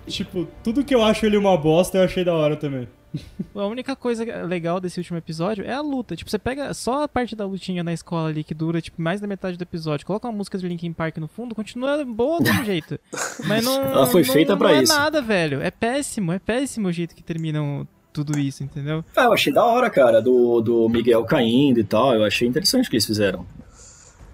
Tipo, 0.07 0.48
tudo 0.64 0.85
que 0.85 0.94
eu 0.94 1.03
acho 1.05 1.24
ele 1.24 1.37
uma 1.37 1.57
bosta, 1.57 1.98
eu 1.98 2.05
achei 2.05 2.24
da 2.24 2.35
hora 2.35 2.57
também. 2.57 2.88
A 3.55 3.66
única 3.66 3.96
coisa 3.96 4.24
legal 4.44 4.81
desse 4.81 4.98
último 5.00 5.18
episódio 5.18 5.64
é 5.64 5.72
a 5.72 5.81
luta. 5.81 6.14
Tipo, 6.14 6.31
você 6.31 6.38
pega 6.38 6.72
só 6.72 7.03
a 7.03 7.09
parte 7.09 7.35
da 7.35 7.44
lutinha 7.44 7.83
na 7.83 7.92
escola 7.92 8.29
ali 8.29 8.44
que 8.44 8.55
dura, 8.55 8.81
tipo, 8.81 9.03
mais 9.03 9.20
da 9.20 9.26
metade 9.26 9.57
do 9.57 9.62
episódio. 9.62 10.07
Coloca 10.07 10.29
uma 10.29 10.37
música 10.37 10.57
de 10.57 10.66
Linkin 10.68 10.92
Park 10.92 11.16
no 11.18 11.26
fundo, 11.26 11.55
continua 11.55 12.05
boa 12.05 12.38
do 12.38 12.44
mesmo 12.44 12.64
jeito. 12.64 12.98
Mas 13.46 13.64
não. 13.64 13.83
Ela 13.83 14.07
foi 14.07 14.22
não- 14.22 14.33
feita 14.33 14.53
não 14.53 14.59
pra 14.59 14.72
é 14.76 14.83
isso. 14.83 14.92
nada, 14.92 15.20
velho. 15.20 15.61
É 15.61 15.70
péssimo, 15.72 16.33
é 16.33 16.38
péssimo 16.38 16.87
o 16.88 16.92
jeito 16.92 17.14
que 17.14 17.22
terminam 17.22 17.87
tudo 18.12 18.38
isso, 18.38 18.62
entendeu? 18.62 19.05
Ah, 19.16 19.25
eu 19.25 19.33
achei 19.33 19.53
da 19.53 19.64
hora, 19.64 19.88
cara, 19.88 20.20
do, 20.20 20.61
do 20.61 20.88
Miguel 20.88 21.25
caindo 21.25 21.81
e 21.81 21.85
tal. 21.85 22.14
Eu 22.14 22.25
achei 22.25 22.46
interessante 22.46 22.87
o 22.87 22.90
que 22.90 22.96
eles 22.96 23.07
fizeram. 23.07 23.46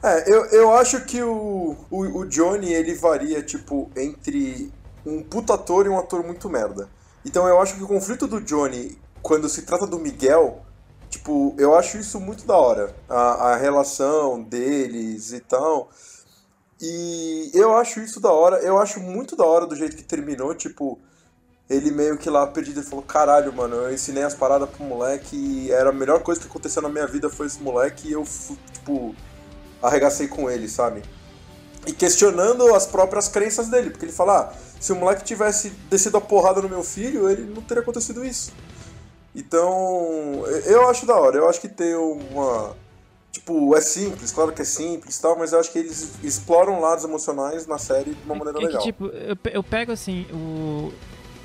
É, 0.02 0.30
eu, 0.30 0.44
eu 0.46 0.72
acho 0.72 1.04
que 1.04 1.22
o, 1.22 1.76
o, 1.90 2.18
o 2.18 2.26
Johnny, 2.26 2.72
ele 2.72 2.94
varia, 2.94 3.42
tipo, 3.42 3.90
entre 3.96 4.70
um 5.04 5.22
puta 5.22 5.54
ator 5.54 5.86
e 5.86 5.88
um 5.88 5.98
ator 5.98 6.24
muito 6.24 6.48
merda. 6.48 6.88
Então 7.24 7.46
eu 7.46 7.60
acho 7.60 7.76
que 7.76 7.82
o 7.82 7.88
conflito 7.88 8.26
do 8.26 8.40
Johnny, 8.40 8.96
quando 9.20 9.48
se 9.48 9.62
trata 9.62 9.86
do 9.86 9.98
Miguel, 9.98 10.62
tipo, 11.08 11.54
eu 11.58 11.74
acho 11.74 11.98
isso 11.98 12.20
muito 12.20 12.46
da 12.46 12.56
hora. 12.56 12.94
A, 13.08 13.52
a 13.52 13.56
relação 13.56 14.42
deles 14.42 15.32
e 15.32 15.40
tal. 15.40 15.90
E 16.80 17.50
eu 17.54 17.76
acho 17.76 18.00
isso 18.00 18.20
da 18.20 18.30
hora. 18.30 18.58
Eu 18.58 18.78
acho 18.78 19.00
muito 19.00 19.34
da 19.34 19.44
hora 19.44 19.66
do 19.66 19.74
jeito 19.74 19.96
que 19.96 20.04
terminou, 20.04 20.54
tipo... 20.54 20.98
Ele 21.68 21.90
meio 21.90 22.16
que 22.16 22.30
lá 22.30 22.46
perdido, 22.46 22.80
ele 22.80 22.86
falou, 22.86 23.04
caralho, 23.04 23.52
mano, 23.52 23.74
eu 23.74 23.92
ensinei 23.92 24.22
as 24.22 24.34
paradas 24.34 24.68
pro 24.70 24.84
moleque 24.84 25.36
e 25.36 25.72
era 25.72 25.90
a 25.90 25.92
melhor 25.92 26.22
coisa 26.22 26.40
que 26.40 26.46
aconteceu 26.46 26.80
na 26.80 26.88
minha 26.88 27.06
vida 27.06 27.28
foi 27.28 27.46
esse 27.46 27.60
moleque 27.60 28.08
e 28.08 28.12
eu, 28.12 28.24
tipo, 28.72 29.14
arregacei 29.82 30.28
com 30.28 30.48
ele, 30.48 30.68
sabe? 30.68 31.02
E 31.86 31.92
questionando 31.92 32.74
as 32.74 32.86
próprias 32.86 33.28
crenças 33.28 33.68
dele, 33.68 33.90
porque 33.90 34.04
ele 34.04 34.12
fala, 34.12 34.40
ah, 34.40 34.52
se 34.80 34.92
o 34.92 34.96
moleque 34.96 35.24
tivesse 35.24 35.70
descido 35.90 36.16
a 36.16 36.20
porrada 36.20 36.62
no 36.62 36.68
meu 36.68 36.82
filho, 36.82 37.28
ele 37.28 37.42
não 37.42 37.62
teria 37.62 37.82
acontecido 37.82 38.24
isso. 38.24 38.52
Então, 39.34 40.44
eu 40.64 40.88
acho 40.88 41.04
da 41.04 41.14
hora, 41.14 41.36
eu 41.36 41.48
acho 41.48 41.60
que 41.60 41.68
tem 41.68 41.94
uma. 41.94 42.74
Tipo, 43.30 43.76
é 43.76 43.82
simples, 43.82 44.32
claro 44.32 44.50
que 44.50 44.62
é 44.62 44.64
simples 44.64 45.16
e 45.16 45.20
tal, 45.20 45.36
mas 45.38 45.52
eu 45.52 45.60
acho 45.60 45.70
que 45.70 45.78
eles 45.78 46.12
exploram 46.24 46.80
lados 46.80 47.04
emocionais 47.04 47.66
na 47.66 47.76
série 47.76 48.14
de 48.14 48.24
uma 48.24 48.34
maneira 48.34 48.58
é 48.58 48.60
que, 48.60 48.66
legal. 48.66 48.82
tipo, 48.82 49.06
eu, 49.08 49.36
eu 49.52 49.62
pego 49.62 49.92
assim, 49.92 50.26
o. 50.32 50.90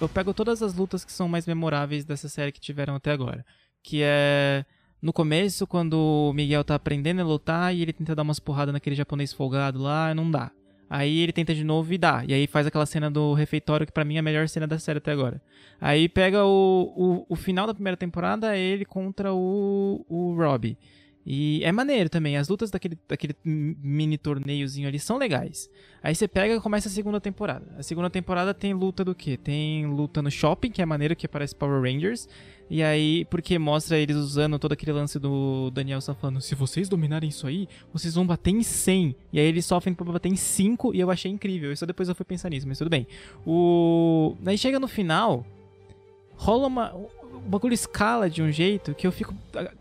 Eu 0.02 0.10
pego 0.10 0.34
todas 0.34 0.64
as 0.64 0.74
lutas 0.74 1.06
que 1.06 1.12
são 1.12 1.30
mais 1.30 1.46
memoráveis 1.46 2.04
dessa 2.04 2.28
série 2.28 2.52
que 2.52 2.60
tiveram 2.60 2.96
até 2.96 3.12
agora. 3.12 3.46
Que 3.84 4.02
é. 4.02 4.66
No 5.00 5.14
começo, 5.14 5.68
quando 5.68 5.94
o 5.94 6.34
Miguel 6.34 6.64
tá 6.64 6.74
aprendendo 6.74 7.22
a 7.22 7.24
lutar 7.24 7.76
e 7.76 7.84
ele 7.84 7.94
tenta 7.94 8.16
dar 8.16 8.24
umas 8.24 8.40
porradas 8.40 8.74
naquele 8.74 8.96
japonês 8.96 9.32
folgado 9.32 9.80
lá, 9.80 10.14
não 10.16 10.30
dá. 10.30 10.52
Aí 10.90 11.20
ele 11.20 11.32
tenta 11.32 11.54
de 11.54 11.64
novo 11.64 11.94
e 11.94 12.00
dá. 12.00 12.24
E 12.28 12.34
aí 12.34 12.48
faz 12.48 12.66
aquela 12.66 12.86
cena 12.88 13.12
do 13.12 13.34
refeitório, 13.34 13.86
que 13.86 13.92
pra 13.92 14.04
mim 14.04 14.16
é 14.16 14.20
a 14.20 14.24
melhor 14.24 14.50
cena 14.50 14.66
da 14.66 14.80
série 14.80 14.98
até 14.98 15.12
agora. 15.12 15.40
Aí 15.80 16.10
pega 16.10 16.44
o, 16.46 16.94
o, 16.96 17.26
o 17.30 17.36
final 17.36 17.68
da 17.68 17.74
primeira 17.74 17.96
temporada, 17.96 18.58
é 18.58 18.60
ele 18.60 18.86
contra 18.86 19.32
o, 19.32 20.04
o 20.10 20.36
Robbie. 20.36 20.78
E 21.26 21.64
é 21.64 21.72
maneiro 21.72 22.10
também, 22.10 22.36
as 22.36 22.50
lutas 22.50 22.72
daquele, 22.72 22.98
daquele 23.08 23.36
mini 23.44 24.18
torneiozinho 24.18 24.88
ali 24.88 25.00
são 25.00 25.18
legais. 25.18 25.70
Aí 26.02 26.16
você 26.16 26.28
pega 26.28 26.56
e 26.56 26.60
começa 26.60 26.88
a 26.88 26.92
segunda 26.92 27.22
temporada. 27.22 27.66
A 27.78 27.84
segunda 27.84 28.10
temporada 28.10 28.54
tem 28.54 28.74
luta 28.74 29.06
do 29.06 29.14
quê? 29.14 29.38
Tem 29.38 29.86
luta 29.86 30.22
no 30.22 30.32
shopping, 30.32 30.72
que 30.72 30.82
é 30.82 30.86
maneiro, 30.86 31.16
que 31.16 31.28
parece 31.28 31.56
Power 31.56 31.82
Rangers. 31.82 32.28
E 32.70 32.82
aí, 32.82 33.26
porque 33.26 33.60
mostra 33.60 34.00
eles 34.00 34.16
usando 34.16 34.58
todo 34.58 34.72
aquele 34.72 34.94
lance 34.94 35.20
do 35.20 35.70
Daniel 35.72 36.00
San 36.00 36.16
falando, 36.16 36.42
se 36.42 36.56
vocês 36.56 36.88
dominarem 36.88 37.30
isso 37.30 37.46
aí, 37.46 37.68
vocês 37.94 38.16
vão 38.16 38.26
bater 38.26 38.52
em 38.52 38.64
100. 38.64 39.16
E 39.34 39.40
aí 39.40 39.46
eles 39.46 39.66
sofrem 39.66 39.94
pra 39.94 40.06
bater 40.06 40.30
em 40.30 40.38
5 40.38 40.96
e 40.96 41.00
eu 41.02 41.12
achei 41.12 41.30
incrível. 41.30 41.72
Isso 41.72 41.86
depois 41.86 42.08
eu 42.08 42.16
fui 42.16 42.26
pensar 42.26 42.50
nisso, 42.50 42.68
mas 42.68 42.78
tudo 42.78 42.90
bem. 42.90 43.06
O... 43.46 44.36
Aí 44.46 44.58
chega 44.58 44.80
no 44.80 44.88
final, 44.88 45.46
rola 46.36 46.68
uma... 46.68 46.96
O 47.44 47.50
bagulho 47.52 47.74
escala 47.74 48.30
de 48.30 48.42
um 48.42 48.52
jeito 48.52 48.94
que 48.94 49.06
eu 49.06 49.12
fico. 49.12 49.34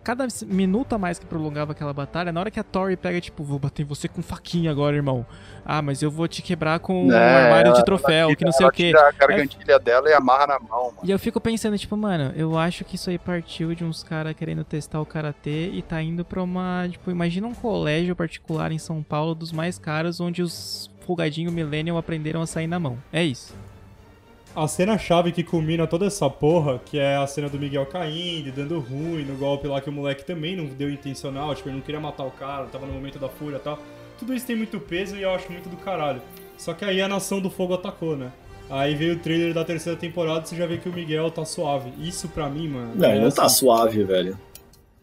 Cada 0.02 0.26
minuto 0.46 0.94
a 0.94 0.98
mais 0.98 1.18
que 1.18 1.26
prolongava 1.26 1.72
aquela 1.72 1.92
batalha, 1.92 2.32
na 2.32 2.40
hora 2.40 2.50
que 2.50 2.58
a 2.58 2.64
Tori 2.64 2.96
pega, 2.96 3.20
tipo, 3.20 3.44
vou 3.44 3.58
bater 3.58 3.84
você 3.84 4.08
com 4.08 4.22
faquinha 4.22 4.70
agora, 4.70 4.96
irmão. 4.96 5.24
Ah, 5.64 5.82
mas 5.82 6.00
eu 6.02 6.10
vou 6.10 6.26
te 6.26 6.40
quebrar 6.42 6.80
com 6.80 7.06
um 7.06 7.12
É, 7.12 7.44
armário 7.44 7.72
de 7.74 7.84
troféu, 7.84 8.28
ela 8.28 8.34
que 8.36 8.44
não 8.44 8.50
tira- 8.50 8.58
sei 8.58 8.66
o 8.66 8.70
quê. 8.72 8.86
tira 8.86 9.08
a 9.08 9.12
gargantilha 9.12 9.78
dela 9.78 10.08
e 10.08 10.12
amarra 10.14 10.46
na 10.46 10.58
mão, 10.58 10.86
mano. 10.86 10.98
E 11.04 11.10
eu 11.10 11.18
fico 11.18 11.38
pensando, 11.40 11.76
tipo, 11.78 11.96
mano, 11.96 12.32
eu 12.34 12.58
acho 12.58 12.84
que 12.84 12.96
isso 12.96 13.10
aí 13.10 13.18
partiu 13.18 13.74
de 13.74 13.84
uns 13.84 14.02
caras 14.02 14.34
querendo 14.34 14.64
testar 14.64 15.00
o 15.00 15.06
karatê 15.06 15.68
e 15.68 15.82
tá 15.82 16.02
indo 16.02 16.24
pra 16.24 16.42
uma. 16.42 16.88
Tipo, 16.90 17.10
imagina 17.10 17.46
um 17.46 17.54
colégio 17.54 18.16
particular 18.16 18.72
em 18.72 18.78
São 18.78 19.02
Paulo 19.02 19.34
dos 19.34 19.52
mais 19.52 19.78
caros, 19.78 20.18
onde 20.18 20.42
os 20.42 20.90
folgadinhos 21.06 21.52
millennial 21.52 21.98
aprenderam 21.98 22.40
a 22.40 22.46
sair 22.46 22.66
na 22.66 22.80
mão. 22.80 22.98
É 23.12 23.22
isso. 23.22 23.54
A 24.54 24.66
cena-chave 24.66 25.30
que 25.30 25.44
culmina 25.44 25.86
toda 25.86 26.06
essa 26.06 26.28
porra, 26.28 26.80
que 26.84 26.98
é 26.98 27.16
a 27.16 27.26
cena 27.26 27.48
do 27.48 27.58
Miguel 27.58 27.86
caindo 27.86 28.50
dando 28.50 28.80
ruim 28.80 29.24
no 29.24 29.36
golpe 29.36 29.68
lá 29.68 29.80
que 29.80 29.88
o 29.88 29.92
moleque 29.92 30.24
também 30.24 30.56
não 30.56 30.66
deu 30.66 30.90
intencional, 30.90 31.54
tipo, 31.54 31.68
ele 31.68 31.76
não 31.76 31.82
queria 31.82 32.00
matar 32.00 32.24
o 32.24 32.30
cara, 32.32 32.66
tava 32.66 32.86
no 32.86 32.92
momento 32.92 33.18
da 33.18 33.28
fúria 33.28 33.56
e 33.56 33.60
tal. 33.60 33.78
Tudo 34.18 34.34
isso 34.34 34.46
tem 34.46 34.56
muito 34.56 34.78
peso 34.80 35.16
e 35.16 35.22
eu 35.22 35.30
acho 35.30 35.50
muito 35.50 35.68
do 35.68 35.76
caralho. 35.76 36.20
Só 36.58 36.74
que 36.74 36.84
aí 36.84 37.00
a 37.00 37.08
Nação 37.08 37.40
do 37.40 37.48
Fogo 37.48 37.74
atacou, 37.74 38.16
né? 38.16 38.32
Aí 38.68 38.94
veio 38.94 39.14
o 39.14 39.18
trailer 39.18 39.54
da 39.54 39.64
terceira 39.64 39.98
temporada 39.98 40.44
e 40.44 40.48
você 40.48 40.56
já 40.56 40.66
vê 40.66 40.78
que 40.78 40.88
o 40.88 40.92
Miguel 40.92 41.30
tá 41.30 41.44
suave. 41.44 41.92
Isso 41.98 42.28
pra 42.28 42.48
mim, 42.48 42.68
mano. 42.68 42.92
Não, 42.94 43.08
é 43.08 43.12
ele 43.12 43.24
não 43.24 43.30
tá 43.30 43.44
assim, 43.44 43.60
suave, 43.60 44.04
velho. 44.04 44.38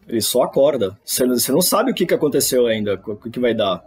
Ele 0.06 0.20
só 0.20 0.42
acorda. 0.42 0.98
Você 1.04 1.26
não, 1.26 1.60
sabe 1.60 1.90
o 1.90 1.94
que, 1.94 2.06
que 2.06 2.14
aconteceu 2.14 2.66
ainda, 2.66 2.94
o 2.94 3.16
que 3.16 3.40
vai 3.40 3.54
dar. 3.54 3.82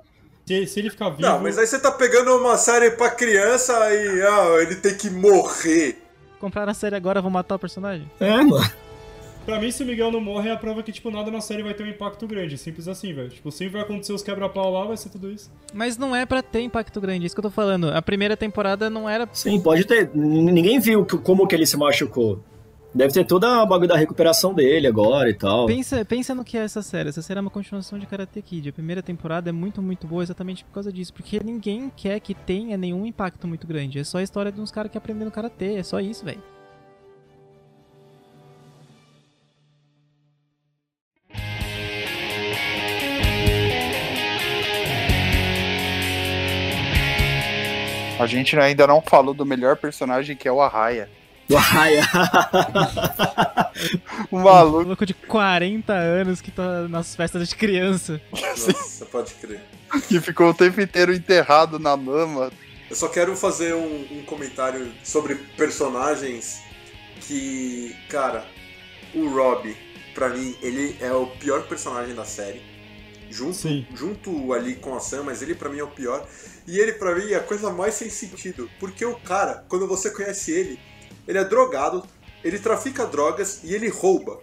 Se, 0.45 0.67
se 0.67 0.79
ele 0.79 0.89
ficar 0.89 1.09
vivo. 1.09 1.21
Não, 1.21 1.39
mas 1.39 1.57
aí 1.57 1.65
você 1.65 1.79
tá 1.79 1.91
pegando 1.91 2.35
uma 2.37 2.57
série 2.57 2.91
pra 2.91 3.09
criança 3.09 3.73
e 3.93 4.21
ah, 4.21 4.61
ele 4.61 4.75
tem 4.75 4.95
que 4.95 5.09
morrer. 5.09 5.97
Compraram 6.39 6.71
a 6.71 6.73
série 6.73 6.95
agora, 6.95 7.21
vão 7.21 7.31
matar 7.31 7.55
o 7.55 7.59
personagem? 7.59 8.09
É, 8.19 8.37
mano. 8.37 8.69
Pra 9.45 9.59
mim, 9.59 9.71
se 9.71 9.81
o 9.81 9.85
Miguel 9.85 10.11
não 10.11 10.21
morre, 10.21 10.49
é 10.49 10.51
a 10.51 10.57
prova 10.57 10.83
que, 10.83 10.91
tipo, 10.91 11.09
nada 11.09 11.31
na 11.31 11.41
série 11.41 11.63
vai 11.63 11.73
ter 11.73 11.83
um 11.83 11.87
impacto 11.87 12.27
grande. 12.27 12.57
Simples 12.57 12.87
assim, 12.87 13.11
velho. 13.11 13.29
Tipo, 13.29 13.51
sempre 13.51 13.73
vai 13.73 13.81
acontecer 13.81 14.13
os 14.13 14.21
quebra-pau 14.21 14.71
lá, 14.71 14.85
vai 14.85 14.97
ser 14.97 15.09
tudo 15.09 15.31
isso. 15.31 15.51
Mas 15.73 15.97
não 15.97 16.15
é 16.15 16.25
pra 16.25 16.43
ter 16.43 16.61
impacto 16.61 17.01
grande, 17.01 17.23
é 17.23 17.25
isso 17.25 17.35
que 17.35 17.39
eu 17.39 17.43
tô 17.43 17.49
falando. 17.49 17.89
A 17.89 18.01
primeira 18.01 18.37
temporada 18.37 18.89
não 18.89 19.09
era. 19.09 19.27
Sim, 19.33 19.59
pode 19.59 19.85
ter. 19.85 20.11
Ninguém 20.13 20.79
viu 20.79 21.05
como 21.23 21.47
que 21.47 21.55
ele 21.55 21.65
se 21.65 21.75
machucou. 21.75 22.43
Deve 22.93 23.13
ter 23.13 23.25
toda 23.25 23.61
a 23.61 23.65
bagulho 23.65 23.87
da 23.87 23.95
recuperação 23.95 24.53
dele 24.53 24.85
agora 24.85 25.29
e 25.29 25.33
tal. 25.33 25.65
Pensa, 25.65 26.03
pensa 26.03 26.35
no 26.35 26.43
que 26.43 26.57
é 26.57 26.63
essa 26.63 26.81
série. 26.81 27.07
Essa 27.07 27.21
série 27.21 27.37
é 27.37 27.41
uma 27.41 27.49
continuação 27.49 27.97
de 27.97 28.05
Karate 28.05 28.41
Kid. 28.41 28.67
A 28.67 28.73
primeira 28.73 29.01
temporada 29.01 29.49
é 29.49 29.53
muito, 29.53 29.81
muito 29.81 30.05
boa 30.05 30.21
exatamente 30.21 30.65
por 30.65 30.73
causa 30.73 30.91
disso. 30.91 31.13
Porque 31.13 31.39
ninguém 31.41 31.89
quer 31.95 32.19
que 32.19 32.33
tenha 32.33 32.75
nenhum 32.75 33.05
impacto 33.05 33.47
muito 33.47 33.65
grande. 33.65 33.99
É 33.99 34.03
só 34.03 34.17
a 34.17 34.23
história 34.23 34.51
de 34.51 34.59
uns 34.59 34.71
caras 34.71 34.91
que 34.91 34.97
aprenderam 34.97 35.31
Karate. 35.31 35.77
É 35.77 35.83
só 35.83 36.01
isso, 36.01 36.25
velho. 36.25 36.43
A 48.19 48.27
gente 48.27 48.59
ainda 48.59 48.85
não 48.85 49.01
falou 49.01 49.33
do 49.33 49.45
melhor 49.45 49.77
personagem 49.77 50.35
que 50.35 50.47
é 50.47 50.51
o 50.51 50.61
Arraia. 50.61 51.09
Uai, 51.49 51.95
O 54.31 54.37
Um 54.39 54.43
maluco. 54.43 54.87
louco 54.87 55.05
de 55.05 55.13
40 55.13 55.93
anos 55.93 56.39
que 56.41 56.51
tá 56.51 56.87
nas 56.87 57.15
festas 57.15 57.49
de 57.49 57.55
criança. 57.55 58.21
Nossa, 58.31 59.05
pode 59.05 59.33
crer. 59.35 59.61
que 60.07 60.19
ficou 60.21 60.49
o 60.49 60.53
tempo 60.53 60.79
inteiro 60.79 61.13
enterrado 61.13 61.77
na 61.79 61.93
lama. 61.93 62.51
Eu 62.89 62.95
só 62.95 63.07
quero 63.07 63.35
fazer 63.35 63.73
um, 63.73 64.07
um 64.19 64.23
comentário 64.25 64.91
sobre 65.03 65.35
personagens 65.57 66.61
que, 67.21 67.95
cara, 68.09 68.45
o 69.13 69.29
Rob, 69.29 69.75
pra 70.13 70.29
mim, 70.29 70.55
ele 70.61 70.95
é 70.99 71.11
o 71.11 71.27
pior 71.27 71.63
personagem 71.67 72.13
da 72.15 72.25
série. 72.25 72.61
Junto, 73.29 73.53
Sim. 73.55 73.85
junto 73.95 74.51
ali 74.53 74.75
com 74.75 74.93
a 74.93 74.99
Sam, 74.99 75.23
mas 75.23 75.41
ele 75.41 75.55
pra 75.55 75.69
mim 75.69 75.79
é 75.79 75.83
o 75.83 75.87
pior. 75.87 76.27
E 76.67 76.77
ele 76.79 76.91
pra 76.93 77.15
mim 77.15 77.31
é 77.31 77.35
a 77.35 77.39
coisa 77.43 77.71
mais 77.71 77.93
sem 77.93 78.09
sentido. 78.09 78.69
Porque 78.77 79.05
o 79.05 79.15
cara, 79.15 79.63
quando 79.69 79.87
você 79.87 80.09
conhece 80.11 80.51
ele, 80.51 80.77
ele 81.27 81.37
é 81.37 81.43
drogado, 81.43 82.03
ele 82.43 82.59
trafica 82.59 83.05
drogas 83.05 83.61
e 83.63 83.73
ele 83.73 83.89
rouba. 83.89 84.39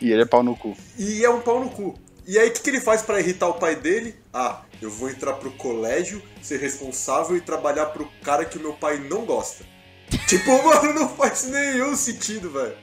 E 0.00 0.10
ele 0.12 0.22
é 0.22 0.26
pau 0.26 0.42
no 0.42 0.56
cu. 0.56 0.76
E 0.98 1.24
é 1.24 1.30
um 1.30 1.40
pau 1.40 1.60
no 1.60 1.70
cu. 1.70 1.98
E 2.26 2.38
aí, 2.38 2.48
o 2.48 2.52
que, 2.52 2.62
que 2.62 2.70
ele 2.70 2.80
faz 2.80 3.02
pra 3.02 3.20
irritar 3.20 3.48
o 3.48 3.54
pai 3.54 3.76
dele? 3.76 4.14
Ah, 4.32 4.62
eu 4.80 4.90
vou 4.90 5.10
entrar 5.10 5.34
pro 5.34 5.50
colégio, 5.52 6.22
ser 6.40 6.58
responsável 6.58 7.36
e 7.36 7.40
trabalhar 7.40 7.86
pro 7.86 8.08
cara 8.22 8.44
que 8.46 8.56
o 8.56 8.60
meu 8.60 8.72
pai 8.72 8.98
não 8.98 9.26
gosta. 9.26 9.64
tipo, 10.26 10.50
mano, 10.62 10.94
não 10.94 11.08
faz 11.08 11.44
nenhum 11.44 11.94
sentido, 11.94 12.50
velho. 12.50 12.74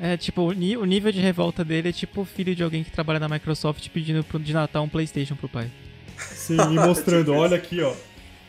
É, 0.00 0.16
tipo, 0.16 0.42
o, 0.42 0.52
nível 0.52 1.12
de 1.12 1.20
revolta 1.20 1.64
dele 1.64 1.88
é 1.88 1.92
tipo 1.92 2.22
o 2.22 2.24
filho 2.24 2.54
de 2.54 2.62
alguém 2.62 2.82
que 2.82 2.90
trabalha 2.90 3.20
na 3.20 3.28
Microsoft 3.28 3.88
pedindo 3.90 4.24
pro- 4.24 4.40
de 4.40 4.52
Natal 4.52 4.82
um 4.84 4.88
PlayStation 4.88 5.36
pro 5.36 5.48
pai. 5.48 5.70
Sim, 6.16 6.56
e 6.56 6.74
mostrando, 6.74 7.26
Tipo 7.30 7.38
olha 7.38 7.56
aqui, 7.56 7.80
ó. 7.80 7.94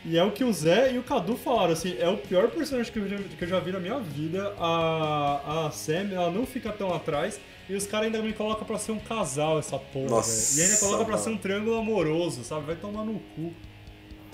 E 0.08 0.16
é 0.16 0.22
o 0.22 0.30
que 0.30 0.44
o 0.44 0.52
Zé 0.52 0.92
e 0.92 0.98
o 0.98 1.02
Cadu 1.02 1.36
falaram, 1.36 1.72
assim, 1.72 1.96
é 1.98 2.08
o 2.08 2.16
pior 2.16 2.48
personagem 2.48 2.92
que 2.92 2.98
eu 3.00 3.08
já, 3.08 3.16
que 3.16 3.42
eu 3.42 3.48
já 3.48 3.58
vi 3.58 3.72
na 3.72 3.80
minha 3.80 3.98
vida. 3.98 4.54
A, 4.56 5.66
a 5.66 5.70
Sam, 5.72 6.10
ela 6.12 6.30
não 6.30 6.46
fica 6.46 6.70
tão 6.70 6.94
atrás. 6.94 7.40
E 7.68 7.74
os 7.74 7.88
caras 7.88 8.06
ainda 8.06 8.22
me 8.22 8.32
colocam 8.32 8.64
pra 8.64 8.78
ser 8.78 8.92
um 8.92 9.00
casal, 9.00 9.58
essa 9.58 9.76
porra, 9.76 10.10
Nossa. 10.10 10.60
E 10.60 10.64
ainda 10.64 10.76
coloca 10.76 11.04
pra 11.04 11.18
ser 11.18 11.30
um 11.30 11.36
triângulo 11.36 11.76
amoroso, 11.76 12.44
sabe? 12.44 12.66
Vai 12.66 12.76
tomar 12.76 13.04
no 13.04 13.14
cu. 13.34 13.52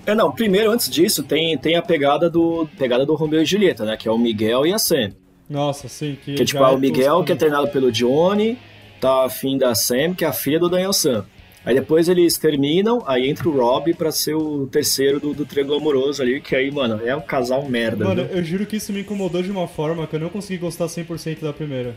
É, 0.04 0.14
não, 0.14 0.30
primeiro, 0.30 0.70
antes 0.70 0.90
disso, 0.90 1.22
tem, 1.22 1.56
tem 1.56 1.76
a 1.76 1.80
pegada 1.80 2.28
do, 2.28 2.68
pegada 2.76 3.06
do 3.06 3.14
Romeo 3.14 3.40
e 3.40 3.46
Julieta, 3.46 3.86
né? 3.86 3.96
Que 3.96 4.06
é 4.06 4.12
o 4.12 4.18
Miguel 4.18 4.66
e 4.66 4.74
a 4.74 4.78
Sam. 4.78 5.12
Nossa, 5.48 5.88
sim, 5.88 6.18
que. 6.22 6.34
Que 6.34 6.42
é 6.42 6.44
tipo, 6.44 6.62
ah, 6.62 6.72
é 6.72 6.74
o 6.74 6.78
Miguel, 6.78 7.24
que 7.24 7.32
é 7.32 7.36
treinado 7.36 7.68
pelo 7.68 7.90
Johnny, 7.90 8.58
tá 9.00 9.24
afim 9.24 9.56
da 9.56 9.74
Sam, 9.74 10.12
que 10.14 10.24
é 10.24 10.28
a 10.28 10.32
filha 10.32 10.58
do 10.58 10.68
Daniel 10.68 10.92
Sam. 10.92 11.24
Aí 11.64 11.74
depois 11.74 12.08
eles 12.08 12.36
terminam, 12.36 13.02
aí 13.06 13.28
entra 13.28 13.48
o 13.48 13.52
Rob 13.52 13.94
pra 13.94 14.10
ser 14.10 14.34
o 14.34 14.66
terceiro 14.66 15.20
do, 15.20 15.32
do 15.32 15.46
triângulo 15.46 15.78
amoroso 15.78 16.20
ali, 16.20 16.40
que 16.40 16.56
aí, 16.56 16.70
mano, 16.70 17.00
é 17.04 17.14
um 17.14 17.20
casal 17.20 17.68
merda. 17.68 18.04
Mano, 18.04 18.24
viu? 18.24 18.36
eu 18.36 18.44
juro 18.44 18.66
que 18.66 18.76
isso 18.76 18.92
me 18.92 19.00
incomodou 19.00 19.42
de 19.42 19.50
uma 19.50 19.68
forma 19.68 20.06
que 20.06 20.16
eu 20.16 20.20
não 20.20 20.28
consegui 20.28 20.58
gostar 20.58 20.86
100% 20.86 21.40
da 21.40 21.52
primeira. 21.52 21.94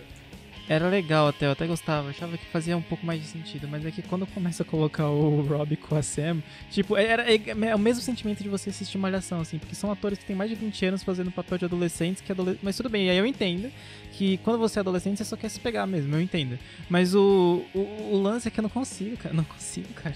Era 0.67 0.87
legal 0.89 1.27
até, 1.27 1.45
eu 1.45 1.51
até 1.51 1.67
gostava, 1.67 2.09
achava 2.09 2.37
que 2.37 2.45
fazia 2.47 2.75
um 2.75 2.81
pouco 2.81 3.05
mais 3.05 3.21
de 3.21 3.27
sentido, 3.27 3.67
mas 3.67 3.85
é 3.85 3.91
que 3.91 4.01
quando 4.01 4.25
começa 4.25 4.63
a 4.63 4.65
colocar 4.65 5.07
o 5.09 5.41
Rob 5.41 5.75
com 5.77 5.95
a 5.95 6.01
Sam, 6.01 6.41
tipo, 6.71 6.97
era, 6.97 7.31
é, 7.31 7.39
é 7.69 7.75
o 7.75 7.79
mesmo 7.79 8.01
sentimento 8.01 8.41
de 8.41 8.49
você 8.49 8.71
assistir 8.71 8.97
Malhação, 8.97 9.41
assim, 9.41 9.59
porque 9.59 9.75
são 9.75 9.91
atores 9.91 10.17
que 10.17 10.25
têm 10.25 10.35
mais 10.35 10.49
de 10.49 10.55
20 10.55 10.85
anos 10.87 11.03
fazendo 11.03 11.29
papel 11.31 11.59
de 11.59 11.65
adolescentes, 11.65 12.21
que 12.21 12.31
adole... 12.31 12.59
mas 12.63 12.75
tudo 12.75 12.89
bem, 12.89 13.09
aí 13.11 13.17
eu 13.17 13.27
entendo 13.27 13.71
que 14.13 14.37
quando 14.37 14.57
você 14.57 14.79
é 14.79 14.81
adolescente 14.81 15.17
você 15.17 15.25
só 15.25 15.37
quer 15.37 15.49
se 15.49 15.59
pegar 15.59 15.85
mesmo, 15.85 16.15
eu 16.15 16.21
entendo. 16.21 16.57
Mas 16.89 17.13
o, 17.13 17.63
o, 17.73 17.79
o 18.13 18.21
lance 18.21 18.47
é 18.47 18.51
que 18.51 18.59
eu 18.59 18.63
não 18.63 18.69
consigo, 18.69 19.17
cara, 19.17 19.35
não 19.35 19.43
consigo, 19.43 19.93
cara. 19.93 20.15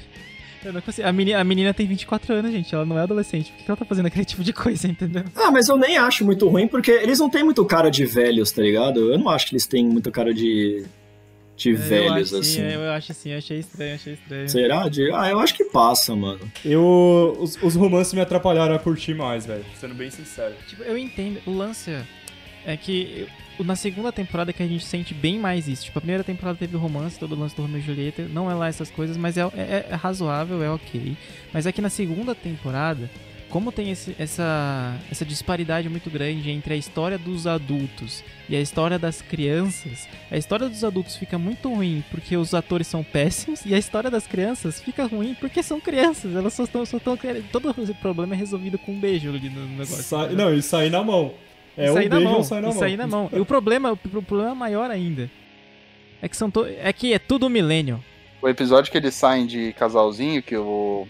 Eu 0.64 0.74
não 0.74 0.82
consigo. 0.82 1.08
A 1.08 1.12
menina, 1.12 1.40
a 1.40 1.44
menina 1.44 1.74
tem 1.74 1.88
24 1.88 2.34
anos, 2.34 2.52
gente, 2.52 2.74
ela 2.74 2.86
não 2.86 2.98
é 2.98 3.02
adolescente, 3.02 3.52
por 3.52 3.64
que 3.64 3.72
ela 3.72 3.78
tá 3.78 3.86
fazendo 3.86 4.08
aquele 4.08 4.26
tipo 4.26 4.44
de 4.44 4.54
coisa, 4.54 4.88
entendeu? 4.88 5.24
Ah, 5.36 5.52
mas 5.52 5.70
eu 5.70 5.78
nem 5.78 5.98
acho 5.98 6.26
muito 6.26 6.48
ruim, 6.48 6.68
porque 6.68 6.92
eles 6.92 7.20
não 7.20 7.30
têm 7.30 7.44
muito 7.44 7.64
cara 7.66 7.90
de 7.90 8.06
velhos, 8.06 8.52
tá 8.52 8.62
ligado? 8.62 9.12
Eu 9.12 9.18
não 9.18 9.30
acho 9.30 9.48
que 9.48 9.54
eles 9.54 9.66
têm 9.66 9.86
muito 9.86 10.12
cara 10.12 10.34
de, 10.34 10.86
de 11.56 11.74
velhos, 11.74 12.32
eu 12.32 12.38
acho, 12.40 12.48
assim. 12.48 12.56
Sim, 12.56 12.74
eu 12.74 12.92
acho 12.92 13.12
assim, 13.12 13.30
eu 13.32 13.38
achei 13.38 13.60
estranho, 13.60 13.96
achei 13.96 14.14
estranho. 14.14 14.50
Será? 14.50 14.90
De... 14.90 15.12
Ah, 15.14 15.30
eu 15.30 15.40
acho 15.40 15.54
que 15.54 15.66
passa, 15.66 16.16
mano. 16.16 16.40
Eu. 16.64 17.38
Os, 17.40 17.58
os 17.62 17.76
romances 17.76 18.14
me 18.14 18.22
atrapalharam 18.22 18.76
a 18.76 18.80
curtir 18.80 19.14
mais, 19.14 19.46
velho. 19.46 19.66
Sendo 19.80 19.94
bem 19.94 20.10
sincero. 20.10 20.54
Tipo, 20.68 20.84
eu 20.84 20.98
entendo. 20.98 21.40
O 21.46 21.52
lance 21.52 21.92
é 22.66 22.78
que 22.78 23.28
na 23.64 23.76
segunda 23.76 24.12
temporada 24.12 24.52
que 24.54 24.62
a 24.64 24.68
gente 24.68 24.86
sente 24.86 25.14
bem 25.14 25.38
mais 25.40 25.68
isso. 25.68 25.86
Tipo, 25.86 26.00
a 26.00 26.02
primeira 26.02 26.24
temporada 26.24 26.58
teve 26.58 26.76
o 26.76 26.80
romance, 26.80 27.18
todo 27.20 27.34
o 27.34 27.40
lance 27.40 27.56
do 27.56 27.62
Romeo 27.62 27.80
e 27.80 27.82
Julieta. 27.82 28.24
Não 28.28 28.50
é 28.50 28.54
lá 28.54 28.68
essas 28.68 28.90
coisas, 28.90 29.18
mas 29.18 29.38
é, 29.38 29.42
é- 29.56 29.88
é 29.90 29.96
razoável, 29.96 30.64
é 30.64 30.70
ok. 30.70 31.16
Mas 31.54 31.66
é 31.66 31.72
que 31.72 31.82
na 31.82 31.90
segunda 31.90 32.34
temporada, 32.36 33.10
como 33.50 33.72
tem 33.72 33.90
esse- 33.90 34.16
essa, 34.20 34.96
essa 35.12 35.26
disparidade 35.26 35.90
muito 35.90 36.10
grande 36.10 36.52
entre 36.52 36.74
a 36.76 36.78
história 36.78 37.18
dos 37.18 37.48
adultos 37.48 38.24
e 38.48 38.56
a 38.56 38.62
história 38.62 39.00
das 39.00 39.22
crianças, 39.24 40.08
a 40.30 40.38
história 40.38 40.70
dos 40.70 40.84
adultos 40.84 41.16
fica 41.16 41.38
muito 41.40 41.68
ruim 41.74 42.04
porque 42.12 42.38
os 42.38 42.54
atores 42.54 42.86
são 42.88 43.04
péssimos 43.04 43.66
e 43.66 43.74
a 43.74 43.78
história 43.80 44.10
das 44.12 44.28
crianças 44.28 44.80
fica 44.80 45.06
ruim 45.08 45.36
porque 45.40 45.64
são 45.64 45.80
crianças. 45.82 46.36
Elas 46.36 46.54
só 46.54 46.64
estão. 46.64 46.86
Só 46.86 46.98
estão 46.98 47.18
todo 47.52 47.74
esse 47.82 47.94
problema 47.96 48.36
é 48.36 48.38
resolvido 48.38 48.78
com 48.78 48.92
um 48.94 49.00
beijo 49.00 49.30
ali 49.30 49.50
no 49.50 49.66
negócio. 49.66 50.04
Sai- 50.04 50.28
entendeu? 50.28 50.46
não, 50.46 50.54
e 50.56 50.62
sair 50.62 50.90
na 50.92 51.04
mão. 51.04 51.34
É 51.80 51.88
E 51.88 51.90
um 51.90 51.94
sair 51.94 52.10
na 52.10 52.16
beijo 52.18 52.44
sair 52.44 52.62
na 52.62 52.68
e 52.68 52.72
mão. 52.72 52.80
sair 52.80 52.98
na 52.98 53.08
mão. 53.08 53.30
E 53.34 53.40
o 53.40 53.46
problema, 53.46 53.92
o 53.92 53.98
pro- 53.98 54.22
problema 54.22 54.54
maior 54.56 54.92
ainda 54.92 55.30
é 56.22 56.28
que 56.28 56.36
são 56.38 56.52
to... 56.52 56.66
é 56.66 56.92
que 56.92 57.14
é 57.14 57.20
tudo 57.20 57.50
milênio. 57.50 58.04
O 58.42 58.48
episódio 58.50 58.92
que 58.92 58.98
eles 58.98 59.14
saem 59.16 59.46
de 59.46 59.74
casalzinho, 59.74 60.42
que 60.44 60.56
o. 60.58 61.08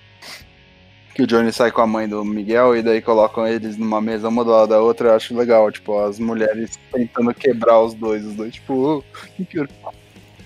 Que 1.16 1.24
o 1.24 1.28
Johnny 1.28 1.52
sai 1.52 1.70
com 1.72 1.82
a 1.82 1.88
mãe 1.88 2.08
do 2.08 2.24
Miguel 2.24 2.78
e 2.78 2.82
daí 2.82 3.02
colocam 3.02 3.46
eles 3.46 3.76
numa 3.76 4.00
mesa 4.00 4.30
uma 4.30 4.44
do 4.44 4.52
lado 4.52 4.70
da 4.70 4.80
outra, 4.82 5.10
eu 5.10 5.16
acho 5.16 5.36
legal. 5.36 5.70
Tipo, 5.72 6.00
as 6.00 6.18
mulheres 6.18 6.80
tentando 6.94 7.34
quebrar 7.34 7.82
os 7.82 7.94
dois, 7.94 8.24
os 8.26 8.36
dois, 8.36 8.54
tipo, 8.54 8.74
"Ô, 8.74 9.04
que 9.36 9.44
que 9.46 9.60
eu-" 9.60 9.68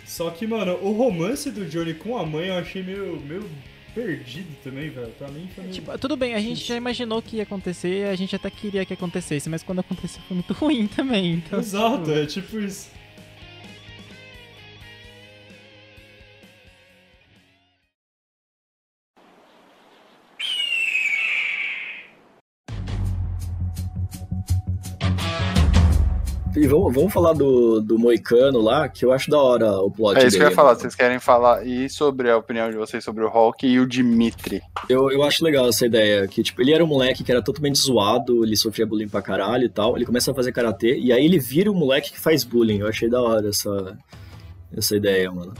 Só 0.05 0.29
que, 0.31 0.47
mano, 0.47 0.77
o 0.81 0.91
romance 0.91 1.51
do 1.51 1.65
Johnny 1.65 1.93
com 1.93 2.17
a 2.17 2.25
mãe 2.25 2.47
eu 2.47 2.55
achei 2.57 2.81
meio, 2.81 3.21
meio 3.27 3.43
perdido 3.93 4.56
também, 4.63 4.89
velho. 4.89 5.10
Pra 5.17 5.27
mim 5.29 5.47
foi 5.53 5.63
meio... 5.63 5.75
Tipo, 5.75 5.97
tudo 5.97 6.15
bem, 6.15 6.34
a 6.34 6.39
gente 6.39 6.63
já 6.65 6.75
imaginou 6.75 7.21
que 7.21 7.38
ia 7.38 7.43
acontecer, 7.43 8.08
a 8.08 8.15
gente 8.15 8.36
até 8.36 8.49
queria 8.49 8.86
que 8.86 8.93
acontecesse, 8.93 9.49
mas 9.49 9.63
quando 9.63 9.79
aconteceu 9.79 10.21
foi 10.27 10.36
muito 10.36 10.53
ruim 10.56 10.88
também. 10.88 11.34
Então, 11.36 11.60
Exato, 11.60 12.06
tipo, 12.06 12.12
é 12.12 12.25
tipo 12.25 12.60
isso. 12.60 12.89
E 26.56 26.68
vamos, 26.68 26.94
vamos 26.94 27.12
falar 27.12 27.34
do, 27.34 27.82
do 27.82 27.98
Moicano 27.98 28.62
lá, 28.62 28.88
que 28.88 29.04
eu 29.04 29.12
acho 29.12 29.30
da 29.30 29.42
hora 29.42 29.72
o 29.72 29.89
plot 29.89 30.20
É 30.20 30.28
isso 30.28 30.38
que 30.38 30.44
eu 30.44 30.46
ia 30.46 30.50
dele, 30.50 30.56
falar. 30.56 30.70
mano. 30.70 30.82
Vocês 30.82 30.96
querem 30.96 31.20
falar 31.20 31.66
e 31.66 31.89
sobre 31.89 32.30
a 32.30 32.38
opinião 32.38 32.70
de 32.70 32.78
vocês 32.78 33.04
sobre 33.04 33.24
o 33.24 33.28
Hulk 33.30 33.66
e 33.66 33.80
o 33.80 33.88
Dimitri? 33.88 34.62
Eu, 34.88 35.10
eu 35.10 35.24
acho 35.24 35.44
legal 35.44 35.68
essa 35.68 35.86
ideia, 35.86 36.28
que 36.28 36.44
tipo, 36.44 36.62
ele 36.62 36.72
era 36.72 36.84
um 36.84 36.88
moleque 36.88 37.24
que 37.24 37.32
era 37.32 37.42
totalmente 37.42 37.80
zoado, 37.80 38.46
ele 38.46 38.56
sofria 38.56 38.86
bullying 38.86 39.08
pra 39.08 39.22
caralho 39.22 39.66
e 39.66 39.70
tal, 39.70 39.96
ele 39.96 40.06
começa 40.06 40.30
a 40.32 40.36
fazer 40.36 40.52
karatê, 40.52 40.96
e 41.00 41.12
aí 41.12 41.26
ele 41.26 41.39
vira 41.39 41.72
o 41.72 41.76
moleque 41.76 42.12
que 42.12 42.20
faz 42.20 42.44
bullying. 42.44 42.80
Eu 42.80 42.88
achei 42.88 43.10
da 43.10 43.20
hora 43.20 43.50
essa, 43.50 43.98
essa 44.78 44.96
ideia, 44.96 45.32
mano. 45.32 45.54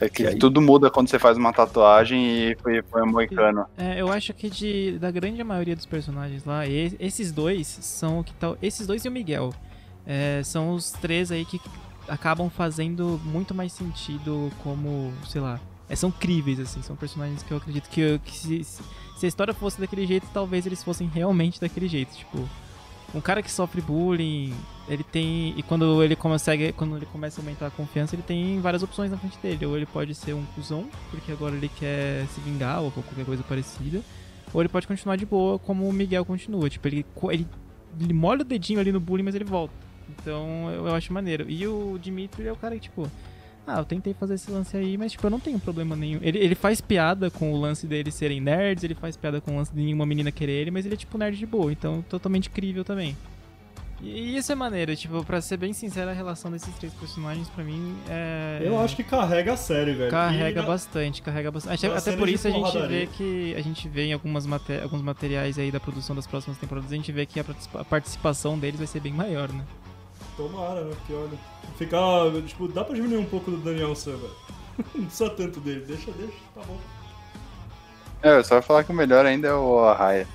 É 0.00 0.08
que 0.08 0.26
aí? 0.26 0.38
tudo 0.38 0.62
muda 0.62 0.90
quando 0.90 1.08
você 1.08 1.18
faz 1.18 1.36
uma 1.36 1.52
tatuagem 1.52 2.50
e 2.50 2.56
foi, 2.62 2.80
foi 2.82 3.02
um 3.02 3.10
moicano. 3.10 3.66
É, 3.76 4.00
eu 4.00 4.10
acho 4.10 4.32
que 4.32 4.48
de, 4.48 4.98
da 4.98 5.10
grande 5.10 5.42
maioria 5.44 5.76
dos 5.76 5.86
personagens 5.86 6.44
lá, 6.44 6.62
esses 6.66 7.32
dois 7.32 7.66
são 7.66 8.20
o 8.20 8.24
que 8.24 8.32
tal. 8.34 8.56
Esses 8.62 8.86
dois 8.86 9.04
e 9.04 9.08
o 9.08 9.12
Miguel. 9.12 9.52
É, 10.08 10.40
são 10.42 10.72
os 10.72 10.90
três 10.90 11.30
aí 11.30 11.44
que 11.44 11.60
acabam 12.08 12.48
fazendo 12.48 13.20
muito 13.24 13.54
mais 13.54 13.70
sentido 13.72 14.50
como, 14.62 15.12
sei 15.28 15.40
lá. 15.42 15.60
é, 15.88 15.94
são 15.94 16.10
críveis, 16.10 16.58
assim, 16.58 16.80
são 16.82 16.96
personagens 16.96 17.42
que 17.42 17.50
eu 17.52 17.58
acredito 17.58 17.88
que, 17.90 18.18
que 18.24 18.36
se, 18.36 18.64
se- 18.64 18.82
a 19.26 19.28
história 19.28 19.52
fosse 19.52 19.78
daquele 19.80 20.06
jeito, 20.06 20.26
talvez 20.32 20.64
eles 20.64 20.82
fossem 20.82 21.06
realmente 21.06 21.60
daquele 21.60 21.86
jeito. 21.86 22.16
Tipo, 22.16 22.48
um 23.14 23.20
cara 23.20 23.42
que 23.42 23.50
sofre 23.50 23.80
bullying, 23.80 24.54
ele 24.88 25.02
tem. 25.02 25.54
E 25.56 25.62
quando 25.62 26.02
ele 26.02 26.14
consegue. 26.14 26.72
Quando 26.72 26.96
ele 26.96 27.06
começa 27.06 27.40
a 27.40 27.42
aumentar 27.42 27.66
a 27.66 27.70
confiança, 27.70 28.14
ele 28.14 28.22
tem 28.22 28.60
várias 28.60 28.82
opções 28.82 29.10
na 29.10 29.16
frente 29.16 29.38
dele. 29.38 29.64
Ou 29.66 29.76
ele 29.76 29.86
pode 29.86 30.14
ser 30.14 30.34
um 30.34 30.44
cuzão, 30.54 30.86
porque 31.10 31.32
agora 31.32 31.54
ele 31.56 31.70
quer 31.70 32.26
se 32.28 32.40
vingar 32.42 32.82
ou 32.82 32.90
qualquer 32.90 33.24
coisa 33.24 33.42
parecida. 33.42 34.02
Ou 34.52 34.60
ele 34.62 34.68
pode 34.68 34.86
continuar 34.86 35.16
de 35.16 35.24
boa, 35.26 35.58
como 35.58 35.88
o 35.88 35.92
Miguel 35.92 36.22
continua. 36.24 36.68
Tipo, 36.68 36.86
ele, 36.88 37.04
ele, 37.30 37.46
ele 37.98 38.12
molha 38.12 38.42
o 38.42 38.44
dedinho 38.44 38.78
ali 38.78 38.92
no 38.92 39.00
bullying, 39.00 39.22
mas 39.24 39.34
ele 39.34 39.44
volta. 39.44 39.72
Então 40.10 40.70
eu, 40.70 40.86
eu 40.88 40.94
acho 40.94 41.12
maneiro. 41.12 41.44
E 41.48 41.66
o 41.66 41.98
Dimitri 42.00 42.46
é 42.46 42.52
o 42.52 42.56
cara 42.56 42.74
que, 42.76 42.82
tipo. 42.82 43.10
Ah, 43.70 43.80
eu 43.80 43.84
tentei 43.84 44.14
fazer 44.14 44.32
esse 44.34 44.50
lance 44.50 44.74
aí, 44.78 44.96
mas 44.96 45.12
tipo, 45.12 45.26
eu 45.26 45.30
não 45.30 45.38
tenho 45.38 45.58
problema 45.60 45.94
nenhum. 45.94 46.18
Ele, 46.22 46.38
ele 46.38 46.54
faz 46.54 46.80
piada 46.80 47.30
com 47.30 47.52
o 47.52 47.60
lance 47.60 47.86
deles 47.86 48.14
serem 48.14 48.40
nerds, 48.40 48.82
ele 48.82 48.94
faz 48.94 49.14
piada 49.14 49.42
com 49.42 49.52
o 49.52 49.56
lance 49.58 49.70
de 49.74 49.78
nenhuma 49.82 50.06
menina 50.06 50.32
querer 50.32 50.52
ele, 50.52 50.70
mas 50.70 50.86
ele 50.86 50.94
é 50.94 50.96
tipo 50.96 51.18
nerd 51.18 51.36
de 51.36 51.44
boa, 51.44 51.70
então 51.70 52.00
totalmente 52.08 52.48
crível 52.48 52.82
também. 52.82 53.14
E, 54.00 54.08
e 54.08 54.36
isso 54.38 54.50
é 54.50 54.54
maneiro, 54.54 54.96
tipo, 54.96 55.22
pra 55.22 55.40
ser 55.42 55.58
bem 55.58 55.74
sincero, 55.74 56.08
a 56.08 56.14
relação 56.14 56.50
desses 56.50 56.72
três 56.76 56.94
personagens 56.94 57.46
pra 57.50 57.62
mim 57.62 57.94
é. 58.08 58.62
Eu 58.64 58.80
acho 58.80 58.96
que 58.96 59.02
carrega 59.04 59.52
a 59.52 59.56
série, 59.58 59.92
velho. 59.92 60.10
Carrega 60.10 60.62
na- 60.62 60.66
bastante, 60.68 61.20
carrega 61.20 61.50
bastante. 61.50 61.86
na 61.86 61.94
Até, 61.98 62.16
por 62.16 62.26
isso 62.28 62.48
a 62.48 62.50
gente 62.50 62.78
vê 62.86 63.06
que. 63.06 63.54
A 63.54 63.60
gente 63.60 63.86
vê 63.86 64.04
em 64.04 64.12
algumas 64.14 64.46
mate- 64.46 64.80
alguns 64.82 65.02
materiais 65.02 65.58
aí 65.58 65.70
da 65.70 65.78
produção 65.80 66.16
das 66.16 66.26
próximas 66.26 66.56
temporadas, 66.56 66.90
a 66.90 66.94
gente 66.96 67.12
vê 67.12 67.26
que 67.26 67.38
a 67.38 67.44
participação 67.84 68.58
deles 68.58 68.78
vai 68.78 68.86
ser 68.86 69.00
bem 69.00 69.12
maior, 69.12 69.52
né? 69.52 69.62
Tomara, 70.38 70.84
né? 70.84 70.94
Que 71.06 71.12
olha. 71.12 71.38
Ficar. 71.76 72.30
Tipo, 72.46 72.66
dá 72.68 72.82
pra 72.84 72.94
diminuir 72.94 73.18
um 73.18 73.26
pouco 73.26 73.50
do 73.50 73.58
Daniel 73.58 73.94
Sam, 73.94 74.16
velho. 74.16 74.32
Não 74.94 75.04
precisa 75.04 75.28
tanto 75.30 75.60
dele. 75.60 75.84
Deixa, 75.86 76.10
deixa, 76.12 76.32
tá 76.54 76.62
bom. 76.66 76.78
É, 78.22 78.38
eu 78.38 78.44
só 78.44 78.54
ia 78.56 78.62
falar 78.62 78.84
que 78.84 78.90
o 78.92 78.94
melhor 78.94 79.26
ainda 79.26 79.48
é 79.48 79.54
o 79.54 79.80
Arraia. 79.84 80.26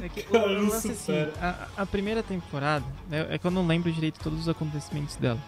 É 0.00 0.08
que 0.08 0.20
o, 0.20 0.24
Cara, 0.32 0.46
o 0.46 0.62
não 0.62 0.68
lance 0.70 0.90
assim, 0.90 1.12
a, 1.40 1.68
a 1.76 1.86
primeira 1.86 2.22
temporada, 2.22 2.84
é, 3.10 3.34
é 3.34 3.38
que 3.38 3.46
eu 3.46 3.50
não 3.50 3.66
lembro 3.66 3.90
direito 3.92 4.18
todos 4.20 4.40
os 4.40 4.48
acontecimentos 4.48 5.16
dela. 5.16 5.38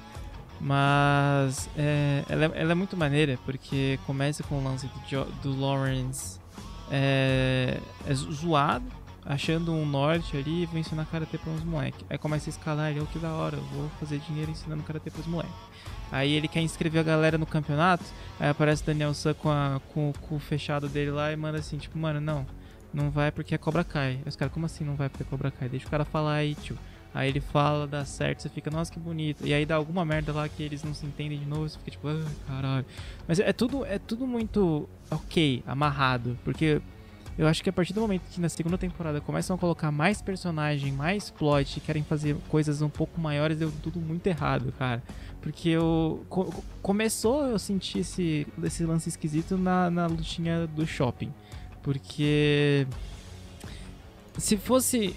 Mas 0.60 1.68
é, 1.76 2.22
ela, 2.28 2.44
é- 2.46 2.52
ela 2.62 2.72
é 2.72 2.74
muito 2.74 2.96
maneira, 2.96 3.38
porque 3.44 3.98
começa 4.06 4.42
com 4.44 4.58
o 4.58 4.64
lance 4.64 4.86
do, 4.86 5.00
Jo- 5.08 5.26
do 5.42 5.58
Lawrence 5.58 6.38
é, 6.90 7.78
é 8.06 8.14
zo- 8.14 8.30
zoado, 8.32 8.84
achando 9.24 9.72
um 9.72 9.86
norte 9.86 10.36
ali 10.36 10.66
vou 10.66 10.78
ensinar 10.78 11.04
karatê 11.06 11.38
pra 11.38 11.50
uns 11.50 11.64
moleques. 11.64 12.04
Aí 12.10 12.18
começa 12.18 12.48
a 12.48 12.52
escalar, 12.52 12.90
ele, 12.90 13.00
oh, 13.00 13.06
que 13.06 13.18
da 13.18 13.32
hora, 13.32 13.56
vou 13.56 13.88
fazer 14.00 14.18
dinheiro 14.18 14.50
ensinando 14.50 14.82
karatê 14.82 15.10
pros 15.10 15.26
moleques. 15.26 15.54
Aí 16.12 16.32
ele 16.32 16.46
quer 16.46 16.60
inscrever 16.60 17.00
a 17.00 17.04
galera 17.04 17.38
no 17.38 17.46
campeonato, 17.46 18.04
aí 18.38 18.48
aparece 18.48 18.82
o 18.82 18.86
Daniel 18.86 19.14
San 19.14 19.34
com, 19.34 19.50
a- 19.50 19.80
com 19.92 20.10
o 20.10 20.12
cu 20.12 20.38
fechado 20.38 20.88
dele 20.88 21.10
lá 21.10 21.32
e 21.32 21.36
manda 21.36 21.58
assim, 21.58 21.78
tipo, 21.78 21.98
mano, 21.98 22.20
não, 22.20 22.46
não 22.92 23.10
vai 23.10 23.32
porque 23.32 23.54
a 23.54 23.58
cobra 23.58 23.82
cai. 23.82 24.12
Aí 24.12 24.22
os 24.26 24.36
caras, 24.36 24.52
como 24.52 24.66
assim 24.66 24.84
não 24.84 24.94
vai 24.94 25.08
porque 25.08 25.22
a 25.24 25.26
cobra 25.26 25.50
cai? 25.50 25.68
Deixa 25.68 25.86
o 25.86 25.90
cara 25.90 26.04
falar 26.04 26.34
aí, 26.34 26.54
tio. 26.54 26.78
Aí 27.12 27.28
ele 27.28 27.40
fala, 27.40 27.86
dá 27.86 28.04
certo, 28.04 28.42
você 28.42 28.48
fica, 28.48 28.70
nossa, 28.70 28.92
que 28.92 28.98
bonito. 28.98 29.46
E 29.46 29.54
aí 29.54 29.64
dá 29.64 29.76
alguma 29.76 30.04
merda 30.04 30.32
lá 30.32 30.48
que 30.48 30.62
eles 30.64 30.82
não 30.82 30.92
se 30.92 31.06
entendem 31.06 31.38
de 31.38 31.46
novo, 31.46 31.68
você 31.68 31.78
fica 31.78 31.92
tipo, 31.92 32.08
ah, 32.08 32.24
caralho. 32.46 32.86
Mas 33.26 33.38
é 33.38 33.52
tudo, 33.52 33.84
é 33.86 33.98
tudo 34.00 34.26
muito 34.26 34.88
ok, 35.10 35.62
amarrado. 35.66 36.36
Porque 36.44 36.80
eu 37.36 37.46
acho 37.48 37.62
que 37.62 37.68
a 37.70 37.72
partir 37.72 37.92
do 37.92 38.00
momento 38.00 38.22
que 38.30 38.40
na 38.40 38.48
segunda 38.48 38.78
temporada 38.78 39.20
começam 39.20 39.56
a 39.56 39.58
colocar 39.58 39.90
mais 39.90 40.22
personagem, 40.22 40.92
mais 40.92 41.30
plot, 41.30 41.80
querem 41.80 42.02
fazer 42.04 42.36
coisas 42.48 42.80
um 42.82 42.88
pouco 42.88 43.20
maiores, 43.20 43.58
deu 43.58 43.72
tudo 43.82 43.98
muito 44.00 44.26
errado, 44.26 44.72
cara. 44.78 45.02
Porque 45.42 45.68
eu. 45.68 46.24
co- 46.28 46.52
começou 46.80 47.44
eu 47.46 47.58
sentir 47.58 47.98
esse, 47.98 48.46
esse 48.62 48.84
lance 48.84 49.08
esquisito 49.08 49.58
na, 49.58 49.90
na 49.90 50.06
lutinha 50.06 50.66
do 50.66 50.86
shopping. 50.86 51.32
Porque. 51.82 52.86
Se 54.38 54.56
fosse. 54.56 55.14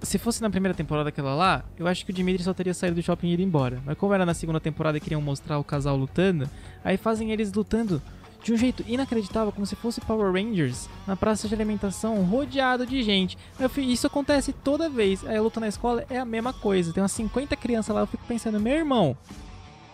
Se 0.00 0.16
fosse 0.16 0.40
na 0.40 0.48
primeira 0.48 0.74
temporada 0.76 1.08
aquela 1.08 1.34
lá, 1.34 1.64
eu 1.76 1.84
acho 1.88 2.06
que 2.06 2.12
o 2.12 2.14
Dimitri 2.14 2.44
só 2.44 2.54
teria 2.54 2.72
saído 2.72 2.94
do 2.94 3.02
shopping 3.02 3.30
e 3.30 3.32
ido 3.34 3.42
embora. 3.42 3.82
Mas 3.84 3.98
como 3.98 4.14
era 4.14 4.24
na 4.24 4.32
segunda 4.32 4.60
temporada 4.60 4.96
e 4.96 5.00
queriam 5.00 5.20
mostrar 5.20 5.58
o 5.58 5.64
casal 5.64 5.96
lutando, 5.96 6.48
aí 6.84 6.96
fazem 6.96 7.32
eles 7.32 7.52
lutando 7.52 8.00
de 8.42 8.52
um 8.52 8.56
jeito 8.56 8.84
inacreditável, 8.86 9.52
como 9.52 9.66
se 9.66 9.74
fosse 9.76 10.00
Power 10.00 10.32
Rangers 10.32 10.88
na 11.06 11.16
praça 11.16 11.48
de 11.48 11.54
alimentação, 11.54 12.22
rodeado 12.24 12.86
de 12.86 13.02
gente. 13.02 13.36
Fico- 13.68 13.80
isso 13.80 14.06
acontece 14.06 14.52
toda 14.52 14.88
vez. 14.88 15.24
Aí 15.26 15.36
a 15.36 15.42
luta 15.42 15.58
na 15.60 15.68
escola 15.68 16.04
é 16.08 16.18
a 16.18 16.24
mesma 16.24 16.52
coisa. 16.52 16.92
Tem 16.92 17.02
umas 17.02 17.12
50 17.12 17.56
crianças 17.56 17.94
lá, 17.94 18.02
eu 18.02 18.06
fico 18.06 18.22
pensando, 18.26 18.60
meu 18.60 18.74
irmão, 18.74 19.16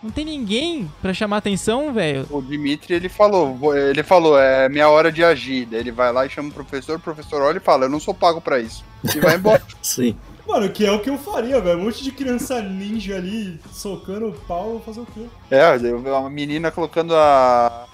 não 0.03 0.11
tem 0.11 0.23
ninguém 0.23 0.89
pra 1.01 1.13
chamar 1.13 1.37
atenção, 1.37 1.91
velho. 1.91 2.27
O 2.29 2.39
Dimitri, 2.41 2.93
ele 2.93 3.09
falou, 3.09 3.75
ele 3.75 4.03
falou, 4.03 4.37
é 4.39 4.69
minha 4.69 4.87
hora 4.89 5.11
de 5.11 5.23
agir. 5.23 5.65
Daí 5.65 5.79
ele 5.79 5.91
vai 5.91 6.13
lá 6.13 6.25
e 6.25 6.29
chama 6.29 6.49
o 6.49 6.53
professor, 6.53 6.97
o 6.97 7.01
professor 7.01 7.41
olha 7.41 7.57
e 7.57 7.61
fala, 7.61 7.85
eu 7.85 7.89
não 7.89 7.99
sou 7.99 8.13
pago 8.13 8.39
pra 8.39 8.59
isso. 8.59 8.85
E 9.15 9.19
vai 9.19 9.35
embora. 9.35 9.63
Sim. 9.81 10.15
Mano, 10.47 10.69
que 10.69 10.85
é 10.85 10.91
o 10.91 10.99
que 10.99 11.09
eu 11.09 11.17
faria, 11.17 11.59
velho. 11.59 11.79
Um 11.79 11.85
monte 11.85 12.03
de 12.03 12.11
criança 12.11 12.61
ninja 12.61 13.15
ali 13.15 13.59
socando 13.73 14.27
o 14.27 14.31
pau, 14.31 14.79
fazer 14.85 14.99
o 14.99 15.05
quê? 15.07 15.25
É, 15.49 15.73
eu 15.75 15.99
vi 15.99 16.07
uma 16.09 16.29
menina 16.29 16.69
colocando 16.69 17.15
a, 17.15 17.87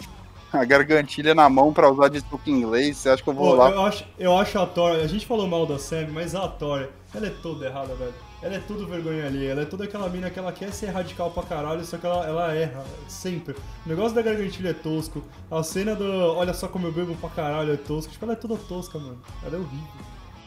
a 0.60 0.66
gargantilha 0.66 1.34
na 1.34 1.50
mão 1.50 1.72
pra 1.72 1.90
usar 1.90 2.10
de 2.10 2.22
truque 2.22 2.52
inglês. 2.52 2.98
Você 2.98 3.10
acha 3.10 3.24
que 3.24 3.30
eu 3.30 3.34
vou 3.34 3.52
Pô, 3.52 3.56
lá? 3.56 3.70
eu, 3.72 3.82
acho, 3.84 4.06
eu 4.20 4.38
acho 4.38 4.60
a 4.60 4.66
Tori, 4.66 5.02
a 5.02 5.08
gente 5.08 5.26
falou 5.26 5.48
mal 5.48 5.66
da 5.66 5.80
Sam, 5.80 6.08
mas 6.12 6.36
a 6.36 6.48
Tori, 6.48 6.88
ela 7.14 7.28
é 7.28 7.34
toda 7.42 7.66
errada, 7.66 7.94
velho. 7.96 8.14
Ela 8.44 8.56
é 8.56 8.60
tudo 8.60 8.88
vergonha 8.88 9.28
ali, 9.28 9.46
ela 9.46 9.62
é 9.62 9.66
toda 9.66 9.84
aquela 9.84 10.10
mina 10.10 10.30
que 10.32 10.40
ela 10.40 10.52
quer 10.52 10.74
ser 10.74 10.88
radical 10.88 11.30
pra 11.30 11.44
caralho, 11.44 11.86
só 11.86 11.96
que 11.98 12.06
ela, 12.08 12.26
ela 12.26 12.54
erra, 12.56 12.84
sempre. 13.08 13.56
O 13.86 13.90
negócio 13.90 14.16
da 14.16 14.22
gargantilha 14.24 14.70
é 14.70 14.74
tosco, 14.74 15.24
a 15.50 15.62
cena 15.62 15.94
do 15.94 16.04
olha 16.36 16.52
só 16.52 16.68
como 16.68 16.88
eu 16.88 16.92
bebo 16.92 17.16
pra 17.16 17.30
caralho 17.30 17.72
é 17.72 17.78
tosco, 17.78 18.12
tipo, 18.12 18.26
ela 18.26 18.34
é 18.34 18.36
toda 18.36 18.58
tosca, 18.58 18.98
mano. 18.98 19.22
Ela 19.46 19.58
é 19.58 19.60
horrível. 19.60 20.06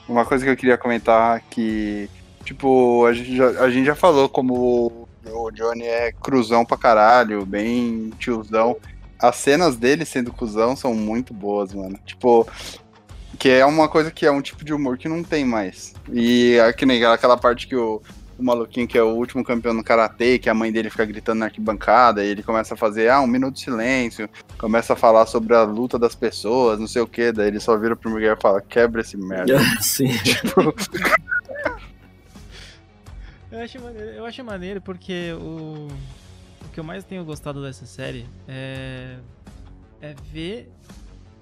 Uma 0.09 0.25
coisa 0.25 0.45
que 0.45 0.51
eu 0.51 0.57
queria 0.57 0.77
comentar 0.77 1.41
que, 1.49 2.11
tipo, 2.45 3.07
a 3.07 3.13
gente 3.13 3.37
já, 3.37 3.47
a 3.63 3.71
gente 3.71 3.87
já 3.87 3.95
falou 3.95 4.29
como 4.29 5.09
o 5.25 5.51
Johnny 5.53 5.85
é 5.85 6.11
cruzão 6.11 6.65
pra 6.65 6.77
caralho, 6.77 7.47
bem 7.47 8.11
tiozão. 8.19 8.77
As 9.29 9.37
cenas 9.37 9.77
dele 9.77 10.05
sendo 10.05 10.33
cuzão 10.33 10.77
são 10.77 10.95
muito 10.95 11.33
boas, 11.33 11.73
mano. 11.73 11.99
Tipo, 12.05 12.47
que 13.39 13.49
é 13.49 13.65
uma 13.65 13.89
coisa 13.89 14.11
que 14.11 14.27
é 14.27 14.31
um 14.31 14.43
tipo 14.43 14.65
de 14.65 14.75
humor 14.75 14.99
que 14.99 15.09
não 15.09 15.23
tem 15.23 15.45
mais. 15.45 15.95
E 16.13 16.57
é 16.57 16.73
que 16.73 16.85
nem 16.85 17.05
aquela 17.05 17.37
parte 17.37 17.67
que 17.67 17.75
o, 17.75 18.03
o 18.39 18.43
maluquinho 18.43 18.87
que 18.87 18.99
é 18.99 19.03
o 19.03 19.15
último 19.15 19.43
campeão 19.43 19.73
no 19.73 19.83
karatê, 19.83 20.39
que 20.39 20.51
a 20.51 20.55
mãe 20.55 20.71
dele 20.71 20.91
fica 20.91 21.05
gritando 21.05 21.39
na 21.39 21.47
arquibancada, 21.47 22.25
e 22.25 22.29
ele 22.29 22.43
começa 22.43 22.75
a 22.75 22.77
fazer, 22.77 23.09
ah, 23.09 23.21
um 23.21 23.27
minuto 23.27 23.55
de 23.55 23.61
silêncio, 23.61 24.29
começa 24.59 24.93
a 24.93 24.97
falar 24.97 25.27
sobre 25.27 25.55
a 25.55 25.63
luta 25.63 25.99
das 25.99 26.15
pessoas, 26.15 26.79
não 26.79 26.87
sei 26.87 27.03
o 27.03 27.07
que, 27.07 27.33
daí 27.33 27.49
ele 27.49 27.61
só 27.61 27.77
vira 27.77 27.97
pro 27.97 28.11
Miguel 28.11 28.37
e 28.39 28.43
fala, 28.43 28.61
quebra 28.61 29.01
esse 29.01 29.17
merda. 29.17 29.59
Sim. 29.81 30.11
Eu 33.51 33.61
acho 33.61 33.81
maneiro, 33.81 34.11
eu 34.11 34.27
acho 34.27 34.45
maneiro 34.45 34.81
porque 34.81 35.33
o 35.41 35.89
que 36.75 36.81
eu 36.81 36.85
mais 36.85 37.05
tenho 37.05 37.25
gostado 37.25 37.63
dessa 37.63 37.87
série 37.87 38.27
é, 38.49 39.17
é 40.03 40.15
ver 40.33 40.71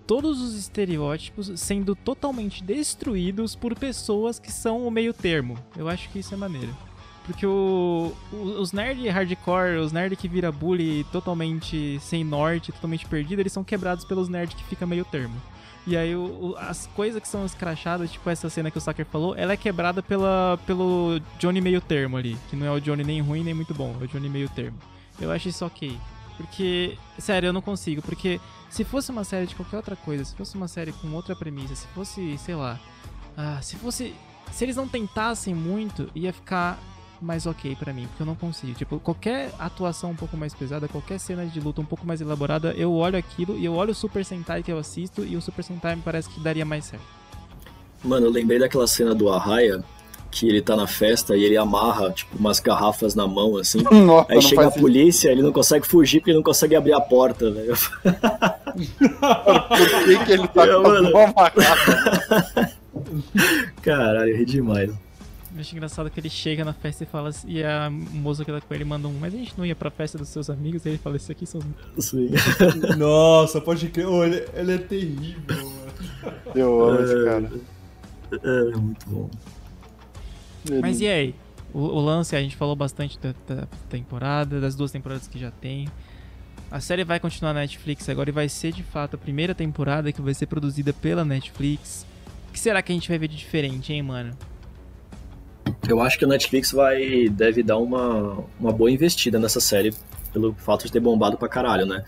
todos 0.07 0.41
os 0.41 0.55
estereótipos 0.55 1.51
sendo 1.57 1.95
totalmente 1.97 2.63
destruídos 2.63 3.57
por 3.57 3.75
pessoas 3.75 4.39
que 4.39 4.53
são 4.53 4.87
o 4.87 4.91
meio 4.91 5.13
termo. 5.15 5.57
Eu 5.77 5.89
acho 5.89 6.09
que 6.11 6.19
isso 6.19 6.35
é 6.35 6.37
maneiro. 6.37 6.77
Porque 7.25 7.47
o, 7.47 8.13
os 8.59 8.73
nerd 8.73 9.09
hardcore, 9.09 9.77
os 9.79 9.93
nerd 9.93 10.17
que 10.17 10.27
vira 10.29 10.51
bully 10.53 11.05
totalmente 11.13 11.99
sem 12.01 12.25
norte, 12.25 12.73
totalmente 12.73 13.07
perdido, 13.07 13.39
eles 13.41 13.53
são 13.53 13.63
quebrados 13.65 14.05
pelos 14.05 14.29
nerd 14.29 14.55
que 14.57 14.65
fica 14.65 14.85
meio 14.85 15.05
termo. 15.05 15.35
E 15.87 15.97
aí 15.97 16.15
o- 16.17 16.55
as 16.59 16.87
coisas 16.89 17.23
que 17.23 17.29
são 17.29 17.45
escrachadas, 17.47 18.11
tipo 18.11 18.29
essa 18.29 18.51
cena 18.51 18.71
que 18.73 18.79
o 18.79 18.81
Sucker 18.81 19.07
falou, 19.07 19.35
ela 19.37 19.53
é 19.53 19.57
quebrada 19.57 20.03
pela, 20.03 20.59
pelo 20.67 21.21
Johnny 21.39 21.61
meio 21.61 21.81
termo 21.81 22.17
ali. 22.17 22.37
Que 22.51 22.57
não 22.57 22.67
é 22.67 22.71
o 22.73 22.81
Johnny 22.81 23.05
nem 23.05 23.21
ruim 23.21 23.45
nem 23.45 23.55
muito 23.55 23.73
bom, 23.73 23.97
é 24.01 24.05
o 24.05 24.09
Johnny 24.09 24.29
meio 24.29 24.49
termo. 24.49 24.77
Eu 25.21 25.31
acho 25.31 25.49
isso 25.49 25.65
ok. 25.65 25.99
Porque, 26.37 26.97
sério, 27.19 27.49
eu 27.49 27.53
não 27.53 27.63
consigo. 27.63 28.03
Porque 28.03 28.41
se 28.69 28.85
fosse 28.85 29.11
uma 29.11 29.25
série 29.25 29.47
de 29.47 29.55
qualquer 29.55 29.77
outra 29.77 29.97
coisa, 29.97 30.25
se 30.25 30.35
fosse 30.35 30.57
uma 30.57 30.69
série 30.69 30.93
com 30.93 31.13
outra 31.13 31.37
premissa, 31.37 31.75
se 31.75 31.87
fosse, 31.89 32.39
sei 32.39 32.55
lá. 32.55 32.81
Ah, 33.37 33.59
se 33.63 33.77
fosse. 33.77 34.15
Se 34.51 34.65
eles 34.65 34.77
não 34.77 34.89
tentassem 34.89 35.55
muito, 35.55 36.11
ia 36.15 36.33
ficar 36.33 36.79
mais 37.23 37.47
ok 37.47 37.77
pra 37.77 37.93
mim, 37.93 38.07
porque 38.09 38.23
eu 38.23 38.27
não 38.27 38.35
consigo. 38.35 38.75
Tipo, 38.75 38.99
qualquer 38.99 39.55
atuação 39.59 40.11
um 40.11 40.17
pouco 40.17 40.37
mais 40.37 40.53
pesada, 40.53 40.89
qualquer 40.89 41.19
cena 41.19 41.47
de 41.47 41.61
luta 41.61 41.81
um 41.81 41.85
pouco 41.85 42.05
mais 42.05 42.21
elaborada, 42.21 42.73
eu 42.73 42.93
olho 42.93 43.17
aquilo 43.17 43.57
e 43.57 43.65
eu 43.65 43.75
olho 43.75 43.93
o 43.93 43.95
Super 43.95 44.25
Sentai 44.25 44.63
que 44.63 44.73
eu 44.73 44.79
assisto 44.79 45.25
e 45.25 45.37
o 45.37 45.41
Super 45.41 45.63
Sentai 45.63 45.95
me 45.95 46.03
parece 46.03 46.29
que 46.29 46.41
daria 46.41 46.65
mais 46.65 46.87
certo. 46.87 47.05
Mano, 48.05 48.27
eu 48.27 48.31
lembrei 48.31 48.59
daquela 48.59 48.87
cena 48.87 49.15
do 49.15 49.31
Arraia, 49.31 49.85
que 50.33 50.49
ele 50.49 50.63
tá 50.63 50.75
na 50.75 50.87
festa 50.87 51.37
e 51.37 51.45
ele 51.45 51.59
amarra, 51.59 52.11
tipo, 52.11 52.39
umas 52.39 52.59
garrafas 52.59 53.15
na 53.15 53.29
mão, 53.29 53.59
assim. 53.59 53.83
Nossa, 53.93 54.33
Aí 54.33 54.41
chega 54.41 54.67
a 54.67 54.71
polícia, 54.71 55.31
ele 55.31 55.43
não 55.43 55.53
consegue 55.53 55.87
fugir 55.87 56.21
porque 56.21 56.31
ele 56.31 56.39
não 56.39 56.43
consegue 56.43 56.75
abrir 56.75 56.95
a 56.95 57.01
porta, 57.01 57.51
velho. 57.53 57.75
Por 58.73 60.05
que, 60.05 60.25
que 60.25 60.33
ele 60.33 60.49
tá 60.49 60.67
Eu, 60.67 60.83
com 60.83 60.89
mano. 60.89 61.13
mão 61.13 61.23
amarrada? 61.27 62.73
Caralho, 63.83 64.31
eu 64.31 64.37
ri 64.39 64.45
demais. 64.47 64.91
Eu 65.55 65.61
acho 65.61 65.75
engraçado 65.75 66.09
que 66.11 66.19
ele 66.19 66.31
chega 66.31 66.65
na 66.65 66.73
festa 66.73 67.05
e 67.05 67.07
fala 67.07 67.29
assim, 67.29 67.47
e 67.51 67.63
a 67.63 67.91
moça 67.91 68.43
que 68.43 68.51
tá 68.51 68.59
com 68.59 68.73
ele 68.75 68.85
manda 68.87 69.07
um, 69.07 69.13
mas 69.21 69.35
a 69.35 69.37
gente 69.37 69.53
não 69.59 69.67
ia 69.67 69.77
pra 69.77 69.91
festa 69.91 70.17
dos 70.17 70.31
seus 70.31 70.49
amigos, 70.49 70.87
e 70.87 70.89
ele 70.89 70.99
fala, 70.99 71.17
isso 71.17 71.31
aqui 71.31 71.45
são 71.45 71.61
Assim. 71.97 72.31
Nossa, 72.97 73.61
pode 73.61 73.87
crer. 73.89 74.07
Ô, 74.09 74.25
ele, 74.25 74.47
ele 74.55 74.73
é 74.73 74.79
terrível, 74.79 75.57
mano. 75.57 76.35
Eu 76.55 76.85
amo 76.89 77.01
esse 77.05 77.25
cara. 77.25 77.51
É, 78.43 78.77
muito 78.77 79.07
bom. 79.11 79.29
Mas 80.81 81.01
e 81.01 81.07
aí? 81.07 81.35
O, 81.73 81.81
o 81.81 82.01
lance, 82.01 82.37
a 82.37 82.41
gente 82.41 82.57
falou 82.57 82.77
bastante 82.77 83.19
da, 83.19 83.35
da 83.49 83.67
temporada, 83.89 84.61
das 84.61 84.75
duas 84.75 84.91
temporadas 84.91 85.27
que 85.27 85.39
já 85.39 85.51
tem. 85.51 85.89
A 86.71 86.81
série 86.81 87.05
vai 87.05 87.21
continuar 87.21 87.53
na 87.53 87.61
Netflix 87.61 88.09
agora 88.09 88.31
e 88.31 88.33
vai 88.33 88.49
ser 88.49 88.73
de 88.73 88.83
fato 88.83 89.17
a 89.17 89.19
primeira 89.19 89.55
temporada 89.55 90.13
que 90.13 90.23
vai 90.23 90.35
ser 90.35 90.47
produzida 90.47 90.93
pela 90.93 91.25
Netflix. 91.25 92.07
O 92.49 92.53
que 92.53 92.59
será 92.59 92.81
que 92.83 92.93
a 92.93 92.95
gente 92.95 93.09
vai 93.09 93.19
ver 93.19 93.29
de 93.29 93.37
diferente, 93.37 93.93
hein, 93.93 94.03
mano? 94.03 94.37
Eu 95.89 96.01
acho 96.01 96.19
que 96.19 96.25
a 96.25 96.29
Netflix 96.29 96.73
vai 96.73 97.29
deve 97.29 97.63
dar 97.63 97.79
uma, 97.79 98.45
uma 98.59 98.73
boa 98.73 98.91
investida 98.91 99.39
nessa 99.39 99.61
série 99.61 99.95
pelo 100.33 100.55
fato 100.55 100.87
de 100.87 100.93
ter 100.93 101.01
bombado 101.01 101.37
pra 101.37 101.49
caralho, 101.49 101.85
né? 101.85 102.05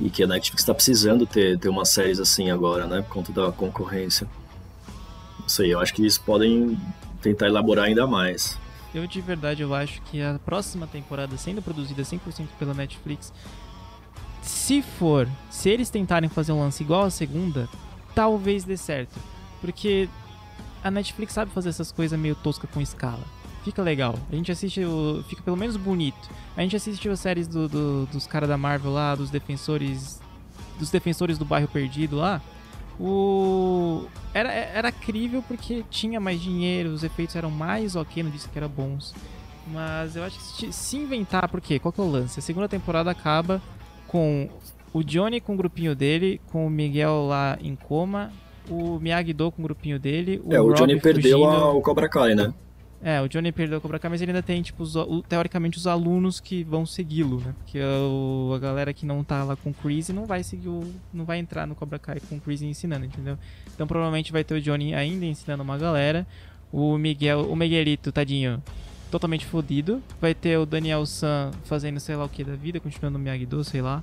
E 0.00 0.10
que 0.10 0.22
a 0.22 0.26
Netflix 0.26 0.64
tá 0.64 0.74
precisando 0.74 1.26
ter, 1.26 1.58
ter 1.58 1.68
umas 1.68 1.88
séries 1.88 2.18
assim 2.18 2.50
agora, 2.50 2.86
né? 2.86 3.02
Por 3.02 3.14
conta 3.14 3.32
da 3.32 3.52
concorrência. 3.52 4.28
Não 5.40 5.48
sei, 5.48 5.72
eu 5.72 5.80
acho 5.80 5.94
que 5.94 6.02
eles 6.02 6.18
podem 6.18 6.78
tentar 7.22 7.46
elaborar 7.46 7.86
ainda 7.86 8.06
mais. 8.06 8.58
Eu 8.94 9.06
de 9.06 9.20
verdade 9.22 9.62
eu 9.62 9.74
acho 9.74 10.02
que 10.02 10.20
a 10.20 10.38
próxima 10.44 10.86
temporada 10.86 11.36
sendo 11.38 11.62
produzida 11.62 12.02
100% 12.02 12.18
pela 12.58 12.74
Netflix, 12.74 13.32
se 14.42 14.82
for, 14.82 15.28
se 15.50 15.70
eles 15.70 15.88
tentarem 15.88 16.28
fazer 16.28 16.52
um 16.52 16.60
lance 16.60 16.82
igual 16.82 17.04
a 17.04 17.10
segunda, 17.10 17.68
talvez 18.14 18.64
dê 18.64 18.76
certo, 18.76 19.18
porque 19.60 20.08
a 20.82 20.90
Netflix 20.90 21.32
sabe 21.32 21.50
fazer 21.52 21.68
essas 21.68 21.92
coisas 21.92 22.18
meio 22.18 22.34
tosca 22.34 22.66
com 22.66 22.80
escala. 22.80 23.22
Fica 23.64 23.80
legal. 23.80 24.16
A 24.30 24.34
gente 24.34 24.50
assiste 24.50 24.84
o. 24.84 25.22
Fica 25.28 25.40
pelo 25.40 25.56
menos 25.56 25.76
bonito. 25.76 26.28
A 26.56 26.62
gente 26.62 26.74
assistiu 26.74 27.12
as 27.12 27.20
séries 27.20 27.46
do, 27.46 27.68
do- 27.68 28.06
dos 28.06 28.26
caras 28.26 28.48
da 28.48 28.58
Marvel 28.58 28.92
lá, 28.92 29.14
dos 29.14 29.30
defensores. 29.30 30.20
Dos 30.80 30.90
defensores 30.90 31.38
do 31.38 31.44
bairro 31.44 31.68
perdido 31.68 32.16
lá. 32.16 32.42
O. 33.02 34.06
Era, 34.32 34.52
era 34.52 34.92
crível 34.92 35.42
porque 35.46 35.84
tinha 35.90 36.20
mais 36.20 36.40
dinheiro, 36.40 36.90
os 36.90 37.02
efeitos 37.02 37.34
eram 37.36 37.50
mais 37.50 37.96
ok, 37.96 38.22
não 38.22 38.30
disse 38.30 38.48
que 38.48 38.56
eram 38.58 38.68
bons. 38.68 39.12
Mas 39.66 40.16
eu 40.16 40.24
acho 40.24 40.38
que 40.56 40.72
se, 40.72 40.96
inventar, 40.96 41.48
por 41.48 41.60
quê? 41.60 41.78
Qual 41.78 41.92
que 41.92 42.00
é 42.00 42.04
o 42.04 42.10
lance? 42.10 42.38
A 42.38 42.42
segunda 42.42 42.68
temporada 42.68 43.10
acaba 43.10 43.60
com 44.06 44.48
o 44.92 45.02
Johnny 45.02 45.40
com 45.40 45.54
o 45.54 45.56
grupinho 45.56 45.94
dele, 45.94 46.40
com 46.50 46.66
o 46.66 46.70
Miguel 46.70 47.26
lá 47.26 47.58
em 47.60 47.74
coma, 47.76 48.30
o 48.68 48.98
Miyagi-Do 48.98 49.50
com 49.52 49.62
o 49.62 49.64
grupinho 49.64 49.98
dele, 49.98 50.40
o 50.44 50.54
é, 50.54 50.60
o 50.60 50.66
Rob 50.68 50.76
Johnny 50.76 51.00
perdeu 51.00 51.38
fugindo. 51.40 51.64
a- 51.64 51.72
o 51.72 51.80
Cobra 51.82 52.08
Kai, 52.08 52.34
né? 52.34 52.52
É, 53.04 53.20
o 53.20 53.28
Johnny 53.28 53.50
perdeu 53.50 53.78
o 53.78 53.80
Cobra 53.80 53.98
Kai, 53.98 54.08
mas 54.10 54.22
ele 54.22 54.30
ainda 54.30 54.42
tem, 54.44 54.62
tipo, 54.62 54.82
os- 54.84 54.94
o- 54.94 55.22
teoricamente 55.28 55.76
os 55.76 55.88
alunos 55.88 56.38
que 56.38 56.62
vão 56.62 56.86
segui-lo, 56.86 57.40
né? 57.40 57.52
Porque 57.58 57.80
o- 57.80 58.52
a 58.54 58.58
galera 58.60 58.92
que 58.94 59.04
não 59.04 59.24
tá 59.24 59.42
lá 59.42 59.56
com 59.56 59.70
o 59.70 59.74
Chris 59.74 60.08
não 60.10 60.24
vai 60.24 60.44
seguir 60.44 60.68
o, 60.68 60.88
não 61.12 61.24
vai 61.24 61.38
entrar 61.38 61.66
no 61.66 61.74
Cobra 61.74 61.98
Kai 61.98 62.20
com 62.28 62.36
o 62.36 62.40
Chris 62.40 62.62
ensinando, 62.62 63.04
entendeu? 63.04 63.36
Então 63.74 63.88
provavelmente 63.88 64.30
vai 64.30 64.44
ter 64.44 64.54
o 64.54 64.60
Johnny 64.60 64.94
ainda 64.94 65.24
ensinando 65.26 65.62
uma 65.64 65.76
galera. 65.76 66.26
o 66.74 66.96
Miguel, 66.96 67.50
o 67.50 67.54
Miguelito, 67.56 68.10
tadinho, 68.10 68.62
totalmente 69.10 69.44
fodido. 69.44 70.02
Vai 70.18 70.32
ter 70.34 70.56
o 70.58 70.64
Daniel 70.64 71.04
San 71.04 71.50
fazendo 71.64 72.00
sei 72.00 72.16
lá 72.16 72.24
o 72.24 72.28
que 72.30 72.42
da 72.42 72.54
vida, 72.56 72.80
continuando 72.80 73.18
no 73.18 73.24
Miyagi-Do, 73.24 73.62
sei 73.62 73.82
lá. 73.82 74.02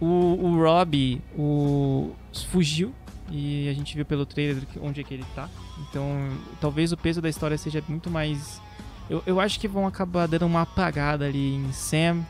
O, 0.00 0.06
o 0.06 0.56
Rob, 0.62 1.20
o 1.36 2.12
fugiu 2.48 2.94
e 3.30 3.68
a 3.68 3.72
gente 3.72 3.94
viu 3.94 4.04
pelo 4.04 4.26
trailer 4.26 4.62
onde 4.80 5.00
é 5.00 5.04
que 5.04 5.14
ele 5.14 5.24
tá. 5.34 5.48
Então, 5.88 6.28
talvez 6.60 6.92
o 6.92 6.96
peso 6.96 7.20
da 7.20 7.28
história 7.28 7.56
seja 7.58 7.82
muito 7.88 8.10
mais 8.10 8.60
eu, 9.08 9.22
eu 9.26 9.40
acho 9.40 9.60
que 9.60 9.68
vão 9.68 9.86
acabar 9.86 10.26
dando 10.26 10.46
uma 10.46 10.62
apagada 10.62 11.26
ali 11.26 11.56
em 11.56 11.72
Sam, 11.72 12.24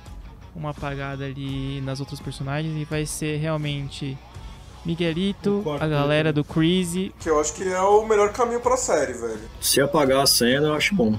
uma 0.55 0.71
apagada 0.71 1.25
ali 1.25 1.81
nas 1.83 2.01
outros 2.01 2.21
personagens 2.21 2.77
e 2.77 2.85
vai 2.85 3.07
ser 3.07 3.37
realmente 3.39 4.19
Miguelito, 4.85 5.65
a 5.81 5.87
galera 5.87 6.33
do 6.33 6.45
Crazy. 6.45 7.15
Que 7.21 7.31
eu 7.31 7.41
acho 7.41 7.55
que 7.55 7.63
é 7.63 7.81
o 7.81 8.05
melhor 8.07 8.33
caminho 8.33 8.61
pra 8.61 8.77
série, 8.77 9.13
velho. 9.13 9.41
Se 9.61 9.81
apagar 9.81 10.23
a 10.23 10.27
cena, 10.27 10.69
eu 10.69 10.75
acho 10.75 10.95
bom. 10.95 11.19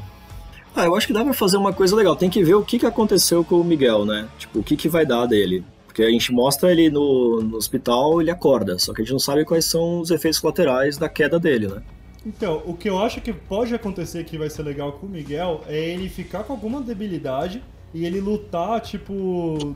Ah, 0.76 0.86
eu 0.86 0.95
acho 0.95 1.07
que 1.07 1.13
dá 1.13 1.23
pra 1.23 1.34
fazer 1.34 1.55
uma 1.55 1.71
coisa 1.71 1.95
legal. 1.95 2.17
Tem 2.17 2.30
que 2.30 2.43
ver 2.43 2.55
o 2.55 2.63
que, 2.63 2.78
que 2.78 2.86
aconteceu 2.86 3.43
com 3.45 3.55
o 3.55 3.63
Miguel, 3.63 4.05
né? 4.05 4.28
Tipo, 4.38 4.59
o 4.59 4.63
que, 4.63 4.76
que 4.76 4.89
vai 4.89 5.05
dar 5.05 5.26
dele. 5.26 5.63
Porque 5.95 6.03
a 6.03 6.09
gente 6.09 6.29
mostra 6.33 6.73
ele 6.73 6.89
no, 6.89 7.41
no 7.41 7.55
hospital, 7.55 8.19
ele 8.19 8.29
acorda. 8.29 8.77
Só 8.77 8.93
que 8.93 9.01
a 9.01 9.05
gente 9.05 9.13
não 9.13 9.19
sabe 9.19 9.45
quais 9.45 9.63
são 9.63 10.01
os 10.01 10.11
efeitos 10.11 10.39
colaterais 10.39 10.97
da 10.97 11.07
queda 11.07 11.39
dele, 11.39 11.69
né? 11.69 11.81
Então, 12.25 12.61
o 12.65 12.73
que 12.73 12.89
eu 12.89 13.01
acho 13.01 13.21
que 13.21 13.31
pode 13.31 13.73
acontecer 13.73 14.25
que 14.25 14.37
vai 14.37 14.49
ser 14.49 14.63
legal 14.63 14.91
com 14.91 15.05
o 15.05 15.09
Miguel 15.09 15.63
é 15.69 15.79
ele 15.91 16.09
ficar 16.09 16.43
com 16.43 16.51
alguma 16.51 16.81
debilidade 16.81 17.63
e 17.93 18.05
ele 18.05 18.19
lutar, 18.19 18.81
tipo, 18.81 19.73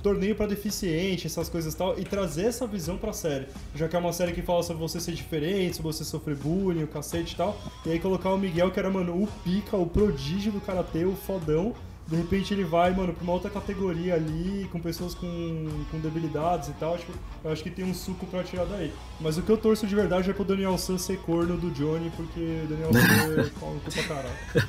torneio 0.00 0.36
para 0.36 0.46
deficiente, 0.46 1.26
essas 1.26 1.48
coisas 1.48 1.74
e 1.74 1.76
tal, 1.76 1.98
e 1.98 2.04
trazer 2.04 2.44
essa 2.44 2.64
visão 2.64 2.96
pra 2.96 3.12
série. 3.12 3.46
Já 3.74 3.88
que 3.88 3.96
é 3.96 3.98
uma 3.98 4.12
série 4.12 4.30
que 4.30 4.42
fala 4.42 4.62
sobre 4.62 4.80
você 4.80 5.00
ser 5.00 5.14
diferente, 5.14 5.78
sobre 5.78 5.92
você 5.92 6.04
sofrer 6.04 6.36
bullying, 6.36 6.84
o 6.84 6.86
cacete 6.86 7.34
e 7.34 7.36
tal. 7.36 7.58
E 7.84 7.90
aí 7.90 7.98
colocar 7.98 8.30
o 8.30 8.38
Miguel, 8.38 8.70
que 8.70 8.78
era, 8.78 8.88
mano, 8.88 9.20
o 9.20 9.26
pica, 9.42 9.76
o 9.76 9.84
prodígio 9.84 10.52
do 10.52 10.60
karatê, 10.60 11.04
o 11.04 11.16
fodão, 11.16 11.74
de 12.06 12.14
repente 12.14 12.54
ele 12.54 12.62
vai, 12.62 12.94
mano, 12.94 13.12
pra 13.12 13.24
uma 13.24 13.32
outra 13.32 13.50
categoria 13.50 14.14
ali, 14.14 14.68
com 14.70 14.78
pessoas 14.78 15.14
com, 15.14 15.68
com 15.90 15.98
debilidades 15.98 16.68
e 16.68 16.72
tal. 16.74 16.94
Acho, 16.94 17.04
eu 17.42 17.50
acho 17.50 17.62
que 17.62 17.70
tem 17.70 17.84
um 17.84 17.92
suco 17.92 18.26
pra 18.26 18.44
tirar 18.44 18.64
daí. 18.64 18.92
Mas 19.20 19.36
o 19.36 19.42
que 19.42 19.50
eu 19.50 19.56
torço 19.56 19.86
de 19.86 19.94
verdade 19.94 20.30
é 20.30 20.32
pro 20.32 20.44
Daniel 20.44 20.78
San 20.78 20.98
ser 20.98 21.18
corno 21.18 21.56
do 21.56 21.70
Johnny, 21.72 22.10
porque 22.16 22.62
o 22.64 22.66
Daniel 22.68 22.92
San 22.92 23.40
é 23.42 23.50
pau 23.58 23.76
pra 23.84 24.02
caralho. 24.04 24.68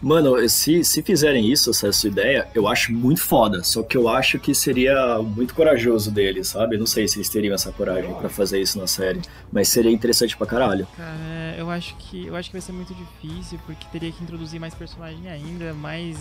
Mano, 0.00 0.48
se, 0.48 0.82
se 0.82 1.02
fizerem 1.02 1.50
isso, 1.50 1.68
essa, 1.68 1.88
essa 1.88 2.08
ideia, 2.08 2.48
eu 2.54 2.66
acho 2.66 2.92
muito 2.92 3.20
foda. 3.20 3.62
Só 3.62 3.82
que 3.82 3.96
eu 3.96 4.08
acho 4.08 4.38
que 4.38 4.54
seria 4.54 5.18
muito 5.18 5.54
corajoso 5.54 6.10
deles, 6.10 6.48
sabe? 6.48 6.78
Não 6.78 6.86
sei 6.86 7.06
se 7.06 7.18
eles 7.18 7.28
teriam 7.28 7.54
essa 7.54 7.70
coragem 7.70 8.14
para 8.14 8.30
fazer 8.30 8.58
isso 8.58 8.78
na 8.78 8.86
série. 8.86 9.20
Mas 9.52 9.68
seria 9.68 9.92
interessante 9.92 10.34
pra 10.34 10.46
caralho. 10.46 10.86
Cara, 10.96 11.56
eu 11.58 11.68
acho 11.70 11.94
que 11.96 12.26
eu 12.26 12.36
acho 12.36 12.48
que 12.48 12.54
vai 12.54 12.62
ser 12.62 12.72
muito 12.72 12.94
difícil, 12.94 13.58
porque 13.66 13.86
teria 13.92 14.10
que 14.10 14.22
introduzir 14.22 14.58
mais 14.58 14.74
personagem 14.74 15.28
ainda, 15.28 15.74
mais 15.74 16.16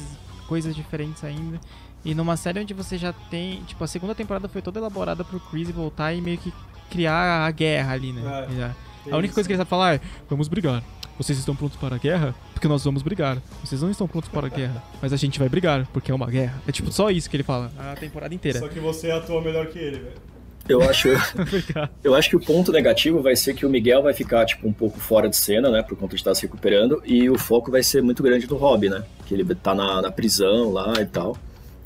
coisas 0.49 0.75
diferentes 0.75 1.23
ainda. 1.23 1.59
E 2.03 2.15
numa 2.15 2.35
série 2.35 2.59
onde 2.59 2.73
você 2.73 2.97
já 2.97 3.13
tem. 3.13 3.61
Tipo, 3.63 3.83
a 3.83 3.87
segunda 3.87 4.15
temporada 4.15 4.49
foi 4.49 4.61
toda 4.61 4.79
elaborada 4.79 5.23
pro 5.23 5.39
Chris 5.39 5.69
voltar 5.69 6.11
e 6.13 6.21
meio 6.21 6.39
que 6.39 6.51
criar 6.89 7.45
a 7.45 7.51
guerra 7.51 7.93
ali, 7.93 8.11
né? 8.11 8.73
É, 9.07 9.11
a 9.11 9.17
única 9.17 9.33
coisa 9.33 9.47
que 9.47 9.53
ele 9.53 9.57
sabe 9.57 9.69
falar 9.69 9.95
é: 9.95 10.01
vamos 10.27 10.47
brigar. 10.47 10.83
Vocês 11.17 11.37
estão 11.37 11.53
prontos 11.53 11.77
para 11.77 11.97
a 11.97 11.99
guerra? 11.99 12.33
Porque 12.53 12.67
nós 12.67 12.83
vamos 12.83 13.03
brigar. 13.03 13.37
Vocês 13.63 13.81
não 13.81 13.91
estão 13.91 14.07
prontos 14.07 14.29
para 14.29 14.47
a 14.47 14.49
guerra, 14.49 14.81
mas 15.01 15.11
a 15.11 15.17
gente 15.17 15.37
vai 15.37 15.49
brigar, 15.49 15.85
porque 15.87 16.11
é 16.11 16.15
uma 16.15 16.27
guerra. 16.27 16.61
É 16.65 16.71
tipo 16.71 16.91
só 16.93 17.11
isso 17.11 17.29
que 17.29 17.35
ele 17.35 17.43
fala 17.43 17.71
a 17.77 17.93
temporada 17.95 18.33
inteira. 18.33 18.59
Só 18.59 18.69
que 18.69 18.79
você 18.79 19.11
atua 19.11 19.41
melhor 19.41 19.67
que 19.67 19.77
ele, 19.77 19.99
velho. 19.99 20.38
Eu 20.69 20.83
acho, 20.83 21.09
eu 22.03 22.13
acho 22.13 22.29
que 22.29 22.35
o 22.35 22.39
ponto 22.39 22.71
negativo 22.71 23.21
vai 23.23 23.35
ser 23.35 23.55
que 23.55 23.65
o 23.65 23.69
Miguel 23.69 24.03
vai 24.03 24.13
ficar 24.13 24.45
tipo 24.45 24.67
um 24.67 24.71
pouco 24.71 24.99
fora 24.99 25.27
de 25.27 25.35
cena, 25.35 25.69
né, 25.69 25.81
por 25.81 25.97
conta 25.97 26.15
de 26.15 26.21
estar 26.21 26.35
se 26.35 26.43
recuperando, 26.43 27.01
e 27.03 27.27
o 27.27 27.37
foco 27.39 27.71
vai 27.71 27.81
ser 27.81 28.03
muito 28.03 28.21
grande 28.21 28.47
no 28.47 28.55
Rob, 28.55 28.87
né, 28.87 29.03
que 29.25 29.33
ele 29.33 29.43
tá 29.55 29.73
na, 29.73 29.99
na 29.99 30.11
prisão 30.11 30.71
lá 30.71 30.93
e 30.99 31.05
tal, 31.05 31.35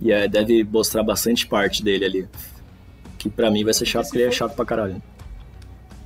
e 0.02 0.12
é, 0.12 0.28
deve 0.28 0.66
mostrar 0.66 1.02
bastante 1.02 1.48
parte 1.48 1.82
dele 1.82 2.04
ali, 2.04 2.28
que 3.18 3.30
para 3.30 3.50
mim 3.50 3.64
vai 3.64 3.74
ser 3.74 3.86
chato, 3.86 4.04
porque 4.08 4.18
ele 4.18 4.28
é 4.28 4.32
chato 4.32 4.54
pra 4.54 4.66
caralho 4.66 5.02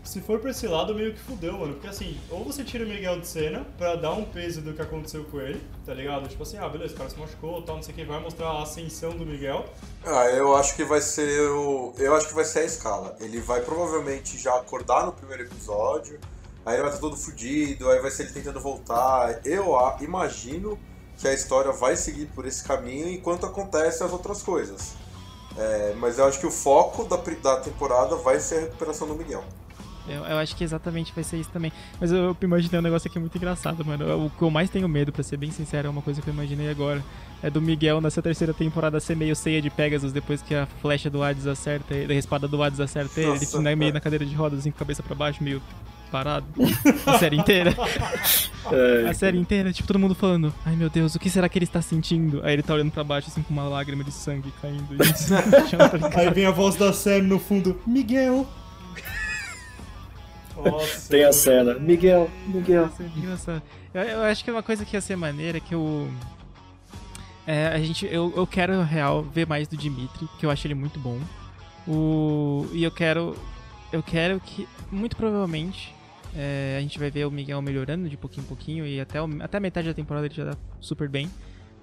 se 0.07 0.21
for 0.21 0.39
pra 0.39 0.51
esse 0.51 0.65
lado, 0.67 0.95
meio 0.95 1.13
que 1.13 1.19
fudeu, 1.19 1.53
mano. 1.57 1.73
Porque 1.73 1.87
assim, 1.87 2.17
ou 2.31 2.43
você 2.43 2.63
tira 2.63 2.85
o 2.85 2.87
Miguel 2.87 3.19
de 3.19 3.27
cena 3.27 3.65
pra 3.77 3.95
dar 3.95 4.13
um 4.13 4.23
peso 4.23 4.61
do 4.61 4.73
que 4.73 4.81
aconteceu 4.81 5.25
com 5.25 5.41
ele, 5.41 5.61
tá 5.85 5.93
ligado? 5.93 6.27
Tipo 6.29 6.43
assim, 6.43 6.57
ah, 6.57 6.69
beleza, 6.69 6.93
o 6.93 6.97
cara 6.97 7.09
se 7.09 7.19
machucou 7.19 7.61
tal, 7.61 7.75
não 7.75 7.83
sei 7.83 7.93
o 7.93 7.97
que, 7.97 8.05
vai 8.05 8.19
mostrar 8.19 8.47
a 8.47 8.63
ascensão 8.63 9.11
do 9.11 9.25
Miguel. 9.25 9.65
Ah, 10.05 10.25
eu 10.27 10.55
acho 10.55 10.75
que 10.75 10.85
vai 10.85 11.01
ser 11.01 11.49
o. 11.51 11.93
Eu 11.97 12.15
acho 12.15 12.29
que 12.29 12.33
vai 12.33 12.45
ser 12.45 12.59
a 12.59 12.65
escala. 12.65 13.17
Ele 13.19 13.41
vai 13.41 13.61
provavelmente 13.61 14.37
já 14.37 14.55
acordar 14.55 15.05
no 15.05 15.11
primeiro 15.11 15.43
episódio, 15.43 16.19
aí 16.65 16.75
ele 16.75 16.83
vai 16.83 16.91
estar 16.91 17.01
todo 17.01 17.17
fudido, 17.17 17.89
aí 17.89 17.99
vai 17.99 18.09
ser 18.09 18.23
ele 18.23 18.31
tentando 18.31 18.61
voltar. 18.61 19.41
Eu 19.45 19.75
imagino 19.99 20.79
que 21.17 21.27
a 21.27 21.33
história 21.33 21.71
vai 21.71 21.97
seguir 21.97 22.27
por 22.27 22.45
esse 22.45 22.63
caminho 22.63 23.09
enquanto 23.09 23.45
acontecem 23.45 24.05
as 24.05 24.13
outras 24.13 24.41
coisas. 24.41 24.93
É, 25.57 25.95
mas 25.97 26.19
eu 26.19 26.25
acho 26.25 26.39
que 26.39 26.45
o 26.45 26.51
foco 26.51 27.03
da, 27.03 27.17
da 27.17 27.59
temporada 27.59 28.15
vai 28.15 28.39
ser 28.39 28.57
a 28.57 28.59
recuperação 28.61 29.07
do 29.07 29.15
Miguel. 29.15 29.43
Eu, 30.07 30.23
eu, 30.23 30.37
acho 30.37 30.55
que 30.55 30.63
exatamente 30.63 31.13
vai 31.13 31.23
ser 31.23 31.37
isso 31.37 31.49
também. 31.49 31.71
Mas 31.99 32.11
eu, 32.11 32.17
eu 32.17 32.37
imaginei 32.41 32.79
um 32.79 32.83
negócio 32.83 33.09
aqui 33.09 33.19
muito 33.19 33.37
engraçado, 33.37 33.85
mano. 33.85 34.25
O 34.25 34.29
que 34.29 34.41
eu 34.41 34.49
mais 34.49 34.69
tenho 34.69 34.87
medo, 34.87 35.11
pra 35.11 35.23
ser 35.23 35.37
bem 35.37 35.51
sincero, 35.51 35.87
é 35.87 35.91
uma 35.91 36.01
coisa 36.01 36.21
que 36.21 36.29
eu 36.29 36.33
imaginei 36.33 36.69
agora. 36.69 37.03
É 37.41 37.49
do 37.49 37.61
Miguel 37.61 38.01
nessa 38.01 38.21
terceira 38.21 38.53
temporada 38.53 38.99
ser 38.99 39.15
meio 39.15 39.35
ceia 39.35 39.61
de 39.61 39.69
Pegasus 39.69 40.11
depois 40.11 40.41
que 40.41 40.55
a 40.55 40.65
flecha 40.81 41.07
do 41.07 41.21
Hades 41.21 41.45
acerta 41.45 41.93
ele, 41.93 42.13
a 42.13 42.17
espada 42.17 42.47
do 42.47 42.61
Hades 42.63 42.79
acerta 42.79 43.19
ele, 43.19 43.29
Nossa, 43.29 43.57
ele 43.57 43.75
meio 43.75 43.93
na 43.93 43.99
cadeira 43.99 44.25
de 44.25 44.33
rodas, 44.33 44.59
assim, 44.59 44.71
com 44.71 44.77
a 44.77 44.79
cabeça 44.79 45.03
pra 45.03 45.13
baixo, 45.13 45.43
meio 45.43 45.61
parado. 46.11 46.45
A 47.05 47.17
série 47.17 47.37
inteira. 47.37 47.75
É, 48.69 49.09
a 49.09 49.13
série 49.13 49.37
inteira, 49.37 49.71
tipo, 49.71 49.87
todo 49.87 49.97
mundo 49.97 50.13
falando, 50.13 50.53
ai 50.65 50.75
meu 50.75 50.89
Deus, 50.89 51.15
o 51.15 51.19
que 51.19 51.29
será 51.29 51.47
que 51.47 51.57
ele 51.57 51.63
está 51.63 51.81
sentindo? 51.81 52.41
Aí 52.43 52.51
ele 52.51 52.61
tá 52.61 52.73
olhando 52.73 52.91
pra 52.91 53.01
baixo, 53.01 53.29
assim, 53.29 53.41
com 53.41 53.53
uma 53.53 53.63
lágrima 53.63 54.03
de 54.03 54.11
sangue 54.11 54.51
caindo. 54.61 54.85
Aí 56.13 56.29
vem 56.31 56.45
a 56.45 56.51
voz 56.51 56.75
da 56.75 56.91
Sam 56.91 57.21
no 57.21 57.39
fundo, 57.39 57.79
Miguel. 57.87 58.45
Nossa, 60.63 61.09
Tem 61.09 61.23
a 61.23 61.31
cena. 61.31 61.75
Miguel, 61.75 62.29
Miguel. 62.47 62.89
Eu, 63.93 64.01
eu, 64.01 64.23
acho 64.23 64.43
que 64.43 64.51
uma 64.51 64.63
coisa 64.63 64.83
que 64.83 64.95
ia 64.95 65.01
ser 65.01 65.15
maneira 65.15 65.57
é 65.57 65.61
que 65.61 65.73
eu. 65.73 66.09
É, 67.45 67.67
a 67.67 67.79
gente, 67.79 68.05
eu, 68.05 68.33
eu 68.35 68.45
quero, 68.45 68.81
real, 68.81 69.23
ver 69.23 69.47
mais 69.47 69.67
do 69.67 69.77
Dimitri, 69.77 70.27
que 70.39 70.45
eu 70.45 70.49
acho 70.49 70.67
ele 70.67 70.75
muito 70.75 70.99
bom. 70.99 71.19
O, 71.87 72.67
e 72.73 72.83
eu 72.83 72.91
quero. 72.91 73.35
Eu 73.91 74.03
quero 74.03 74.39
que. 74.39 74.67
Muito 74.91 75.15
provavelmente. 75.15 75.95
É, 76.35 76.75
a 76.77 76.81
gente 76.81 76.99
vai 76.99 77.09
ver 77.09 77.25
o 77.25 77.31
Miguel 77.31 77.61
melhorando 77.61 78.09
de 78.09 78.17
pouquinho 78.17 78.43
em 78.43 78.47
pouquinho. 78.47 78.85
E 78.85 78.99
até, 78.99 79.21
o, 79.21 79.29
até 79.41 79.57
a 79.57 79.61
metade 79.61 79.87
da 79.87 79.93
temporada 79.93 80.25
ele 80.25 80.35
já 80.35 80.51
tá 80.51 80.57
super 80.79 81.07
bem. 81.07 81.29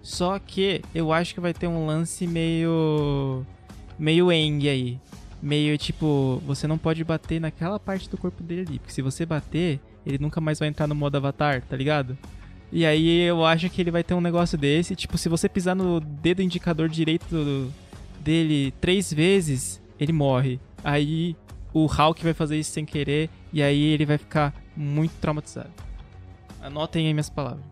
Só 0.03 0.39
que 0.39 0.83
eu 0.95 1.12
acho 1.12 1.33
que 1.33 1.41
vai 1.41 1.55
ter 1.55 1.66
um 1.66 1.87
lance 1.87 2.27
meio. 2.27 3.45
meio 3.99 4.31
Eng 4.31 4.68
aí 4.68 5.01
meio 5.45 5.76
tipo, 5.76 6.42
você 6.47 6.66
não 6.66 6.78
pode 6.78 7.05
bater 7.05 7.38
naquela 7.38 7.78
parte 7.78 8.09
do 8.09 8.16
corpo 8.16 8.42
dele 8.42 8.62
ali, 8.62 8.78
porque 8.78 8.92
se 8.92 9.03
você 9.03 9.26
bater, 9.26 9.78
ele 10.07 10.16
nunca 10.18 10.40
mais 10.40 10.59
vai 10.59 10.68
entrar 10.68 10.86
no 10.86 10.95
modo 10.95 11.16
avatar, 11.16 11.61
tá 11.62 11.76
ligado? 11.76 12.16
E 12.72 12.86
aí 12.86 13.20
eu 13.20 13.45
acho 13.45 13.68
que 13.68 13.80
ele 13.82 13.90
vai 13.90 14.03
ter 14.03 14.14
um 14.14 14.22
negócio 14.22 14.57
desse, 14.57 14.97
tipo, 14.97 15.18
se 15.18 15.28
você 15.28 15.47
pisar 15.47 15.76
no 15.76 16.01
dedo 16.01 16.40
indicador 16.40 16.88
direito 16.88 17.70
dele 18.20 18.72
três 18.80 19.12
vezes, 19.12 19.82
ele 20.01 20.12
morre. 20.12 20.59
Aí 20.82 21.36
o 21.74 21.84
Hulk 21.86 22.24
vai 22.24 22.32
fazer 22.32 22.59
isso 22.59 22.72
sem 22.72 22.86
querer, 22.86 23.28
e 23.53 23.62
aí 23.62 23.82
ele 23.82 24.07
vai 24.07 24.16
ficar 24.16 24.55
muito 24.74 25.12
traumatizado. 25.20 25.70
Anotem 26.62 27.07
aí 27.07 27.12
minhas 27.12 27.28
palavras. 27.28 27.62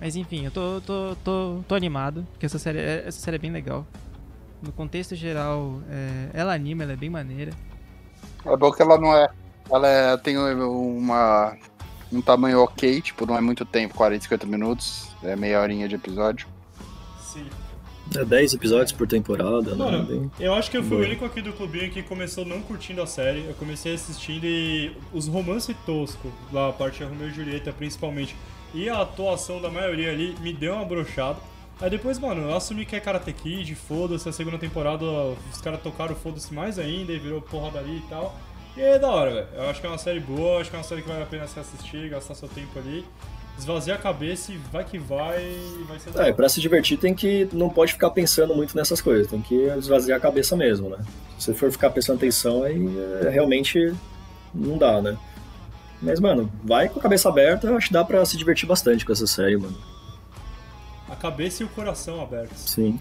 Mas 0.00 0.16
enfim, 0.16 0.46
eu 0.46 0.50
tô, 0.50 0.80
tô, 0.80 1.14
tô, 1.22 1.60
tô 1.68 1.74
animado, 1.74 2.26
porque 2.32 2.46
essa 2.46 2.58
série, 2.58 2.78
essa 2.78 3.20
série 3.20 3.36
é 3.36 3.38
bem 3.38 3.50
legal 3.50 3.86
no 4.62 4.72
contexto 4.72 5.14
geral, 5.14 5.80
é, 5.88 6.30
ela 6.32 6.54
anima, 6.54 6.82
ela 6.82 6.92
é 6.92 6.96
bem 6.96 7.10
maneira. 7.10 7.52
É 8.44 8.56
bom 8.56 8.70
que 8.72 8.82
ela 8.82 8.98
não 8.98 9.14
é. 9.14 9.28
Ela 9.70 9.88
é, 9.88 10.16
tem 10.16 10.36
uma, 10.36 11.56
um 12.12 12.20
tamanho 12.20 12.60
ok, 12.60 13.00
tipo, 13.00 13.24
não 13.26 13.36
é 13.36 13.40
muito 13.40 13.64
tempo 13.64 13.94
40, 13.94 14.24
50 14.24 14.46
minutos, 14.46 15.08
é 15.22 15.36
meia 15.36 15.60
horinha 15.60 15.88
de 15.88 15.94
episódio. 15.94 16.48
Sim. 17.20 17.46
É 18.16 18.24
10 18.24 18.54
episódios 18.54 18.90
por 18.90 19.06
temporada, 19.06 19.70
né? 19.70 19.76
Mano, 19.76 19.98
né? 19.98 20.04
Bem... 20.04 20.30
Eu 20.40 20.52
acho 20.54 20.68
que 20.68 20.76
eu 20.76 20.82
fui 20.82 20.96
Bom. 20.96 21.02
o 21.02 21.06
único 21.06 21.24
aqui 21.24 21.40
do 21.40 21.52
clubinho 21.52 21.90
que 21.90 22.02
começou 22.02 22.44
não 22.44 22.60
curtindo 22.60 23.00
a 23.00 23.06
série. 23.06 23.44
Eu 23.46 23.54
comecei 23.54 23.94
assistindo 23.94 24.44
e 24.44 24.96
os 25.12 25.28
romances 25.28 25.76
toscos, 25.86 26.32
lá 26.52 26.70
a 26.70 26.72
parte 26.72 26.98
de 26.98 27.04
Romeu 27.04 27.28
e 27.28 27.30
Julieta 27.30 27.72
principalmente, 27.72 28.34
e 28.74 28.88
a 28.88 29.00
atuação 29.00 29.60
da 29.60 29.70
maioria 29.70 30.10
ali 30.10 30.34
me 30.40 30.52
deu 30.52 30.74
uma 30.74 30.84
brochada. 30.84 31.38
Aí 31.80 31.88
depois, 31.88 32.18
mano, 32.18 32.42
eu 32.42 32.54
assumi 32.54 32.84
que 32.84 32.94
é 32.94 33.00
Karate 33.00 33.32
Kid, 33.32 33.74
foda-se, 33.74 34.28
a 34.28 34.32
segunda 34.32 34.58
temporada 34.58 35.04
os 35.04 35.60
caras 35.62 35.80
tocaram 35.80 36.14
foda-se 36.14 36.52
mais 36.52 36.78
ainda 36.78 37.12
e 37.12 37.18
virou 37.18 37.40
porradaria 37.40 37.96
e 37.96 38.02
tal. 38.02 38.36
E 38.76 38.80
é 38.82 38.98
da 38.98 39.08
hora, 39.10 39.30
velho. 39.32 39.46
Eu 39.54 39.70
acho 39.70 39.80
que 39.80 39.86
é 39.86 39.90
uma 39.90 39.98
série 39.98 40.20
boa, 40.20 40.60
acho 40.60 40.70
que 40.70 40.76
é 40.76 40.78
uma 40.78 40.84
série 40.84 41.02
que 41.02 41.08
vale 41.08 41.22
a 41.22 41.26
pena 41.26 41.46
se 41.46 41.58
assistir, 41.58 42.10
gastar 42.10 42.34
seu 42.34 42.48
tempo 42.48 42.78
ali. 42.78 43.04
Esvaziar 43.58 43.98
a 43.98 44.00
cabeça 44.00 44.52
e 44.52 44.56
vai 44.72 44.84
que 44.84 44.98
vai 44.98 45.54
vai 45.86 45.98
ser 45.98 46.10
da 46.10 46.26
É, 46.26 46.32
pra 46.32 46.48
se 46.48 46.60
divertir 46.60 46.98
tem 46.98 47.14
que. 47.14 47.48
não 47.52 47.68
pode 47.68 47.92
ficar 47.92 48.10
pensando 48.10 48.54
muito 48.54 48.76
nessas 48.76 49.00
coisas, 49.00 49.26
tem 49.26 49.40
que 49.40 49.54
esvaziar 49.78 50.18
a 50.18 50.20
cabeça 50.20 50.56
mesmo, 50.56 50.88
né? 50.88 50.98
Se 51.38 51.46
você 51.46 51.54
for 51.54 51.70
ficar 51.70 51.90
prestando 51.90 52.18
atenção, 52.18 52.62
aí 52.62 52.78
é, 53.22 53.28
realmente 53.30 53.94
não 54.54 54.78
dá, 54.78 55.02
né? 55.02 55.16
Mas, 56.00 56.20
mano, 56.20 56.50
vai 56.64 56.88
com 56.88 56.98
a 56.98 57.02
cabeça 57.02 57.28
aberta, 57.28 57.66
eu 57.66 57.76
acho 57.76 57.88
que 57.88 57.92
dá 57.92 58.02
pra 58.02 58.24
se 58.24 58.36
divertir 58.36 58.66
bastante 58.66 59.04
com 59.04 59.12
essa 59.12 59.26
série, 59.26 59.58
mano. 59.58 59.76
A 61.10 61.16
cabeça 61.16 61.64
e 61.64 61.66
o 61.66 61.68
coração 61.68 62.22
abertos. 62.22 62.70
Sim. 62.70 63.00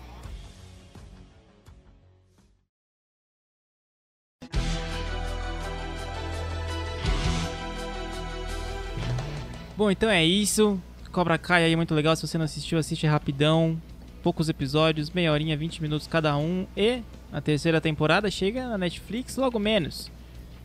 Bom, 9.78 9.92
então 9.92 10.10
é 10.10 10.26
isso. 10.26 10.82
Cobra 11.12 11.38
Kai 11.38 11.64
aí 11.64 11.76
muito 11.76 11.94
legal. 11.94 12.16
Se 12.16 12.28
você 12.28 12.38
não 12.38 12.46
assistiu, 12.46 12.80
assiste 12.80 13.06
rapidão. 13.06 13.80
Poucos 14.24 14.50
episódios, 14.50 15.12
meia 15.12 15.32
horinha, 15.32 15.56
20 15.56 15.82
minutos 15.82 16.08
cada 16.08 16.36
um. 16.36 16.66
E 16.76 17.04
a 17.32 17.40
terceira 17.40 17.80
temporada 17.80 18.30
chega 18.32 18.68
na 18.68 18.78
Netflix 18.78 19.38
logo 19.38 19.60
menos. 19.60 20.12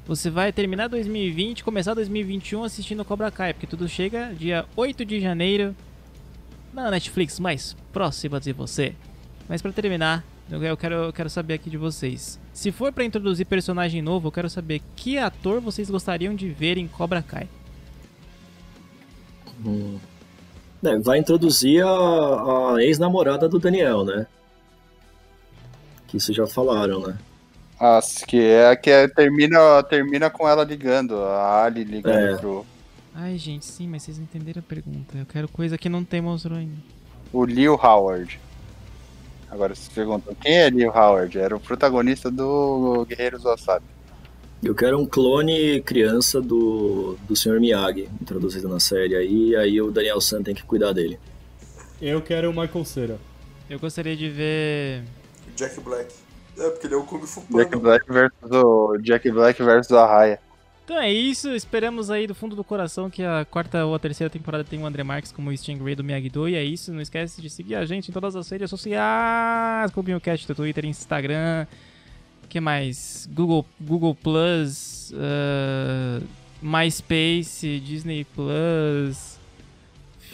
Você 0.07 0.31
vai 0.31 0.51
terminar 0.51 0.89
2020, 0.89 1.63
começar 1.63 1.93
2021 1.93 2.65
assistindo 2.65 3.05
Cobra 3.05 3.31
Kai, 3.31 3.53
porque 3.53 3.67
tudo 3.67 3.87
chega 3.87 4.35
dia 4.35 4.65
8 4.75 5.05
de 5.05 5.21
janeiro 5.21 5.77
na 6.75 6.91
Netflix 6.91 7.39
mais 7.39 7.77
próxima 7.93 8.41
de 8.41 8.53
você. 8.53 8.95
Mas 9.49 9.63
para 9.63 9.73
terminar, 9.73 10.25
eu 10.51 10.77
quero, 10.77 10.95
eu 10.95 11.13
quero 11.13 11.31
saber 11.31 11.55
aqui 11.55 11.71
de 11.71 11.77
vocês. 11.77 12.39
Se 12.53 12.71
for 12.73 12.93
para 12.93 13.05
introduzir 13.05 13.47
personagem 13.47 14.03
novo, 14.03 14.29
eu 14.29 14.33
quero 14.33 14.51
saber 14.51 14.83
que 14.97 15.17
ator 15.19 15.61
vocês 15.61 15.89
gostariam 15.89 16.35
de 16.35 16.49
ver 16.49 16.77
em 16.77 16.87
Cobra 16.89 17.23
Kai. 17.23 17.49
Hum. 19.65 19.99
É, 20.85 20.99
vai 20.99 21.19
introduzir 21.19 21.83
a, 21.85 22.75
a 22.75 22.83
ex-namorada 22.83 23.49
do 23.49 23.59
Daniel, 23.59 24.05
né? 24.05 24.27
Que 26.07 26.19
isso 26.19 26.33
já 26.33 26.47
falaram, 26.47 27.01
né? 27.07 27.17
Ah, 27.81 28.01
que 28.27 28.39
é 28.41 28.69
a 28.69 28.77
que 28.77 28.91
é, 28.91 29.09
termina, 29.09 29.83
termina 29.83 30.31
com 30.31 30.49
ela 30.49 30.63
ligando, 30.63 31.17
a 31.23 31.65
Ali 31.65 31.85
ligando 31.85 32.17
É. 32.17 32.37
pro. 32.37 32.67
Ai, 33.15 33.39
gente, 33.39 33.65
sim, 33.65 33.87
mas 33.87 34.03
vocês 34.03 34.19
entenderam 34.19 34.61
a 34.61 34.63
pergunta. 34.63 35.17
Eu 35.17 35.25
quero 35.25 35.47
coisa 35.49 35.79
que 35.79 35.89
não 35.89 36.05
tem 36.05 36.21
mostrou 36.21 36.59
ainda. 36.59 36.77
O 37.33 37.45
Leo 37.45 37.75
Howard. 37.75 38.41
Agora 39.49 39.73
vocês 39.75 39.89
perguntam, 39.89 40.35
quem 40.35 40.59
é 40.59 40.69
Leo 40.69 40.91
Howard? 40.91 41.39
Era 41.39 41.55
o 41.55 41.61
protagonista 41.61 42.29
do 42.29 43.07
Guerreiros 43.09 43.43
do 43.43 43.49
Wasabi. 43.49 43.87
Eu 44.63 44.75
quero 44.75 44.99
um 44.99 45.07
clone 45.07 45.81
criança 45.83 46.41
do, 46.41 47.17
do 47.29 47.37
Sr. 47.37 47.61
Miyagi, 47.61 48.09
introduzido 48.21 48.69
na 48.69 48.81
série 48.81 49.15
aí, 49.15 49.51
e 49.51 49.57
aí 49.57 49.81
o 49.81 49.91
Daniel 49.91 50.21
San 50.21 50.43
tem 50.43 50.55
que 50.55 50.65
cuidar 50.65 50.93
dele. 50.93 51.19
Eu 52.01 52.21
quero 52.21 52.51
o 52.51 52.53
Michael 52.53 52.85
Cera. 52.85 53.19
Eu 53.69 53.79
gostaria 53.79 54.17
de 54.17 54.29
ver. 54.29 55.05
Jack 55.55 55.79
Black. 55.81 56.13
É, 56.59 56.71
porque 56.71 56.87
ele 56.87 56.95
é 56.95 56.97
o 56.97 57.05
Kung 57.05 57.21
Fu 57.27 57.43
Panda. 57.43 57.65
Jack 57.65 57.77
Black 57.77 58.13
versus 58.13 58.51
o 58.51 58.97
Jack 58.99 59.31
Black 59.31 59.63
versus 59.63 59.93
a 59.93 60.07
Raya. 60.07 60.41
Então 60.85 61.01
é 61.01 61.11
isso, 61.11 61.49
esperamos 61.55 62.11
aí 62.11 62.27
do 62.27 62.35
fundo 62.35 62.55
do 62.55 62.63
coração 62.63 63.09
que 63.09 63.23
a 63.23 63.47
quarta 63.51 63.87
ou 63.87 63.95
a 63.95 63.99
terceira 63.99 64.29
temporada 64.29 64.63
tenha 64.63 64.83
o 64.83 64.87
André 64.87 65.03
Marques 65.03 65.33
como 65.33 65.49
o 65.49 65.57
Stingray 65.57 65.95
do 65.95 66.05
Miyagi-Do. 66.05 66.47
E 66.47 66.57
é 66.57 66.63
isso, 66.63 66.93
não 66.93 67.01
esquece 67.01 67.41
de 67.41 67.49
seguir 67.49 67.77
a 67.77 67.87
gente 67.87 68.11
em 68.11 68.13
todas 68.13 68.37
as 68.37 68.47
redes 68.51 68.69
sociais, 68.69 69.91
Clubinho 69.93 70.21
Cast 70.21 70.47
do 70.47 70.55
Twitter, 70.55 70.85
Instagram, 70.85 71.67
que 72.51 72.61
mais? 72.61 73.27
Google, 73.33 73.65
Google 73.81 74.15
Plus, 74.15 75.15
ah, 75.17 76.21
MySpace, 76.61 77.81
Disney 77.81 78.27
Plus, 78.35 79.39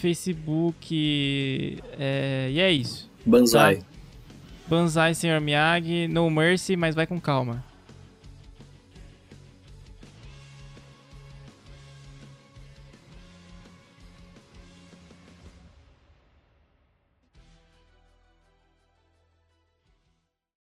Facebook, 0.00 1.80
é, 1.96 2.48
e 2.50 2.58
é 2.58 2.72
isso. 2.72 3.08
Banzai. 3.24 3.82
Banzai, 4.66 5.14
Sr. 5.14 5.40
Miyagi, 5.40 6.08
No 6.08 6.28
Mercy, 6.28 6.76
mas 6.76 6.94
vai 6.96 7.06
com 7.06 7.20
calma. 7.20 7.69